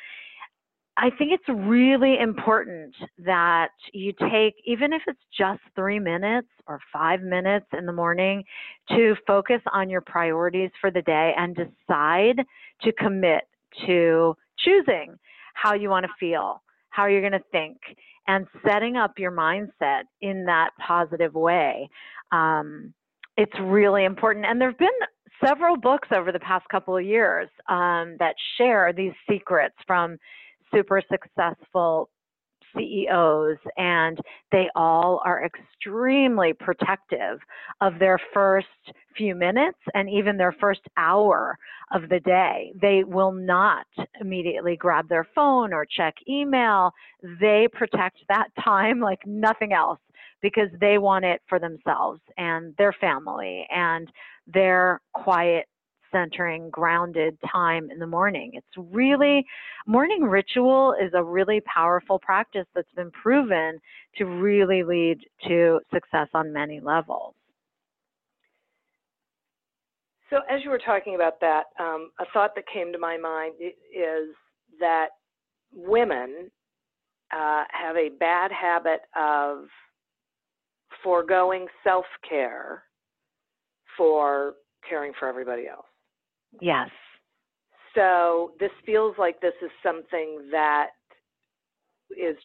I 0.96 1.10
think 1.10 1.32
it's 1.32 1.48
really 1.48 2.18
important 2.20 2.94
that 3.18 3.70
you 3.92 4.12
take, 4.12 4.54
even 4.64 4.92
if 4.92 5.02
it's 5.08 5.20
just 5.36 5.60
three 5.74 5.98
minutes 5.98 6.48
or 6.68 6.78
five 6.92 7.20
minutes 7.20 7.66
in 7.76 7.84
the 7.84 7.92
morning, 7.92 8.44
to 8.90 9.16
focus 9.26 9.60
on 9.72 9.90
your 9.90 10.02
priorities 10.02 10.70
for 10.80 10.92
the 10.92 11.02
day 11.02 11.32
and 11.36 11.56
decide 11.56 12.44
to 12.82 12.92
commit 12.92 13.42
to 13.86 14.36
choosing 14.58 15.18
how 15.54 15.74
you 15.74 15.90
want 15.90 16.06
to 16.06 16.12
feel, 16.20 16.62
how 16.90 17.06
you're 17.06 17.20
going 17.20 17.32
to 17.32 17.42
think, 17.50 17.78
and 18.28 18.46
setting 18.64 18.96
up 18.96 19.18
your 19.18 19.32
mindset 19.32 20.02
in 20.20 20.44
that 20.46 20.70
positive 20.78 21.34
way. 21.34 21.88
Um, 22.30 22.94
it's 23.36 23.58
really 23.60 24.04
important. 24.04 24.46
And 24.46 24.60
there 24.60 24.70
have 24.70 24.78
been 24.78 24.88
several 25.44 25.76
books 25.76 26.08
over 26.14 26.30
the 26.30 26.38
past 26.38 26.68
couple 26.68 26.96
of 26.96 27.04
years 27.04 27.48
um, 27.68 28.16
that 28.20 28.36
share 28.56 28.92
these 28.92 29.12
secrets 29.28 29.74
from 29.86 30.18
super 30.74 31.02
successful 31.10 32.10
CEOs, 32.76 33.56
and 33.76 34.18
they 34.52 34.68
all 34.74 35.20
are 35.24 35.44
extremely 35.44 36.52
protective 36.52 37.38
of 37.80 37.98
their 37.98 38.18
first 38.32 38.66
few 39.16 39.34
minutes 39.34 39.78
and 39.94 40.10
even 40.10 40.36
their 40.36 40.54
first 40.60 40.80
hour 40.96 41.56
of 41.92 42.08
the 42.08 42.20
day. 42.20 42.72
They 42.80 43.04
will 43.04 43.32
not 43.32 43.86
immediately 44.20 44.76
grab 44.76 45.08
their 45.08 45.26
phone 45.34 45.72
or 45.72 45.86
check 45.88 46.14
email. 46.28 46.92
They 47.40 47.68
protect 47.72 48.18
that 48.28 48.48
time 48.64 49.00
like 49.00 49.20
nothing 49.26 49.72
else 49.72 50.00
because 50.42 50.68
they 50.80 50.98
want 50.98 51.24
it 51.24 51.40
for 51.48 51.58
themselves 51.58 52.20
and 52.36 52.74
their 52.76 52.92
family 52.92 53.66
and 53.70 54.10
their 54.46 55.00
quiet 55.14 55.66
centering, 56.14 56.70
grounded 56.70 57.36
time 57.50 57.90
in 57.90 57.98
the 57.98 58.06
morning. 58.06 58.52
It's 58.54 58.88
really, 58.92 59.44
morning 59.86 60.22
ritual 60.22 60.94
is 61.00 61.12
a 61.14 61.22
really 61.22 61.60
powerful 61.62 62.18
practice 62.20 62.66
that's 62.74 62.92
been 62.94 63.10
proven 63.10 63.80
to 64.16 64.24
really 64.24 64.84
lead 64.84 65.18
to 65.48 65.80
success 65.92 66.28
on 66.32 66.52
many 66.52 66.78
levels. 66.80 67.34
So, 70.30 70.38
as 70.50 70.64
you 70.64 70.70
were 70.70 70.80
talking 70.84 71.14
about 71.14 71.40
that, 71.40 71.64
um, 71.78 72.10
a 72.20 72.24
thought 72.32 72.54
that 72.54 72.64
came 72.72 72.92
to 72.92 72.98
my 72.98 73.16
mind 73.16 73.54
is 73.60 74.34
that 74.80 75.08
women 75.72 76.50
uh, 77.32 77.64
have 77.70 77.96
a 77.96 78.10
bad 78.18 78.50
habit 78.52 79.00
of 79.16 79.66
foregoing 81.02 81.66
self 81.82 82.06
care 82.28 82.84
for 83.96 84.54
caring 84.88 85.12
for 85.18 85.28
everybody 85.28 85.66
else. 85.68 85.86
Yes. 86.60 86.90
So 87.94 88.52
this 88.58 88.70
feels 88.84 89.14
like 89.18 89.40
this 89.40 89.54
is 89.62 89.70
something 89.82 90.48
that 90.50 90.88
is 92.10 92.36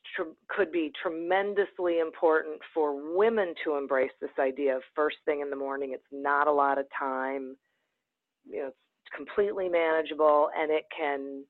could 0.48 0.72
be 0.72 0.92
tremendously 1.02 2.00
important 2.00 2.60
for 2.74 3.16
women 3.16 3.54
to 3.64 3.76
embrace 3.76 4.12
this 4.22 4.30
idea 4.40 4.76
of 4.76 4.82
first 4.96 5.18
thing 5.26 5.42
in 5.42 5.50
the 5.50 5.56
morning. 5.56 5.92
It's 5.94 6.04
not 6.12 6.48
a 6.48 6.52
lot 6.52 6.78
of 6.78 6.86
time. 6.98 7.56
You 8.50 8.62
know, 8.62 8.68
it's 8.68 9.16
completely 9.16 9.70
manageable, 9.70 10.50
and 10.58 10.72
it 10.72 10.86
can 10.96 11.44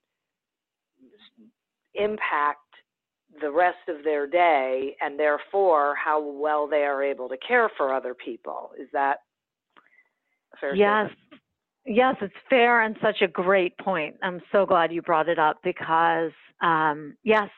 impact 1.94 2.60
the 3.42 3.52
rest 3.52 3.88
of 3.88 4.04
their 4.04 4.28
day, 4.28 4.96
and 5.02 5.20
therefore 5.20 5.96
how 5.96 6.22
well 6.22 6.68
they 6.68 6.84
are 6.84 7.04
able 7.04 7.30
to 7.30 7.38
care 7.38 7.70
for 7.78 7.94
other 7.94 8.14
people. 8.14 8.72
Is 8.80 8.88
that 8.92 9.20
fair? 10.60 10.76
Yes. 10.76 11.10
Statement? 11.10 11.42
Yes, 11.86 12.16
it's 12.22 12.34
fair 12.50 12.82
and 12.82 12.96
such 13.02 13.22
a 13.22 13.28
great 13.28 13.78
point. 13.80 14.16
I'm 14.22 14.42
so 14.52 14.66
glad 14.66 14.92
you 14.92 15.02
brought 15.02 15.30
it 15.30 15.40
up 15.40 15.58
because, 15.64 16.32
um, 16.62 17.16
yes, 17.24 17.50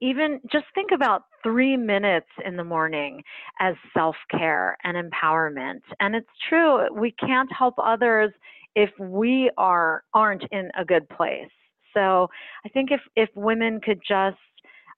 even 0.00 0.40
just 0.50 0.64
think 0.74 0.90
about 0.92 1.22
three 1.42 1.76
minutes 1.76 2.28
in 2.44 2.56
the 2.56 2.64
morning 2.64 3.22
as 3.60 3.74
self 3.94 4.16
care 4.30 4.76
and 4.84 4.96
empowerment. 4.96 5.80
And 6.00 6.16
it's 6.16 6.28
true, 6.48 6.92
we 6.94 7.12
can't 7.12 7.50
help 7.52 7.74
others 7.82 8.32
if 8.74 8.90
we 8.98 9.50
are 9.58 10.02
aren't 10.14 10.44
in 10.50 10.70
a 10.78 10.84
good 10.84 11.08
place. 11.10 11.50
So 11.94 12.28
I 12.64 12.68
think 12.70 12.90
if 12.90 13.00
if 13.16 13.28
women 13.34 13.80
could 13.80 14.00
just 14.06 14.36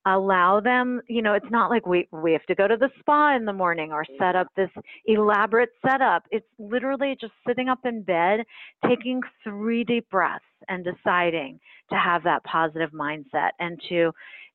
allow 0.07 0.61
them 0.61 1.01
you 1.09 1.21
know 1.21 1.35
it's 1.35 1.51
not 1.51 1.71
like 1.71 1.87
we 1.87 2.09
we 2.11 2.33
have 2.33 2.45
to 2.47 2.55
go 2.55 2.67
to 2.67 2.77
the 2.77 2.89
spa 3.01 3.37
in 3.37 3.45
the 3.45 3.53
morning 3.53 3.93
or 3.93 4.05
set 4.19 4.35
up 4.35 4.47
this 4.57 4.71
elaborate 5.07 5.71
setup. 5.87 6.25
It's 6.31 6.47
literally 6.59 7.17
just 7.21 7.35
sitting 7.47 7.69
up 7.69 7.81
in 7.85 8.03
bed 8.03 8.41
taking 8.87 9.21
three 9.45 9.85
deep 9.85 10.09
breaths 10.11 10.45
and 10.69 10.85
deciding 10.85 11.61
to 11.91 11.97
have 11.97 12.23
that 12.25 12.43
positive 12.45 12.91
mindset 12.93 13.51
and 13.59 13.81
to 13.89 14.13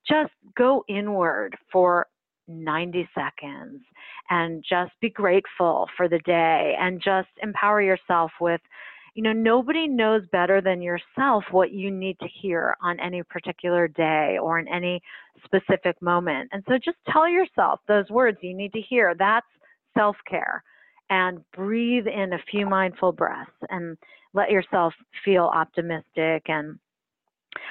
just 0.08 0.32
go 0.58 0.84
inward 0.88 1.56
for 1.72 2.08
90 2.48 3.08
seconds 3.16 3.82
and 4.30 4.64
just 4.68 4.92
be 5.02 5.10
grateful 5.10 5.88
for 5.98 6.08
the 6.08 6.20
day 6.20 6.76
and 6.80 7.02
just 7.02 7.30
empower 7.42 7.82
yourself 7.82 8.32
with 8.40 8.62
you 9.16 9.24
know, 9.24 9.32
nobody 9.32 9.88
knows 9.88 10.24
better 10.32 10.62
than 10.62 10.82
yourself 10.82 11.46
what 11.52 11.72
you 11.72 11.90
need 11.90 12.20
to 12.20 12.28
hear 12.42 12.76
on 12.82 13.00
any 13.00 13.24
particular 13.24 13.88
day 13.88 14.38
or 14.42 14.60
in 14.60 14.68
any 14.68 15.02
specific 15.46 16.00
moment. 16.02 16.50
And 16.52 16.64
so 16.68 16.78
just 16.78 16.98
tell 17.12 17.28
yourself 17.28 17.80
those 17.88 18.10
words 18.10 18.38
you 18.42 18.54
need 18.54 18.74
to 18.74 18.82
hear. 18.82 19.16
That's 19.18 19.48
self 19.98 20.18
care. 20.30 20.64
And 21.10 21.40
breathe 21.56 22.08
in 22.08 22.34
a 22.34 22.44
few 22.52 22.66
mindful 22.68 23.14
breaths 23.14 23.52
and 23.70 23.98
let 24.34 24.52
yourself 24.52 24.94
feel 25.24 25.46
optimistic. 25.46 26.44
And 26.48 26.78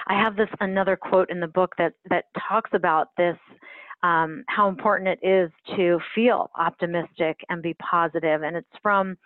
I 0.07 0.15
have 0.19 0.37
this 0.37 0.49
another 0.61 0.97
quote 0.97 1.31
in 1.31 1.41
the 1.41 1.47
book 1.47 1.73
that, 1.77 1.93
that 2.09 2.25
talks 2.49 2.71
about 2.73 3.09
this 3.19 3.37
um, 4.03 4.45
how 4.49 4.69
important 4.69 5.09
it 5.09 5.27
is 5.27 5.51
to 5.77 5.99
feel 6.15 6.51
optimistic 6.59 7.39
and 7.49 7.63
be 7.63 7.75
positive. 7.75 8.43
And 8.43 8.57
it's 8.57 8.69
from 8.83 9.17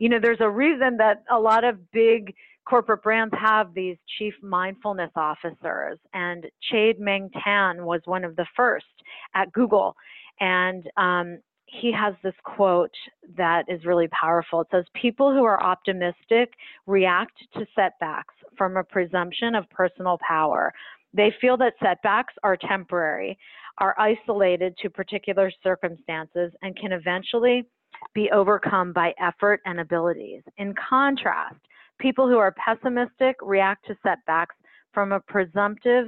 you 0.00 0.08
know, 0.08 0.18
there's 0.20 0.40
a 0.40 0.50
reason 0.50 0.96
that 0.98 1.22
a 1.30 1.38
lot 1.38 1.64
of 1.64 1.90
big 1.90 2.34
corporate 2.66 3.02
brands 3.02 3.34
have 3.38 3.72
these 3.74 3.96
chief 4.18 4.34
mindfulness 4.42 5.10
officers, 5.16 5.98
and 6.12 6.46
Chade 6.70 6.98
Meng 6.98 7.30
Tan 7.42 7.84
was 7.84 8.00
one 8.04 8.24
of 8.24 8.36
the 8.36 8.46
first 8.56 8.86
at 9.34 9.52
Google. 9.52 9.96
And 10.40 10.86
um, 10.96 11.38
he 11.66 11.92
has 11.92 12.14
this 12.22 12.34
quote 12.44 12.94
that 13.36 13.64
is 13.68 13.84
really 13.84 14.08
powerful. 14.08 14.60
It 14.60 14.68
says, 14.70 14.84
People 15.00 15.32
who 15.32 15.44
are 15.44 15.62
optimistic 15.62 16.52
react 16.86 17.36
to 17.54 17.66
setbacks 17.74 18.34
from 18.56 18.76
a 18.76 18.84
presumption 18.84 19.54
of 19.54 19.68
personal 19.70 20.18
power. 20.26 20.72
They 21.12 21.32
feel 21.40 21.56
that 21.58 21.74
setbacks 21.82 22.34
are 22.42 22.56
temporary, 22.56 23.38
are 23.78 23.98
isolated 23.98 24.76
to 24.82 24.90
particular 24.90 25.50
circumstances, 25.62 26.52
and 26.62 26.76
can 26.76 26.92
eventually 26.92 27.66
be 28.14 28.30
overcome 28.30 28.92
by 28.92 29.14
effort 29.20 29.60
and 29.64 29.80
abilities. 29.80 30.42
In 30.58 30.74
contrast, 30.74 31.56
people 31.98 32.28
who 32.28 32.38
are 32.38 32.52
pessimistic 32.52 33.36
react 33.42 33.86
to 33.86 33.96
setbacks 34.02 34.54
from 34.92 35.12
a 35.12 35.20
presumptive 35.20 36.06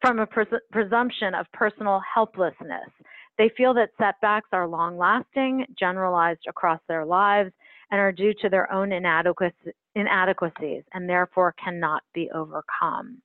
from 0.00 0.18
a 0.18 0.26
pres- 0.26 0.48
presumption 0.72 1.32
of 1.32 1.46
personal 1.52 2.02
helplessness. 2.12 2.90
They 3.38 3.50
feel 3.56 3.72
that 3.74 3.90
setbacks 3.98 4.48
are 4.52 4.66
long 4.66 4.98
lasting, 4.98 5.64
generalized 5.78 6.42
across 6.48 6.80
their 6.88 7.04
lives, 7.04 7.52
and 7.90 8.00
are 8.00 8.10
due 8.10 8.34
to 8.42 8.48
their 8.48 8.70
own 8.72 8.90
inadequacies 8.90 10.82
and 10.92 11.08
therefore 11.08 11.54
cannot 11.62 12.02
be 12.12 12.30
overcome. 12.34 13.22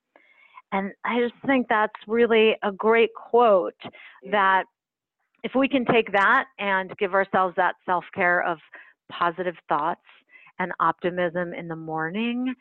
And 0.72 0.92
I 1.06 1.20
just 1.22 1.34
think 1.46 1.68
that's 1.68 1.94
really 2.08 2.58
a 2.64 2.72
great 2.72 3.12
quote 3.16 3.80
that 4.32 4.66
if 5.48 5.56
we 5.56 5.70
can 5.70 5.86
take 5.86 6.12
that 6.12 6.46
and 6.60 6.92
give 6.98 7.14
ourselves 7.14 7.56
that 7.56 7.76
self 7.86 8.04
care 8.14 8.44
of 8.44 8.58
positive 9.10 9.56
thoughts 9.70 10.02
and 10.60 10.74
optimism 10.82 11.54
in 11.54 11.70
the 11.70 11.76
morning, 11.76 12.54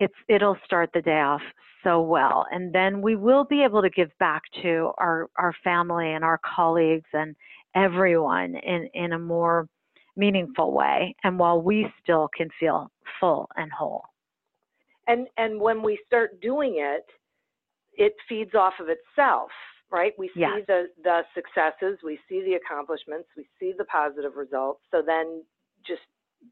it's 0.00 0.14
it'll 0.28 0.56
start 0.64 0.90
the 0.92 1.02
day 1.02 1.20
off 1.20 1.42
so 1.84 2.02
well. 2.02 2.44
And 2.50 2.74
then 2.74 3.00
we 3.00 3.14
will 3.14 3.44
be 3.44 3.62
able 3.62 3.80
to 3.80 3.90
give 3.90 4.10
back 4.18 4.42
to 4.62 4.90
our 4.98 5.28
our 5.38 5.54
family 5.62 6.14
and 6.14 6.24
our 6.24 6.40
colleagues 6.44 7.08
and 7.12 7.36
everyone 7.76 8.56
in 8.56 8.88
in 8.92 9.12
a 9.12 9.18
more 9.18 9.68
meaningful 10.16 10.72
way 10.72 11.14
and 11.22 11.38
while 11.38 11.62
we 11.62 11.86
still 12.02 12.28
can 12.36 12.48
feel 12.58 12.90
full 13.20 13.48
and 13.54 13.70
whole. 13.70 14.02
And 15.06 15.28
and 15.36 15.60
when 15.60 15.80
we 15.80 15.96
start 16.08 16.40
doing 16.40 16.78
it 16.78 17.04
it 17.92 18.14
feeds 18.28 18.54
off 18.56 18.74
of 18.80 18.88
itself 18.88 19.50
right 19.90 20.12
we 20.18 20.28
see 20.28 20.40
yes. 20.40 20.62
the 20.66 20.86
the 21.02 21.22
successes 21.34 21.98
we 22.04 22.18
see 22.28 22.42
the 22.42 22.54
accomplishments 22.54 23.28
we 23.36 23.46
see 23.58 23.72
the 23.76 23.84
positive 23.84 24.36
results 24.36 24.80
so 24.90 25.02
then 25.04 25.42
just 25.86 26.02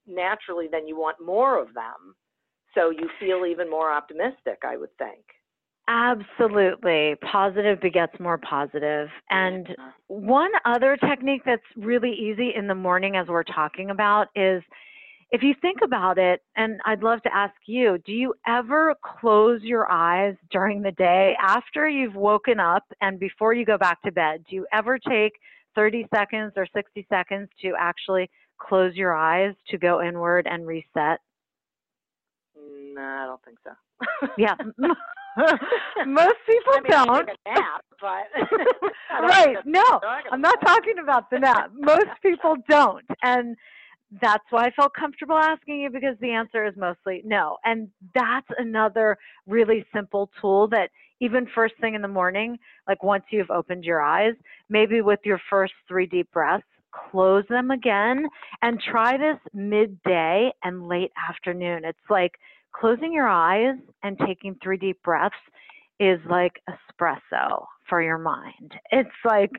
naturally 0.06 0.68
then 0.70 0.86
you 0.86 0.96
want 0.96 1.16
more 1.24 1.60
of 1.60 1.74
them 1.74 2.14
so 2.74 2.90
you 2.90 3.08
feel 3.20 3.46
even 3.46 3.70
more 3.70 3.92
optimistic, 3.92 4.62
I 4.64 4.76
would 4.76 4.96
think. 4.98 5.24
Absolutely. 5.86 7.14
Positive 7.30 7.80
begets 7.80 8.18
more 8.18 8.38
positive. 8.38 9.08
And 9.30 9.68
one 10.06 10.50
other 10.64 10.96
technique 10.96 11.42
that's 11.44 11.62
really 11.76 12.12
easy 12.12 12.52
in 12.56 12.66
the 12.66 12.74
morning 12.74 13.16
as 13.16 13.28
we're 13.28 13.44
talking 13.44 13.90
about 13.90 14.28
is 14.34 14.62
if 15.34 15.42
you 15.42 15.52
think 15.60 15.78
about 15.82 16.16
it, 16.16 16.42
and 16.54 16.80
I'd 16.86 17.02
love 17.02 17.20
to 17.22 17.34
ask 17.34 17.54
you, 17.66 17.98
do 18.06 18.12
you 18.12 18.34
ever 18.46 18.94
close 19.02 19.60
your 19.64 19.90
eyes 19.90 20.36
during 20.52 20.80
the 20.80 20.92
day 20.92 21.34
after 21.42 21.88
you've 21.88 22.14
woken 22.14 22.60
up 22.60 22.84
and 23.00 23.18
before 23.18 23.52
you 23.52 23.64
go 23.64 23.76
back 23.76 24.00
to 24.02 24.12
bed? 24.12 24.44
Do 24.48 24.54
you 24.54 24.66
ever 24.72 24.96
take 24.96 25.32
30 25.74 26.06
seconds 26.14 26.52
or 26.54 26.68
60 26.72 27.04
seconds 27.08 27.48
to 27.62 27.72
actually 27.76 28.30
close 28.58 28.94
your 28.94 29.12
eyes 29.12 29.54
to 29.70 29.76
go 29.76 30.00
inward 30.00 30.46
and 30.48 30.68
reset? 30.68 31.18
No, 32.94 33.02
I 33.02 33.26
don't 33.26 33.42
think 33.44 33.58
so. 33.64 34.28
yeah. 34.38 34.54
Most 36.06 36.36
people 36.46 36.74
I 36.74 36.80
mean, 36.80 36.90
don't. 36.90 37.28
a 37.28 37.50
nap, 37.52 37.84
but 38.00 38.90
right. 39.20 39.56
No, 39.64 39.82
I'm 40.30 40.40
not 40.40 40.60
talking 40.64 41.00
about 41.02 41.28
the 41.30 41.40
nap. 41.40 41.72
Most 41.76 42.06
people 42.22 42.54
don't. 42.68 43.04
And 43.24 43.56
that's 44.20 44.44
why 44.50 44.66
I 44.66 44.70
felt 44.70 44.94
comfortable 44.94 45.36
asking 45.36 45.80
you 45.80 45.90
because 45.90 46.16
the 46.20 46.30
answer 46.30 46.64
is 46.64 46.74
mostly 46.76 47.22
no. 47.24 47.56
And 47.64 47.88
that's 48.14 48.46
another 48.58 49.16
really 49.46 49.84
simple 49.94 50.30
tool 50.40 50.68
that 50.68 50.90
even 51.20 51.46
first 51.54 51.74
thing 51.80 51.94
in 51.94 52.02
the 52.02 52.08
morning, 52.08 52.58
like 52.86 53.02
once 53.02 53.24
you've 53.30 53.50
opened 53.50 53.84
your 53.84 54.02
eyes, 54.02 54.34
maybe 54.68 55.00
with 55.00 55.20
your 55.24 55.40
first 55.50 55.72
three 55.88 56.06
deep 56.06 56.30
breaths, 56.32 56.64
close 57.10 57.44
them 57.48 57.70
again 57.70 58.26
and 58.62 58.80
try 58.80 59.16
this 59.16 59.38
midday 59.52 60.50
and 60.62 60.86
late 60.86 61.12
afternoon. 61.28 61.84
It's 61.84 61.98
like 62.10 62.32
closing 62.72 63.12
your 63.12 63.28
eyes 63.28 63.76
and 64.02 64.18
taking 64.26 64.56
three 64.62 64.76
deep 64.76 65.02
breaths 65.02 65.34
is 65.98 66.18
like 66.28 66.60
espresso 66.68 67.64
for 67.88 68.02
your 68.02 68.18
mind. 68.18 68.74
It's 68.90 69.08
like 69.24 69.50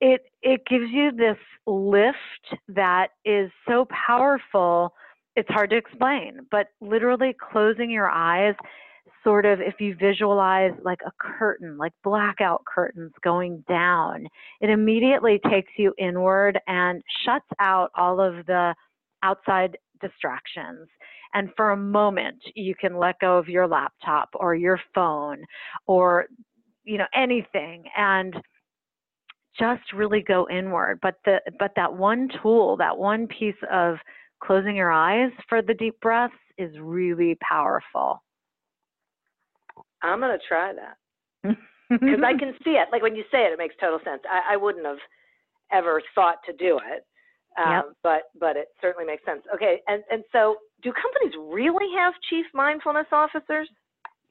it 0.00 0.22
it 0.42 0.62
gives 0.66 0.90
you 0.90 1.10
this 1.12 1.38
lift 1.66 2.60
that 2.68 3.08
is 3.24 3.50
so 3.68 3.86
powerful. 4.06 4.94
It's 5.36 5.48
hard 5.48 5.70
to 5.70 5.76
explain, 5.76 6.40
but 6.50 6.68
literally 6.80 7.34
closing 7.50 7.90
your 7.90 8.08
eyes 8.10 8.54
sort 9.24 9.46
of 9.46 9.60
if 9.60 9.80
you 9.80 9.96
visualize 9.98 10.72
like 10.84 11.00
a 11.06 11.10
curtain, 11.18 11.76
like 11.78 11.92
blackout 12.04 12.62
curtains 12.72 13.12
going 13.22 13.64
down, 13.66 14.26
it 14.60 14.70
immediately 14.70 15.40
takes 15.50 15.72
you 15.76 15.94
inward 15.98 16.60
and 16.68 17.02
shuts 17.24 17.48
out 17.58 17.90
all 17.96 18.20
of 18.20 18.46
the 18.46 18.74
outside 19.22 19.76
distractions. 20.00 20.88
And 21.32 21.48
for 21.56 21.70
a 21.70 21.76
moment, 21.76 22.36
you 22.54 22.74
can 22.76 22.96
let 22.96 23.18
go 23.18 23.38
of 23.38 23.48
your 23.48 23.66
laptop 23.66 24.28
or 24.34 24.54
your 24.54 24.78
phone 24.94 25.42
or, 25.86 26.26
you 26.84 26.98
know, 26.98 27.06
anything 27.14 27.84
and 27.96 28.34
just 29.58 29.92
really 29.94 30.22
go 30.22 30.46
inward. 30.50 30.98
But 31.02 31.14
the, 31.24 31.38
but 31.58 31.72
that 31.76 31.94
one 31.94 32.28
tool, 32.42 32.76
that 32.78 32.96
one 32.96 33.26
piece 33.26 33.54
of 33.72 33.96
closing 34.42 34.76
your 34.76 34.92
eyes 34.92 35.30
for 35.48 35.62
the 35.62 35.74
deep 35.74 36.00
breaths 36.00 36.34
is 36.58 36.70
really 36.80 37.36
powerful. 37.46 38.22
I'm 40.02 40.20
going 40.20 40.36
to 40.36 40.44
try 40.46 40.72
that 40.74 41.56
because 41.90 42.20
I 42.24 42.36
can 42.38 42.54
see 42.64 42.72
it. 42.72 42.88
Like 42.92 43.02
when 43.02 43.16
you 43.16 43.24
say 43.32 43.38
it, 43.38 43.52
it 43.52 43.58
makes 43.58 43.74
total 43.80 43.98
sense. 44.04 44.22
I, 44.30 44.54
I 44.54 44.56
wouldn't 44.56 44.84
have 44.84 44.98
ever 45.72 46.02
thought 46.14 46.36
to 46.46 46.52
do 46.52 46.78
it, 46.78 47.04
um, 47.58 47.72
yep. 47.72 47.84
but 48.02 48.22
but 48.38 48.56
it 48.56 48.68
certainly 48.80 49.06
makes 49.06 49.24
sense. 49.24 49.42
Okay, 49.54 49.80
and 49.88 50.02
and 50.10 50.22
so 50.30 50.56
do 50.82 50.92
companies 50.92 51.34
really 51.52 51.88
have 51.96 52.12
chief 52.28 52.44
mindfulness 52.52 53.06
officers? 53.12 53.68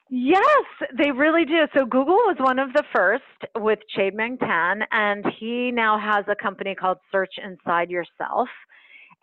Yes, 0.09 0.65
they 0.97 1.11
really 1.11 1.45
do. 1.45 1.65
So 1.75 1.85
Google 1.85 2.15
was 2.15 2.35
one 2.39 2.59
of 2.59 2.71
the 2.73 2.83
first 2.93 3.23
with 3.55 3.79
Chade 3.97 4.13
Meng 4.13 4.37
Tan, 4.37 4.83
and 4.91 5.25
he 5.39 5.71
now 5.71 5.97
has 5.97 6.25
a 6.27 6.35
company 6.35 6.75
called 6.75 6.97
Search 7.11 7.33
Inside 7.43 7.89
Yourself. 7.89 8.49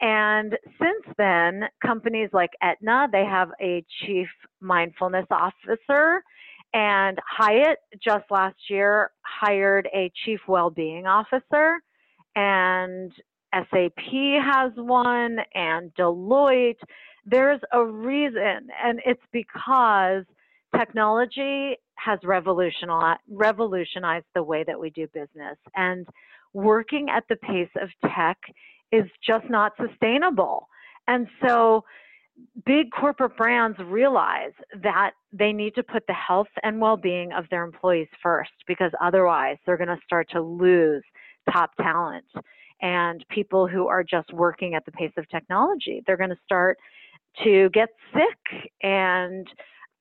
And 0.01 0.57
since 0.81 1.15
then, 1.19 1.65
companies 1.85 2.31
like 2.33 2.51
Aetna, 2.63 3.09
they 3.13 3.25
have 3.25 3.51
a 3.61 3.85
chief 4.01 4.29
mindfulness 4.61 5.27
officer. 5.31 6.23
And 6.73 7.19
Hyatt 7.29 7.79
just 8.03 8.25
last 8.31 8.57
year 8.69 9.11
hired 9.23 9.89
a 9.95 10.11
chief 10.25 10.41
well-being 10.49 11.07
officer. 11.07 11.81
And 12.35 13.13
SAP 13.53 14.01
has 14.43 14.73
one 14.77 15.39
and 15.55 15.93
Deloitte. 15.95 16.79
There's 17.27 17.61
a 17.73 17.85
reason, 17.85 18.69
and 18.83 19.01
it's 19.05 19.23
because 19.33 20.25
technology 20.77 21.77
has 21.97 22.19
revolutionized, 22.25 23.21
the 24.35 24.43
way 24.43 24.65
that 24.65 24.79
we 24.79 24.91
do 24.91 25.07
business. 25.09 25.59
And 25.77 26.07
working 26.53 27.09
at 27.11 27.25
the 27.29 27.37
pace 27.37 27.71
of 27.81 27.89
tech 28.15 28.39
is 28.93 29.05
just 29.27 29.49
not 29.49 29.73
sustainable. 29.77 30.67
And 31.07 31.27
so 31.47 31.85
big 32.65 32.91
corporate 32.91 33.37
brands 33.37 33.79
realize 33.79 34.53
that 34.83 35.13
they 35.33 35.53
need 35.53 35.75
to 35.75 35.83
put 35.83 36.07
the 36.07 36.15
health 36.15 36.49
and 36.63 36.81
well-being 36.81 37.33
of 37.33 37.45
their 37.51 37.65
employees 37.65 38.09
first 38.23 38.51
because 38.67 38.91
otherwise 39.01 39.57
they're 39.67 39.77
going 39.77 39.89
to 39.89 39.99
start 40.05 40.29
to 40.31 40.41
lose 40.41 41.03
top 41.53 41.71
talent 41.81 42.25
and 42.83 43.25
people 43.31 43.67
who 43.67 43.89
are 43.89 44.03
just 44.03 44.33
working 44.33 44.75
at 44.75 44.85
the 44.87 44.93
pace 44.93 45.13
of 45.19 45.29
technology. 45.29 46.03
They're 46.07 46.17
going 46.17 46.31
to 46.31 46.39
start 46.45 46.79
to 47.45 47.69
get 47.71 47.91
sick 48.13 48.71
and 48.83 49.47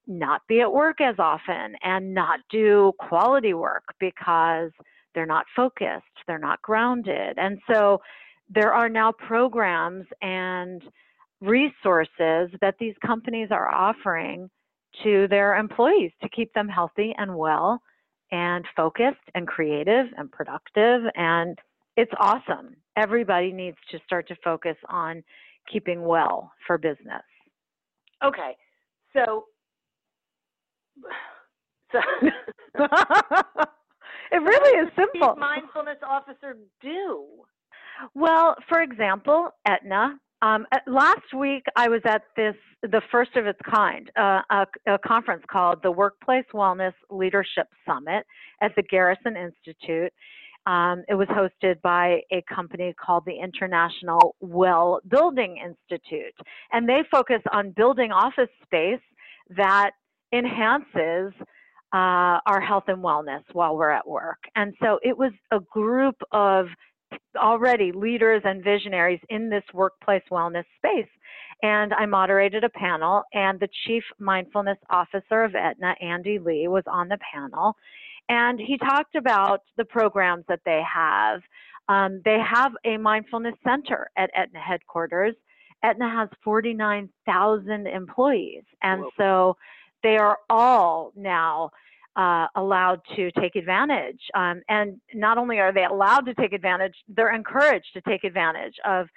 not 0.09 0.41
be 0.47 0.61
at 0.61 0.73
work 0.73 0.99
as 0.99 1.15
often 1.19 1.75
and 1.83 2.13
not 2.13 2.39
do 2.49 2.91
quality 2.99 3.53
work 3.53 3.83
because 3.99 4.71
they're 5.13 5.25
not 5.25 5.45
focused, 5.55 6.03
they're 6.27 6.37
not 6.37 6.61
grounded. 6.61 7.37
And 7.37 7.59
so 7.71 8.01
there 8.49 8.73
are 8.73 8.89
now 8.89 9.11
programs 9.11 10.05
and 10.21 10.81
resources 11.41 12.49
that 12.61 12.75
these 12.79 12.95
companies 13.05 13.49
are 13.51 13.69
offering 13.73 14.49
to 15.03 15.27
their 15.29 15.55
employees 15.55 16.11
to 16.21 16.29
keep 16.29 16.53
them 16.53 16.67
healthy 16.67 17.13
and 17.17 17.35
well 17.35 17.81
and 18.31 18.65
focused 18.75 19.17
and 19.35 19.47
creative 19.47 20.07
and 20.17 20.31
productive. 20.31 21.01
And 21.15 21.57
it's 21.95 22.11
awesome. 22.19 22.75
Everybody 22.95 23.51
needs 23.51 23.77
to 23.91 23.99
start 24.05 24.27
to 24.29 24.35
focus 24.43 24.75
on 24.89 25.23
keeping 25.71 26.03
well 26.03 26.51
for 26.65 26.77
business. 26.77 27.23
Okay. 28.23 28.55
So, 29.15 29.45
so 31.91 31.99
it 34.31 34.37
really 34.37 34.79
is 34.79 34.89
simple. 34.95 35.35
mindfulness 35.35 35.97
officer 36.07 36.57
do? 36.81 37.25
Well, 38.13 38.55
for 38.67 38.81
example, 38.81 39.49
Aetna. 39.65 40.19
Um, 40.41 40.65
last 40.87 41.33
week, 41.37 41.63
I 41.75 41.89
was 41.89 42.01
at 42.05 42.21
this, 42.37 42.55
the 42.81 43.01
first 43.11 43.35
of 43.35 43.45
its 43.45 43.59
kind, 43.69 44.09
uh, 44.17 44.39
a, 44.49 44.65
a, 44.87 44.97
conference 44.99 45.43
called 45.51 45.79
the 45.83 45.91
Workplace 45.91 46.45
Wellness 46.53 46.93
Leadership 47.09 47.67
Summit 47.85 48.25
at 48.61 48.71
the 48.77 48.83
Garrison 48.83 49.35
Institute. 49.35 50.13
Um, 50.65 51.03
it 51.09 51.15
was 51.15 51.27
hosted 51.27 51.81
by 51.81 52.21
a 52.31 52.41
company 52.53 52.93
called 52.93 53.23
the 53.25 53.37
International 53.37 54.35
Well 54.39 55.01
Building 55.09 55.57
Institute, 55.57 56.33
and 56.71 56.87
they 56.87 57.01
focus 57.11 57.41
on 57.51 57.71
building 57.71 58.11
office 58.11 58.49
space 58.63 59.01
that 59.57 59.91
enhances 60.33 61.33
uh, 61.93 62.37
our 62.45 62.61
health 62.61 62.85
and 62.87 63.03
wellness 63.03 63.41
while 63.53 63.75
we're 63.75 63.89
at 63.89 64.07
work. 64.07 64.39
And 64.55 64.73
so 64.81 64.99
it 65.03 65.17
was 65.17 65.31
a 65.51 65.59
group 65.59 66.15
of 66.31 66.67
already 67.35 67.91
leaders 67.91 68.41
and 68.45 68.63
visionaries 68.63 69.19
in 69.29 69.49
this 69.49 69.63
workplace 69.73 70.23
wellness 70.31 70.65
space. 70.77 71.09
And 71.61 71.93
I 71.93 72.05
moderated 72.05 72.63
a 72.63 72.69
panel, 72.69 73.23
and 73.33 73.59
the 73.59 73.67
chief 73.85 74.03
mindfulness 74.17 74.77
officer 74.89 75.43
of 75.43 75.55
Aetna, 75.55 75.95
Andy 76.01 76.39
Lee, 76.39 76.67
was 76.67 76.83
on 76.87 77.09
the 77.09 77.17
panel. 77.33 77.75
And 78.29 78.59
he 78.59 78.77
talked 78.77 79.15
about 79.15 79.61
the 79.75 79.85
programs 79.85 80.45
that 80.47 80.61
they 80.65 80.81
have. 80.81 81.41
Um, 81.89 82.21
they 82.23 82.37
have 82.39 82.73
a 82.85 82.97
mindfulness 82.97 83.55
center 83.63 84.09
at 84.15 84.29
Aetna 84.35 84.59
headquarters. 84.59 85.35
Aetna 85.83 86.09
has 86.09 86.29
49,000 86.43 87.87
employees. 87.87 88.63
And 88.83 89.01
Whoa. 89.01 89.09
so 89.17 89.57
they 90.03 90.17
are 90.17 90.37
all 90.49 91.11
now 91.15 91.71
uh, 92.15 92.47
allowed 92.55 93.01
to 93.15 93.31
take 93.31 93.55
advantage. 93.55 94.19
Um, 94.33 94.61
and 94.67 94.99
not 95.13 95.37
only 95.37 95.59
are 95.59 95.71
they 95.71 95.85
allowed 95.85 96.21
to 96.21 96.33
take 96.33 96.53
advantage, 96.53 96.95
they're 97.07 97.33
encouraged 97.33 97.87
to 97.93 98.01
take 98.01 98.23
advantage 98.23 98.75
of 98.85 99.07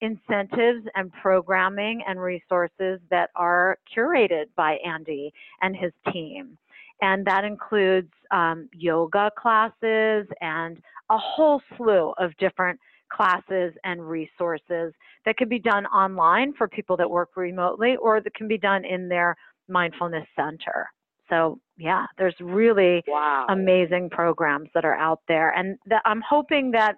incentives 0.00 0.86
and 0.94 1.12
programming 1.12 2.02
and 2.06 2.20
resources 2.20 3.00
that 3.10 3.30
are 3.36 3.78
curated 3.96 4.46
by 4.56 4.78
Andy 4.84 5.32
and 5.62 5.76
his 5.76 5.92
team. 6.12 6.56
And 7.02 7.26
that 7.26 7.44
includes 7.44 8.10
um, 8.30 8.68
yoga 8.72 9.30
classes 9.38 10.26
and 10.40 10.80
a 11.10 11.18
whole 11.18 11.62
slew 11.76 12.12
of 12.18 12.36
different 12.36 12.78
classes 13.10 13.74
and 13.84 14.08
resources 14.08 14.92
that 15.24 15.36
can 15.36 15.48
be 15.48 15.58
done 15.58 15.86
online 15.86 16.52
for 16.54 16.68
people 16.68 16.96
that 16.96 17.10
work 17.10 17.30
remotely 17.36 17.96
or 17.96 18.20
that 18.20 18.34
can 18.34 18.48
be 18.48 18.58
done 18.58 18.84
in 18.84 19.08
their 19.08 19.36
mindfulness 19.70 20.26
center. 20.36 20.88
So 21.28 21.60
yeah, 21.78 22.06
there's 22.18 22.34
really 22.40 23.02
wow. 23.06 23.46
amazing 23.48 24.10
programs 24.10 24.68
that 24.74 24.84
are 24.84 24.96
out 24.96 25.20
there, 25.28 25.50
and 25.50 25.78
that 25.86 26.02
I'm 26.04 26.22
hoping 26.28 26.72
that 26.72 26.96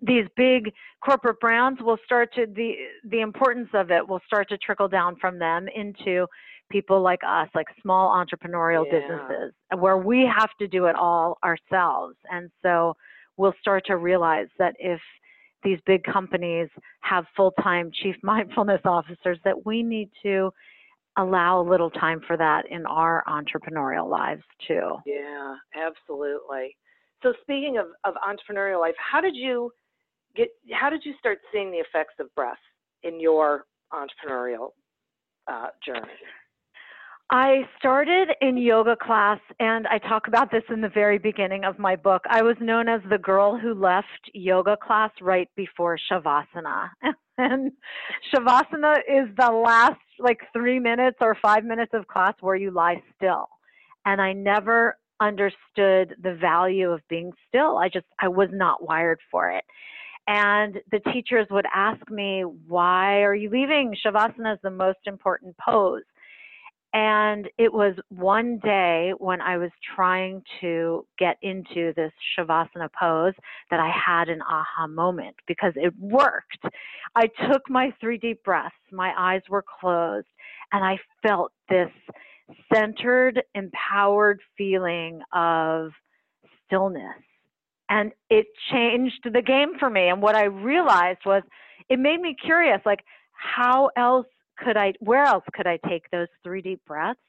these 0.00 0.24
big 0.36 0.72
corporate 1.04 1.40
brands 1.40 1.80
will 1.82 1.98
start 2.04 2.32
to 2.34 2.46
the 2.46 2.74
the 3.04 3.20
importance 3.20 3.68
of 3.74 3.90
it 3.90 4.08
will 4.08 4.20
start 4.26 4.48
to 4.50 4.58
trickle 4.58 4.88
down 4.88 5.16
from 5.20 5.38
them 5.38 5.66
into 5.74 6.26
people 6.70 7.02
like 7.02 7.20
us, 7.26 7.48
like 7.54 7.66
small 7.82 8.10
entrepreneurial 8.10 8.84
yeah. 8.86 9.00
businesses, 9.00 9.52
where 9.78 9.98
we 9.98 10.20
have 10.20 10.50
to 10.58 10.66
do 10.68 10.86
it 10.86 10.94
all 10.94 11.38
ourselves, 11.44 12.16
and 12.30 12.50
so 12.62 12.96
we'll 13.36 13.54
start 13.60 13.84
to 13.86 13.96
realize 13.96 14.46
that 14.58 14.74
if 14.78 15.00
these 15.64 15.78
big 15.86 16.04
companies 16.04 16.68
have 17.00 17.24
full-time 17.36 17.90
chief 17.92 18.14
mindfulness 18.22 18.80
officers 18.84 19.38
that 19.44 19.66
we 19.66 19.82
need 19.82 20.10
to 20.22 20.50
allow 21.16 21.60
a 21.60 21.68
little 21.68 21.90
time 21.90 22.20
for 22.26 22.36
that 22.36 22.64
in 22.70 22.86
our 22.86 23.22
entrepreneurial 23.28 24.08
lives 24.08 24.42
too. 24.66 24.96
Yeah, 25.06 25.54
absolutely. 25.74 26.76
So 27.22 27.32
speaking 27.42 27.78
of, 27.78 27.86
of 28.04 28.14
entrepreneurial 28.22 28.80
life, 28.80 28.94
how 28.98 29.20
did 29.20 29.34
you 29.34 29.70
get 30.36 30.48
how 30.72 30.90
did 30.90 31.02
you 31.04 31.14
start 31.18 31.38
seeing 31.52 31.70
the 31.70 31.78
effects 31.78 32.14
of 32.20 32.34
breath 32.34 32.58
in 33.02 33.20
your 33.20 33.64
entrepreneurial 33.92 34.70
uh, 35.46 35.68
journey? 35.84 36.08
I 37.30 37.62
started 37.78 38.28
in 38.42 38.58
yoga 38.58 38.96
class, 38.96 39.40
and 39.58 39.86
I 39.86 39.98
talk 39.98 40.28
about 40.28 40.50
this 40.50 40.62
in 40.68 40.82
the 40.82 40.90
very 40.90 41.18
beginning 41.18 41.64
of 41.64 41.78
my 41.78 41.96
book. 41.96 42.22
I 42.28 42.42
was 42.42 42.56
known 42.60 42.86
as 42.86 43.00
the 43.08 43.18
girl 43.18 43.58
who 43.58 43.72
left 43.72 44.06
yoga 44.34 44.76
class 44.76 45.10
right 45.22 45.48
before 45.56 45.98
Shavasana. 46.10 46.90
and 47.38 47.72
Shavasana 48.32 48.98
is 49.08 49.34
the 49.38 49.50
last 49.50 50.00
like 50.18 50.40
three 50.52 50.78
minutes 50.78 51.18
or 51.20 51.36
five 51.40 51.64
minutes 51.64 51.92
of 51.94 52.06
class 52.06 52.34
where 52.40 52.56
you 52.56 52.70
lie 52.70 53.02
still. 53.16 53.48
And 54.06 54.20
I 54.20 54.32
never 54.32 54.98
understood 55.20 56.16
the 56.22 56.36
value 56.40 56.90
of 56.90 57.00
being 57.08 57.32
still. 57.48 57.78
I 57.78 57.88
just, 57.88 58.06
I 58.20 58.28
was 58.28 58.48
not 58.52 58.86
wired 58.86 59.20
for 59.30 59.50
it. 59.50 59.64
And 60.26 60.80
the 60.90 61.00
teachers 61.12 61.46
would 61.50 61.66
ask 61.74 62.10
me, 62.10 62.42
why 62.42 63.22
are 63.22 63.34
you 63.34 63.50
leaving? 63.50 63.94
Shavasana 64.04 64.54
is 64.54 64.58
the 64.62 64.70
most 64.70 65.00
important 65.06 65.54
pose. 65.58 66.02
And 66.94 67.48
it 67.58 67.72
was 67.72 67.96
one 68.08 68.60
day 68.62 69.12
when 69.18 69.40
I 69.40 69.56
was 69.56 69.72
trying 69.96 70.44
to 70.60 71.04
get 71.18 71.36
into 71.42 71.92
this 71.96 72.12
Shavasana 72.38 72.88
pose 72.98 73.34
that 73.72 73.80
I 73.80 73.90
had 73.90 74.28
an 74.28 74.40
aha 74.42 74.86
moment 74.86 75.34
because 75.48 75.72
it 75.74 75.92
worked. 75.98 76.64
I 77.16 77.26
took 77.50 77.68
my 77.68 77.92
three 78.00 78.16
deep 78.16 78.44
breaths, 78.44 78.76
my 78.92 79.12
eyes 79.18 79.42
were 79.50 79.64
closed, 79.80 80.28
and 80.72 80.84
I 80.84 80.98
felt 81.26 81.50
this 81.68 81.90
centered, 82.72 83.42
empowered 83.56 84.40
feeling 84.56 85.20
of 85.32 85.90
stillness. 86.64 87.22
And 87.88 88.12
it 88.30 88.46
changed 88.70 89.28
the 89.32 89.42
game 89.42 89.72
for 89.80 89.90
me. 89.90 90.10
And 90.10 90.22
what 90.22 90.36
I 90.36 90.44
realized 90.44 91.20
was 91.26 91.42
it 91.88 91.98
made 91.98 92.20
me 92.20 92.36
curious 92.40 92.80
like, 92.86 93.00
how 93.32 93.90
else 93.96 94.26
could 94.58 94.76
I, 94.76 94.92
where 95.00 95.24
else 95.24 95.44
could 95.52 95.66
I 95.66 95.78
take 95.88 96.10
those 96.10 96.28
three 96.42 96.62
deep 96.62 96.80
breaths 96.86 97.20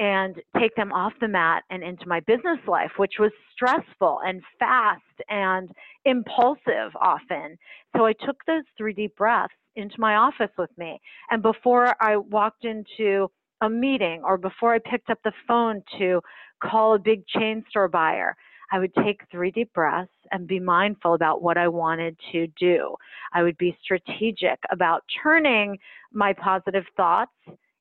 and 0.00 0.36
take 0.58 0.74
them 0.74 0.92
off 0.92 1.12
the 1.20 1.28
mat 1.28 1.62
and 1.70 1.82
into 1.82 2.08
my 2.08 2.20
business 2.20 2.58
life, 2.66 2.90
which 2.96 3.14
was 3.18 3.30
stressful 3.52 4.20
and 4.24 4.42
fast 4.58 5.02
and 5.28 5.70
impulsive 6.04 6.90
often. 7.00 7.56
So 7.96 8.06
I 8.06 8.12
took 8.12 8.36
those 8.46 8.64
three 8.76 8.94
deep 8.94 9.14
breaths 9.16 9.54
into 9.76 10.00
my 10.00 10.16
office 10.16 10.50
with 10.58 10.70
me. 10.76 11.00
And 11.30 11.42
before 11.42 11.94
I 12.00 12.16
walked 12.16 12.64
into 12.64 13.30
a 13.60 13.70
meeting 13.70 14.22
or 14.24 14.38
before 14.38 14.74
I 14.74 14.78
picked 14.78 15.08
up 15.08 15.18
the 15.24 15.32
phone 15.46 15.82
to 15.98 16.20
call 16.62 16.94
a 16.94 16.98
big 16.98 17.26
chain 17.28 17.64
store 17.70 17.88
buyer, 17.88 18.34
I 18.72 18.78
would 18.78 18.94
take 19.04 19.20
three 19.30 19.50
deep 19.50 19.72
breaths 19.74 20.10
and 20.30 20.48
be 20.48 20.58
mindful 20.58 21.14
about 21.14 21.42
what 21.42 21.58
I 21.58 21.68
wanted 21.68 22.16
to 22.32 22.46
do. 22.58 22.96
I 23.32 23.42
would 23.42 23.58
be 23.58 23.76
strategic 23.82 24.58
about 24.70 25.04
turning 25.22 25.78
my 26.12 26.32
positive 26.32 26.84
thoughts 26.96 27.32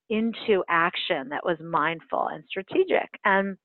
into 0.09 0.63
action 0.69 1.29
that 1.29 1.45
was 1.45 1.57
mindful 1.59 2.27
and 2.27 2.43
strategic. 2.47 3.09
And 3.23 3.57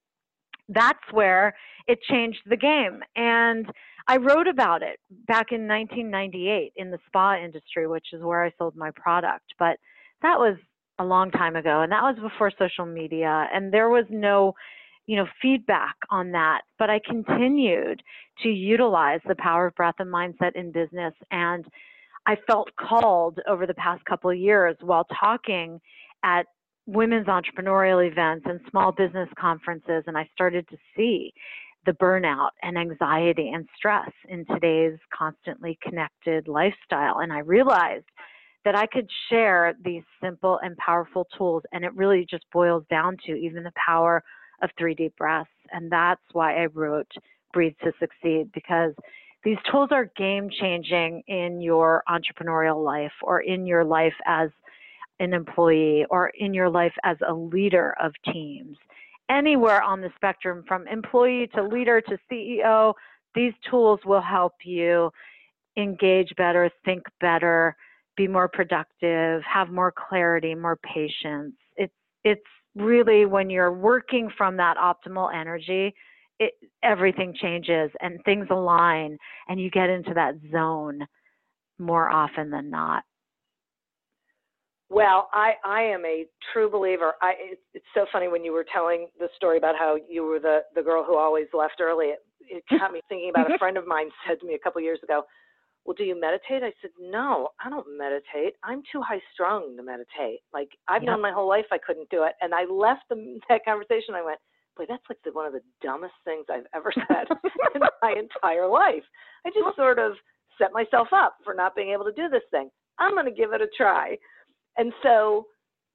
that's 0.69 0.99
where 1.11 1.55
it 1.87 2.01
changed 2.03 2.41
the 2.47 2.57
game. 2.57 3.01
And 3.17 3.67
I 4.09 4.17
wrote 4.17 4.47
about 4.47 4.83
it 4.83 4.99
back 5.27 5.51
in 5.51 5.67
1998 5.67 6.73
in 6.77 6.91
the 6.91 6.99
spa 7.07 7.37
industry, 7.37 7.87
which 7.87 8.07
is 8.13 8.23
where 8.23 8.45
I 8.45 8.53
sold 8.59 8.77
my 8.77 8.91
product. 8.95 9.55
But 9.59 9.79
that 10.23 10.39
was 10.39 10.57
a 10.99 11.05
long 11.05 11.31
time 11.31 11.57
ago, 11.57 11.83
and 11.83 11.93
that 11.93 12.03
was 12.03 12.17
before 12.21 12.51
social 12.59 12.87
media, 12.87 13.49
and 13.53 13.73
there 13.73 13.91
was 13.91 14.07
no 14.09 14.55
you 15.07 15.17
know, 15.17 15.27
feedback 15.41 15.95
on 16.11 16.33
that. 16.33 16.63
But 16.79 16.91
I 16.91 17.01
continued 17.05 18.03
to 18.43 18.49
utilize 18.49 19.21
the 19.27 19.37
power 19.37 19.67
of 19.69 19.75
breath 19.75 19.95
and 19.99 20.13
mindset 20.13 20.55
in 20.55 20.73
business. 20.73 21.15
And 21.31 21.65
I 22.27 22.37
felt 22.47 22.71
called 22.77 23.39
over 23.49 23.67
the 23.67 23.75
past 23.75 24.05
couple 24.05 24.31
of 24.31 24.37
years 24.37 24.77
while 24.81 25.07
talking 25.21 25.81
at 26.25 26.47
women's 26.87 27.27
entrepreneurial 27.27 28.07
events 28.07 28.47
and 28.49 28.61
small 28.71 28.93
business 28.93 29.29
conferences. 29.39 30.05
And 30.07 30.19
I 30.19 30.29
started 30.35 30.69
to 30.69 30.77
see 30.97 31.33
the 31.85 31.93
burnout 31.93 32.51
and 32.63 32.77
anxiety 32.77 33.51
and 33.55 33.69
stress 33.77 34.11
in 34.29 34.45
today's 34.47 34.99
constantly 35.17 35.79
connected 35.83 36.49
lifestyle. 36.49 37.19
And 37.21 37.33
I 37.33 37.39
realized 37.39 38.07
that 38.65 38.77
I 38.77 38.87
could 38.87 39.09
share 39.31 39.75
these 39.85 40.03
simple 40.21 40.59
and 40.63 40.77
powerful 40.79 41.29
tools. 41.39 41.63
And 41.73 41.85
it 41.85 41.95
really 41.95 42.27
just 42.29 42.45
boils 42.53 42.85
down 42.91 43.17
to 43.27 43.35
even 43.35 43.63
the 43.63 43.73
power 43.77 44.23
of 44.63 44.71
three 44.77 44.95
deep 44.95 45.17
breaths. 45.17 45.49
And 45.73 45.91
that's 45.91 46.23
why 46.33 46.61
I 46.61 46.67
wrote 46.67 47.11
Breathe 47.53 47.75
to 47.85 47.93
Succeed 48.01 48.51
because 48.53 48.95
these 49.45 49.59
tools 49.71 49.91
are 49.93 50.11
game 50.17 50.51
changing 50.51 51.23
in 51.29 51.61
your 51.61 52.03
entrepreneurial 52.09 52.85
life 52.85 53.13
or 53.23 53.41
in 53.41 53.67
your 53.67 53.85
life 53.85 54.15
as 54.27 54.51
an 55.21 55.33
employee 55.33 56.05
or 56.11 56.31
in 56.39 56.53
your 56.53 56.69
life 56.69 56.93
as 57.05 57.17
a 57.27 57.33
leader 57.33 57.95
of 58.03 58.13
teams. 58.33 58.77
Anywhere 59.31 59.83
on 59.83 60.01
the 60.01 60.11
spectrum, 60.15 60.65
from 60.69 60.87
employee 60.89 61.49
to 61.55 61.63
leader 61.63 62.01
to 62.01 62.19
CEO, 62.31 62.93
these 63.35 63.53
tools 63.69 64.01
will 64.05 64.21
help 64.21 64.53
you 64.65 65.11
engage 65.77 66.35
better, 66.37 66.71
think 66.85 67.03
better, 67.21 67.77
be 68.17 68.27
more 68.27 68.49
productive, 68.49 69.43
have 69.43 69.69
more 69.69 69.93
clarity, 69.93 70.55
more 70.55 70.77
patience. 70.77 71.55
It's 71.77 71.93
it's 72.25 72.41
really 72.75 73.27
when 73.27 73.51
you're 73.51 73.73
working 73.73 74.31
from 74.37 74.57
that 74.57 74.77
optimal 74.77 75.35
energy, 75.35 75.95
it, 76.39 76.53
everything 76.83 77.35
changes 77.41 77.91
and 78.01 78.23
things 78.25 78.47
align 78.51 79.19
and 79.49 79.61
you 79.61 79.71
get 79.71 79.89
into 79.89 80.15
that 80.15 80.35
zone 80.53 81.07
more 81.79 82.11
often 82.11 82.51
than 82.51 82.71
not. 82.71 83.03
Well, 84.89 85.29
I, 85.33 85.55
I 85.65 85.83
am 85.83 86.05
a 86.05 86.27
true 86.53 86.71
believer. 86.71 87.15
I, 87.21 87.35
it, 87.39 87.59
it's 87.75 87.87
so 87.93 88.07
funny 88.13 88.29
when 88.29 88.45
you 88.45 88.53
were 88.53 88.65
telling 88.73 89.09
the 89.19 89.29
story 89.35 89.59
about 89.59 89.75
how 89.77 89.97
you 90.09 90.25
were 90.25 90.39
the, 90.39 90.61
the 90.75 90.83
girl 90.83 91.05
who 91.05 91.17
always 91.17 91.47
left 91.53 91.81
early. 91.81 92.07
It, 92.07 92.21
it 92.41 92.65
got 92.79 92.93
me 92.93 93.01
thinking 93.09 93.31
about 93.31 93.47
a 93.47 93.49
mm-hmm. 93.51 93.59
friend 93.59 93.77
of 93.77 93.87
mine 93.87 94.11
said 94.29 94.39
to 94.41 94.47
me 94.47 94.55
a 94.55 94.59
couple 94.59 94.81
years 94.81 95.01
ago, 95.03 95.23
well, 95.85 95.95
do 95.97 96.05
you 96.05 96.21
meditate? 96.21 96.63
I 96.63 96.73
said, 96.83 96.91
no, 97.01 97.49
I 97.65 97.71
don't 97.71 97.87
meditate. 97.97 98.55
I'm 98.65 98.83
too 98.91 99.01
high 99.01 99.21
strung 99.33 99.77
to 99.77 99.83
meditate. 99.83 100.41
Like 100.53 100.71
I've 100.89 101.03
yep. 101.03 101.13
known 101.13 101.23
my 101.23 101.33
whole 101.33 101.49
life 101.49 101.67
I 101.71 101.79
couldn't 101.79 102.11
do 102.11 102.25
it. 102.25 102.33
And 102.41 102.53
I 102.55 102.65
left 102.65 103.03
the, 103.09 103.39
that 103.49 103.65
conversation. 103.65 104.15
I 104.15 104.23
went, 104.25 104.39
boy, 104.77 104.85
that's 104.89 105.03
like 105.09 105.19
the, 105.25 105.33
one 105.33 105.47
of 105.47 105.53
the 105.53 105.63
dumbest 105.83 106.15
things 106.25 106.47
I've 106.51 106.67
ever 106.75 106.93
said 107.09 107.27
in 107.75 107.81
my 108.03 108.15
entire 108.17 108.69
life. 108.69 109.05
I 109.45 109.51
just 109.51 109.77
sort 109.77 109.99
of 109.99 110.13
set 110.59 110.73
myself 110.73 111.09
up 111.13 111.37
for 111.45 111.55
not 111.55 111.75
being 111.75 111.91
able 111.91 112.05
to 112.05 112.13
do 112.13 112.29
this 112.29 112.43
thing. 112.51 112.71
I'm 112.99 113.15
going 113.15 113.27
to 113.27 113.33
give 113.33 113.53
it 113.53 113.61
a 113.61 113.69
try. 113.77 114.17
And 114.77 114.93
so 115.03 115.47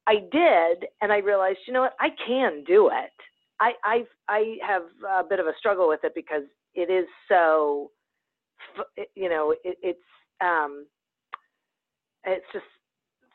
I 0.06 0.14
did, 0.14 0.86
and 1.00 1.12
I 1.12 1.18
realized, 1.18 1.58
you 1.66 1.72
know 1.72 1.82
what, 1.82 1.96
I 2.00 2.08
can 2.26 2.64
do 2.64 2.88
it. 2.88 3.12
I 3.60 3.72
I 3.84 4.04
I 4.28 4.56
have 4.66 4.82
a 5.08 5.22
bit 5.28 5.38
of 5.38 5.46
a 5.46 5.52
struggle 5.58 5.88
with 5.88 6.00
it 6.02 6.12
because 6.14 6.42
it 6.74 6.90
is 6.90 7.06
so, 7.28 7.90
you 9.14 9.28
know, 9.28 9.54
it, 9.62 9.78
it's 9.82 10.00
um, 10.40 10.86
it's 12.24 12.44
just 12.52 12.64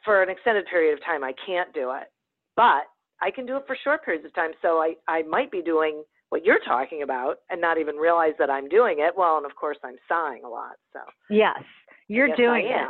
for 0.04 0.22
an 0.22 0.30
extended 0.30 0.66
period 0.66 0.94
of 0.94 1.04
time 1.06 1.24
I 1.24 1.34
can't 1.46 1.74
do 1.74 1.92
it, 1.92 2.08
but 2.56 2.84
I 3.22 3.32
can 3.32 3.46
do 3.46 3.58
it 3.58 3.64
for 3.66 3.78
short 3.84 4.06
periods 4.06 4.26
of 4.26 4.34
time. 4.34 4.52
So 4.62 4.78
I 4.78 4.96
I 5.08 5.24
might 5.24 5.52
be 5.52 5.62
doing 5.62 6.04
what 6.30 6.44
you're 6.46 6.60
talking 6.68 7.04
about 7.04 7.38
and 7.50 7.62
not 7.62 7.78
even 7.78 7.96
realize 7.96 8.34
that 8.40 8.50
I'm 8.50 8.68
doing 8.68 8.98
it. 9.00 9.14
Well, 9.18 9.38
and 9.38 9.46
of 9.46 9.56
course 9.56 9.78
I'm 9.84 9.98
sighing 10.08 10.44
a 10.44 10.50
lot. 10.50 10.76
So 10.94 11.00
yes, 11.30 11.62
you're 12.08 12.36
doing 12.36 12.66
it. 12.66 12.88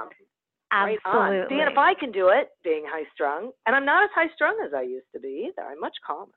Absolutely. 0.72 1.38
Right 1.38 1.50
Dan, 1.50 1.72
if 1.72 1.78
I 1.78 1.94
can 1.94 2.12
do 2.12 2.28
it, 2.30 2.50
being 2.64 2.84
high 2.86 3.06
strung, 3.14 3.52
and 3.66 3.76
I'm 3.76 3.86
not 3.86 4.04
as 4.04 4.10
high 4.14 4.28
strung 4.36 4.58
as 4.66 4.74
I 4.76 4.82
used 4.82 5.08
to 5.14 5.20
be 5.20 5.48
either. 5.48 5.66
I'm 5.66 5.80
much 5.80 5.96
calmer. 6.06 6.32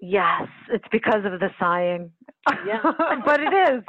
Yes, 0.00 0.48
it's 0.70 0.84
because 0.90 1.24
of 1.24 1.38
the 1.40 1.50
sighing. 1.58 2.10
Yeah. 2.66 2.82
but 3.24 3.40
it 3.40 3.54
is. 3.72 3.82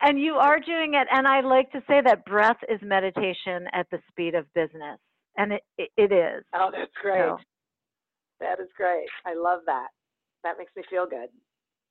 And 0.00 0.20
you 0.20 0.34
are 0.34 0.60
doing 0.60 0.94
it. 0.94 1.08
And 1.10 1.26
I 1.26 1.40
like 1.40 1.72
to 1.72 1.80
say 1.88 2.00
that 2.04 2.24
breath 2.24 2.58
is 2.68 2.78
meditation 2.82 3.66
at 3.72 3.86
the 3.90 3.98
speed 4.10 4.34
of 4.34 4.52
business. 4.54 4.98
And 5.36 5.54
it, 5.54 5.62
it, 5.78 5.90
it 5.96 6.12
is. 6.12 6.44
Oh, 6.54 6.70
that's 6.72 6.92
great. 7.02 7.18
So. 7.18 7.38
That 8.40 8.60
is 8.60 8.68
great. 8.76 9.06
I 9.24 9.34
love 9.34 9.60
that. 9.66 9.88
That 10.44 10.56
makes 10.58 10.72
me 10.76 10.82
feel 10.88 11.06
good. 11.06 11.28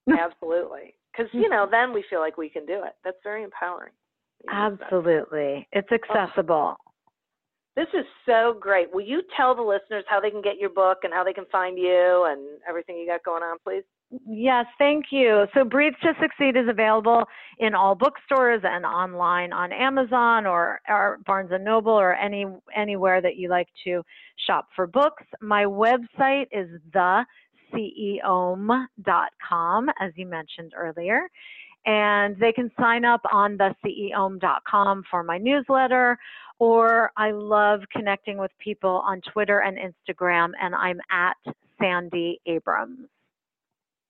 Absolutely. 0.19 0.95
Because, 1.11 1.31
you 1.33 1.49
know, 1.49 1.67
then 1.69 1.93
we 1.93 2.03
feel 2.09 2.19
like 2.19 2.37
we 2.37 2.49
can 2.49 2.65
do 2.65 2.83
it. 2.83 2.93
That's 3.03 3.17
very 3.23 3.43
empowering. 3.43 3.93
Absolutely. 4.51 5.67
It's 5.71 5.87
oh. 5.91 5.95
accessible. 5.95 6.75
Oh. 6.77 6.91
This 7.75 7.87
is 7.93 8.05
so 8.25 8.55
great. 8.59 8.93
Will 8.93 9.05
you 9.05 9.21
tell 9.35 9.53
the 9.53 9.61
listeners 9.61 10.05
how 10.07 10.21
they 10.21 10.29
can 10.29 10.41
get 10.41 10.57
your 10.57 10.69
book 10.69 10.99
and 11.03 11.13
how 11.13 11.23
they 11.25 11.33
can 11.33 11.45
find 11.51 11.77
you 11.77 12.25
and 12.29 12.59
everything 12.67 12.97
you 12.97 13.05
got 13.05 13.23
going 13.23 13.43
on, 13.43 13.57
please? 13.65 13.83
Yes, 14.27 14.65
thank 14.77 15.05
you. 15.11 15.45
So 15.53 15.63
Breathe 15.63 15.93
to 16.03 16.13
Succeed 16.21 16.55
is 16.55 16.69
available 16.69 17.23
in 17.59 17.73
all 17.73 17.95
bookstores 17.95 18.61
and 18.63 18.85
online 18.85 19.51
on 19.51 19.71
Amazon 19.71 20.45
or, 20.45 20.79
or 20.87 21.19
Barnes 21.25 21.49
and 21.51 21.63
Noble 21.63 21.93
or 21.93 22.13
any 22.13 22.45
anywhere 22.75 23.21
that 23.21 23.35
you 23.35 23.49
like 23.49 23.67
to 23.85 24.03
shop 24.47 24.67
for 24.75 24.87
books. 24.87 25.23
My 25.41 25.65
website 25.65 26.47
is 26.51 26.69
theceom.com, 27.73 28.19
as 29.99 30.11
you 30.15 30.27
mentioned 30.27 30.73
earlier. 30.77 31.21
And 31.87 32.35
they 32.39 32.51
can 32.51 32.71
sign 32.79 33.05
up 33.05 33.21
on 33.31 33.57
theceom.com 33.57 35.03
for 35.09 35.23
my 35.23 35.37
newsletter 35.37 36.17
or 36.59 37.11
I 37.17 37.31
love 37.31 37.81
connecting 37.91 38.37
with 38.37 38.51
people 38.59 39.03
on 39.05 39.21
Twitter 39.33 39.59
and 39.59 39.77
Instagram, 39.77 40.51
and 40.61 40.73
I'm 40.73 40.99
at 41.11 41.35
Sandy 41.79 42.39
Abrams. 42.45 43.07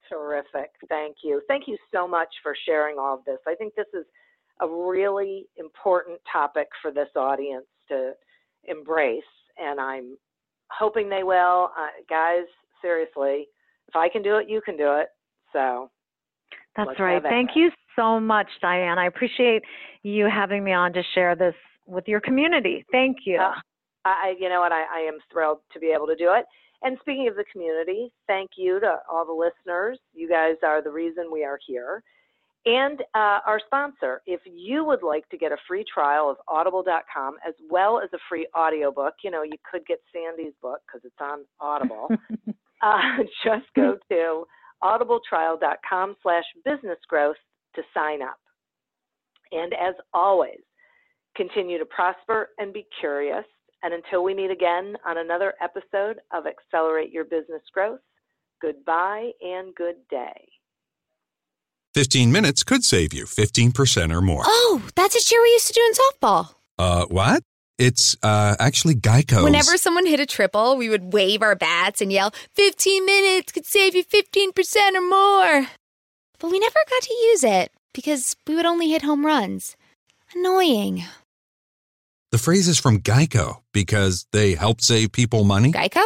Terrific. 0.09 0.71
Thank 0.87 1.17
you. 1.23 1.41
Thank 1.47 1.67
you 1.67 1.77
so 1.93 2.07
much 2.07 2.29
for 2.43 2.55
sharing 2.65 2.97
all 2.99 3.15
of 3.15 3.25
this. 3.25 3.39
I 3.47 3.55
think 3.55 3.73
this 3.75 3.87
is 3.93 4.05
a 4.61 4.67
really 4.67 5.47
important 5.57 6.19
topic 6.31 6.67
for 6.81 6.91
this 6.91 7.09
audience 7.15 7.65
to 7.89 8.11
embrace, 8.65 9.23
and 9.57 9.79
I'm 9.79 10.17
hoping 10.69 11.09
they 11.09 11.23
will. 11.23 11.71
Uh, 11.77 11.87
guys, 12.09 12.45
seriously, 12.81 13.47
if 13.87 13.95
I 13.95 14.09
can 14.09 14.21
do 14.21 14.37
it, 14.37 14.49
you 14.49 14.61
can 14.61 14.77
do 14.77 14.95
it. 14.97 15.07
So 15.53 15.89
that's 16.75 16.99
right. 16.99 17.21
Thank 17.23 17.51
you 17.55 17.71
so 17.95 18.19
much, 18.19 18.47
Diane. 18.61 18.97
I 18.97 19.07
appreciate 19.07 19.63
you 20.03 20.27
having 20.31 20.63
me 20.63 20.73
on 20.73 20.93
to 20.93 21.01
share 21.13 21.35
this 21.35 21.55
with 21.85 22.07
your 22.07 22.19
community. 22.19 22.85
Thank 22.91 23.17
you. 23.25 23.39
Uh, 23.39 23.53
I, 24.05 24.35
you 24.39 24.49
know 24.49 24.59
what, 24.59 24.71
I, 24.71 24.83
I 24.83 24.99
am 25.07 25.17
thrilled 25.31 25.59
to 25.73 25.79
be 25.79 25.91
able 25.95 26.07
to 26.07 26.15
do 26.15 26.31
it. 26.33 26.45
And 26.85 26.97
speaking 27.01 27.27
of 27.27 27.35
the 27.35 27.43
community, 27.51 28.13
thank 28.27 28.51
you 28.57 28.79
to 28.79 28.99
all 29.11 29.25
the 29.25 29.33
listeners. 29.33 29.99
You 30.13 30.29
guys 30.29 30.55
are 30.63 30.81
the 30.81 30.91
reason 30.91 31.31
we 31.31 31.43
are 31.43 31.59
here. 31.67 32.01
And 32.67 33.01
uh, 33.13 33.39
our 33.45 33.59
sponsor, 33.65 34.21
if 34.25 34.39
you 34.45 34.85
would 34.85 35.03
like 35.03 35.27
to 35.29 35.37
get 35.37 35.51
a 35.51 35.57
free 35.67 35.83
trial 35.91 36.29
of 36.29 36.37
audible.com 36.47 37.35
as 37.47 37.53
well 37.69 37.99
as 37.99 38.09
a 38.13 38.17
free 38.29 38.47
audiobook, 38.57 39.15
you 39.23 39.31
know, 39.31 39.43
you 39.43 39.57
could 39.69 39.85
get 39.85 39.99
Sandy's 40.13 40.53
book 40.61 40.79
because 40.87 41.01
it's 41.03 41.15
on 41.19 41.39
Audible. 41.59 42.07
uh, 42.81 43.17
just 43.43 43.65
go 43.75 43.97
to 44.09 44.45
audibletrial.com 44.83 46.15
slash 46.23 46.45
business 46.63 46.99
growth 47.09 47.35
to 47.75 47.81
sign 47.93 48.21
up. 48.21 48.37
And 49.51 49.73
as 49.73 49.95
always, 50.13 50.61
Continue 51.35 51.77
to 51.77 51.85
prosper 51.85 52.49
and 52.59 52.71
be 52.71 52.87
curious. 52.99 53.43
And 53.85 53.93
until 53.93 54.23
we 54.23 54.33
meet 54.33 54.49
again 54.49 54.97
on 55.05 55.19
another 55.19 55.53
episode 55.61 56.17
of 56.33 56.47
Accelerate 56.47 57.11
Your 57.11 57.23
Business 57.23 57.61
Growth, 57.71 57.99
goodbye 58.59 59.29
and 59.43 59.75
good 59.75 59.97
day. 60.09 60.49
15 61.93 62.31
minutes 62.31 62.63
could 62.63 62.83
save 62.83 63.13
you 63.13 63.25
15% 63.25 64.11
or 64.11 64.21
more. 64.21 64.41
Oh, 64.43 64.81
that's 64.95 65.15
a 65.15 65.19
cheer 65.19 65.39
we 65.39 65.49
used 65.49 65.67
to 65.67 65.73
do 65.73 65.81
in 65.81 65.93
softball. 65.93 66.55
Uh, 66.79 67.05
what? 67.09 67.43
It's 67.77 68.17
uh, 68.23 68.55
actually 68.57 68.95
Geico. 68.95 69.43
Whenever 69.43 69.77
someone 69.77 70.07
hit 70.07 70.19
a 70.19 70.25
triple, 70.25 70.77
we 70.77 70.89
would 70.89 71.13
wave 71.13 71.43
our 71.43 71.55
bats 71.55 72.01
and 72.01 72.11
yell, 72.11 72.33
15 72.55 73.05
minutes 73.05 73.51
could 73.51 73.67
save 73.67 73.93
you 73.93 74.03
15% 74.03 74.95
or 74.95 75.07
more. 75.07 75.67
But 76.39 76.49
we 76.49 76.57
never 76.57 76.79
got 76.89 77.03
to 77.03 77.13
use 77.13 77.43
it 77.43 77.71
because 77.93 78.35
we 78.47 78.55
would 78.55 78.65
only 78.65 78.89
hit 78.89 79.03
home 79.03 79.27
runs. 79.27 79.75
Annoying. 80.33 81.03
The 82.31 82.37
phrase 82.37 82.67
is 82.67 82.79
from 82.79 82.99
Geico 82.99 83.61
because 83.71 84.25
they 84.31 84.55
help 84.55 84.81
save 84.81 85.11
people 85.11 85.43
money. 85.43 85.71
Geico? 85.71 86.03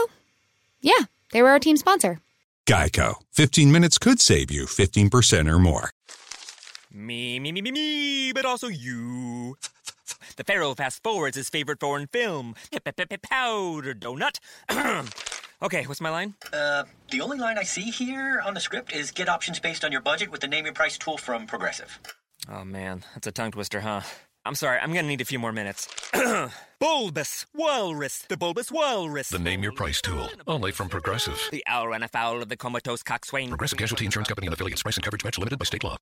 Yeah, 0.82 1.06
they 1.32 1.42
were 1.42 1.50
our 1.50 1.60
team 1.60 1.78
sponsor. 1.78 2.20
Geico. 2.66 3.16
15 3.32 3.72
minutes 3.72 3.98
could 3.98 4.20
save 4.20 4.52
you 4.52 4.66
15% 4.66 5.52
or 5.52 5.60
more. 5.60 5.90
Me, 6.92 7.40
me, 7.40 7.52
me, 7.52 7.62
me, 7.62 7.72
me, 7.72 8.34
but 8.34 8.46
also 8.46 8.68
you. 8.68 9.56
The 10.36 10.44
Pharaoh 10.44 10.74
fast 10.74 11.04
forwards 11.04 11.36
his 11.36 11.50
favorite 11.50 11.80
foreign 11.80 12.08
film, 12.08 12.56
Powder 13.24 13.94
Donut. 13.94 14.40
okay, 15.62 15.84
what's 15.86 16.02
my 16.02 16.10
line? 16.10 16.36
Uh, 16.54 16.84
the 17.12 17.22
only 17.22 17.38
line 17.38 17.58
I 17.58 17.64
see 17.64 17.90
here 17.90 18.42
on 18.46 18.54
the 18.54 18.60
script 18.60 18.94
is 18.94 19.12
get 19.12 19.30
options 19.30 19.60
based 19.60 19.84
on 19.84 19.92
your 19.92 20.02
budget 20.02 20.32
with 20.32 20.42
the 20.42 20.48
name 20.48 20.66
your 20.66 20.74
price 20.74 20.98
tool 20.98 21.18
from 21.18 21.46
Progressive. 21.48 22.00
Oh 22.48 22.64
man, 22.64 23.04
that's 23.14 23.28
a 23.28 23.32
tongue 23.32 23.52
twister, 23.52 23.82
huh? 23.82 24.02
I'm 24.46 24.56
sorry, 24.56 24.80
I'm 24.80 24.94
gonna 24.94 25.08
need 25.08 25.22
a 25.22 25.26
few 25.26 25.40
more 25.40 25.52
minutes. 25.52 25.88
bulbous 26.80 27.46
Walrus, 27.54 28.24
the 28.30 28.38
Bulbous 28.38 28.72
Walrus. 28.72 29.30
The 29.30 29.40
name 29.40 29.64
your 29.64 29.74
price 29.74 30.02
tool, 30.02 30.30
only 30.48 30.72
from 30.72 30.90
Progressive. 30.90 31.40
The 31.52 31.64
owl 31.68 31.90
ran 31.90 32.04
afoul 32.04 32.42
of 32.42 32.50
the 32.50 32.58
comatose 32.58 33.04
coxswain. 33.04 33.50
Progressive 33.50 33.78
Casualty 33.78 34.06
Insurance 34.06 34.30
Company 34.30 34.48
and 34.48 34.54
affiliates. 34.54 34.82
Price 34.84 34.98
and 34.98 35.04
coverage 35.04 35.24
match 35.24 35.38
limited 35.38 35.60
by 35.60 35.66
state 35.66 35.84
law. 35.84 35.98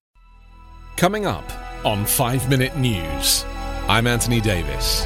Coming 0.96 1.26
up 1.26 1.46
on 1.86 2.06
5 2.06 2.50
Minute 2.50 2.76
News, 2.78 3.46
I'm 3.88 4.08
Anthony 4.08 4.42
Davis. 4.42 5.06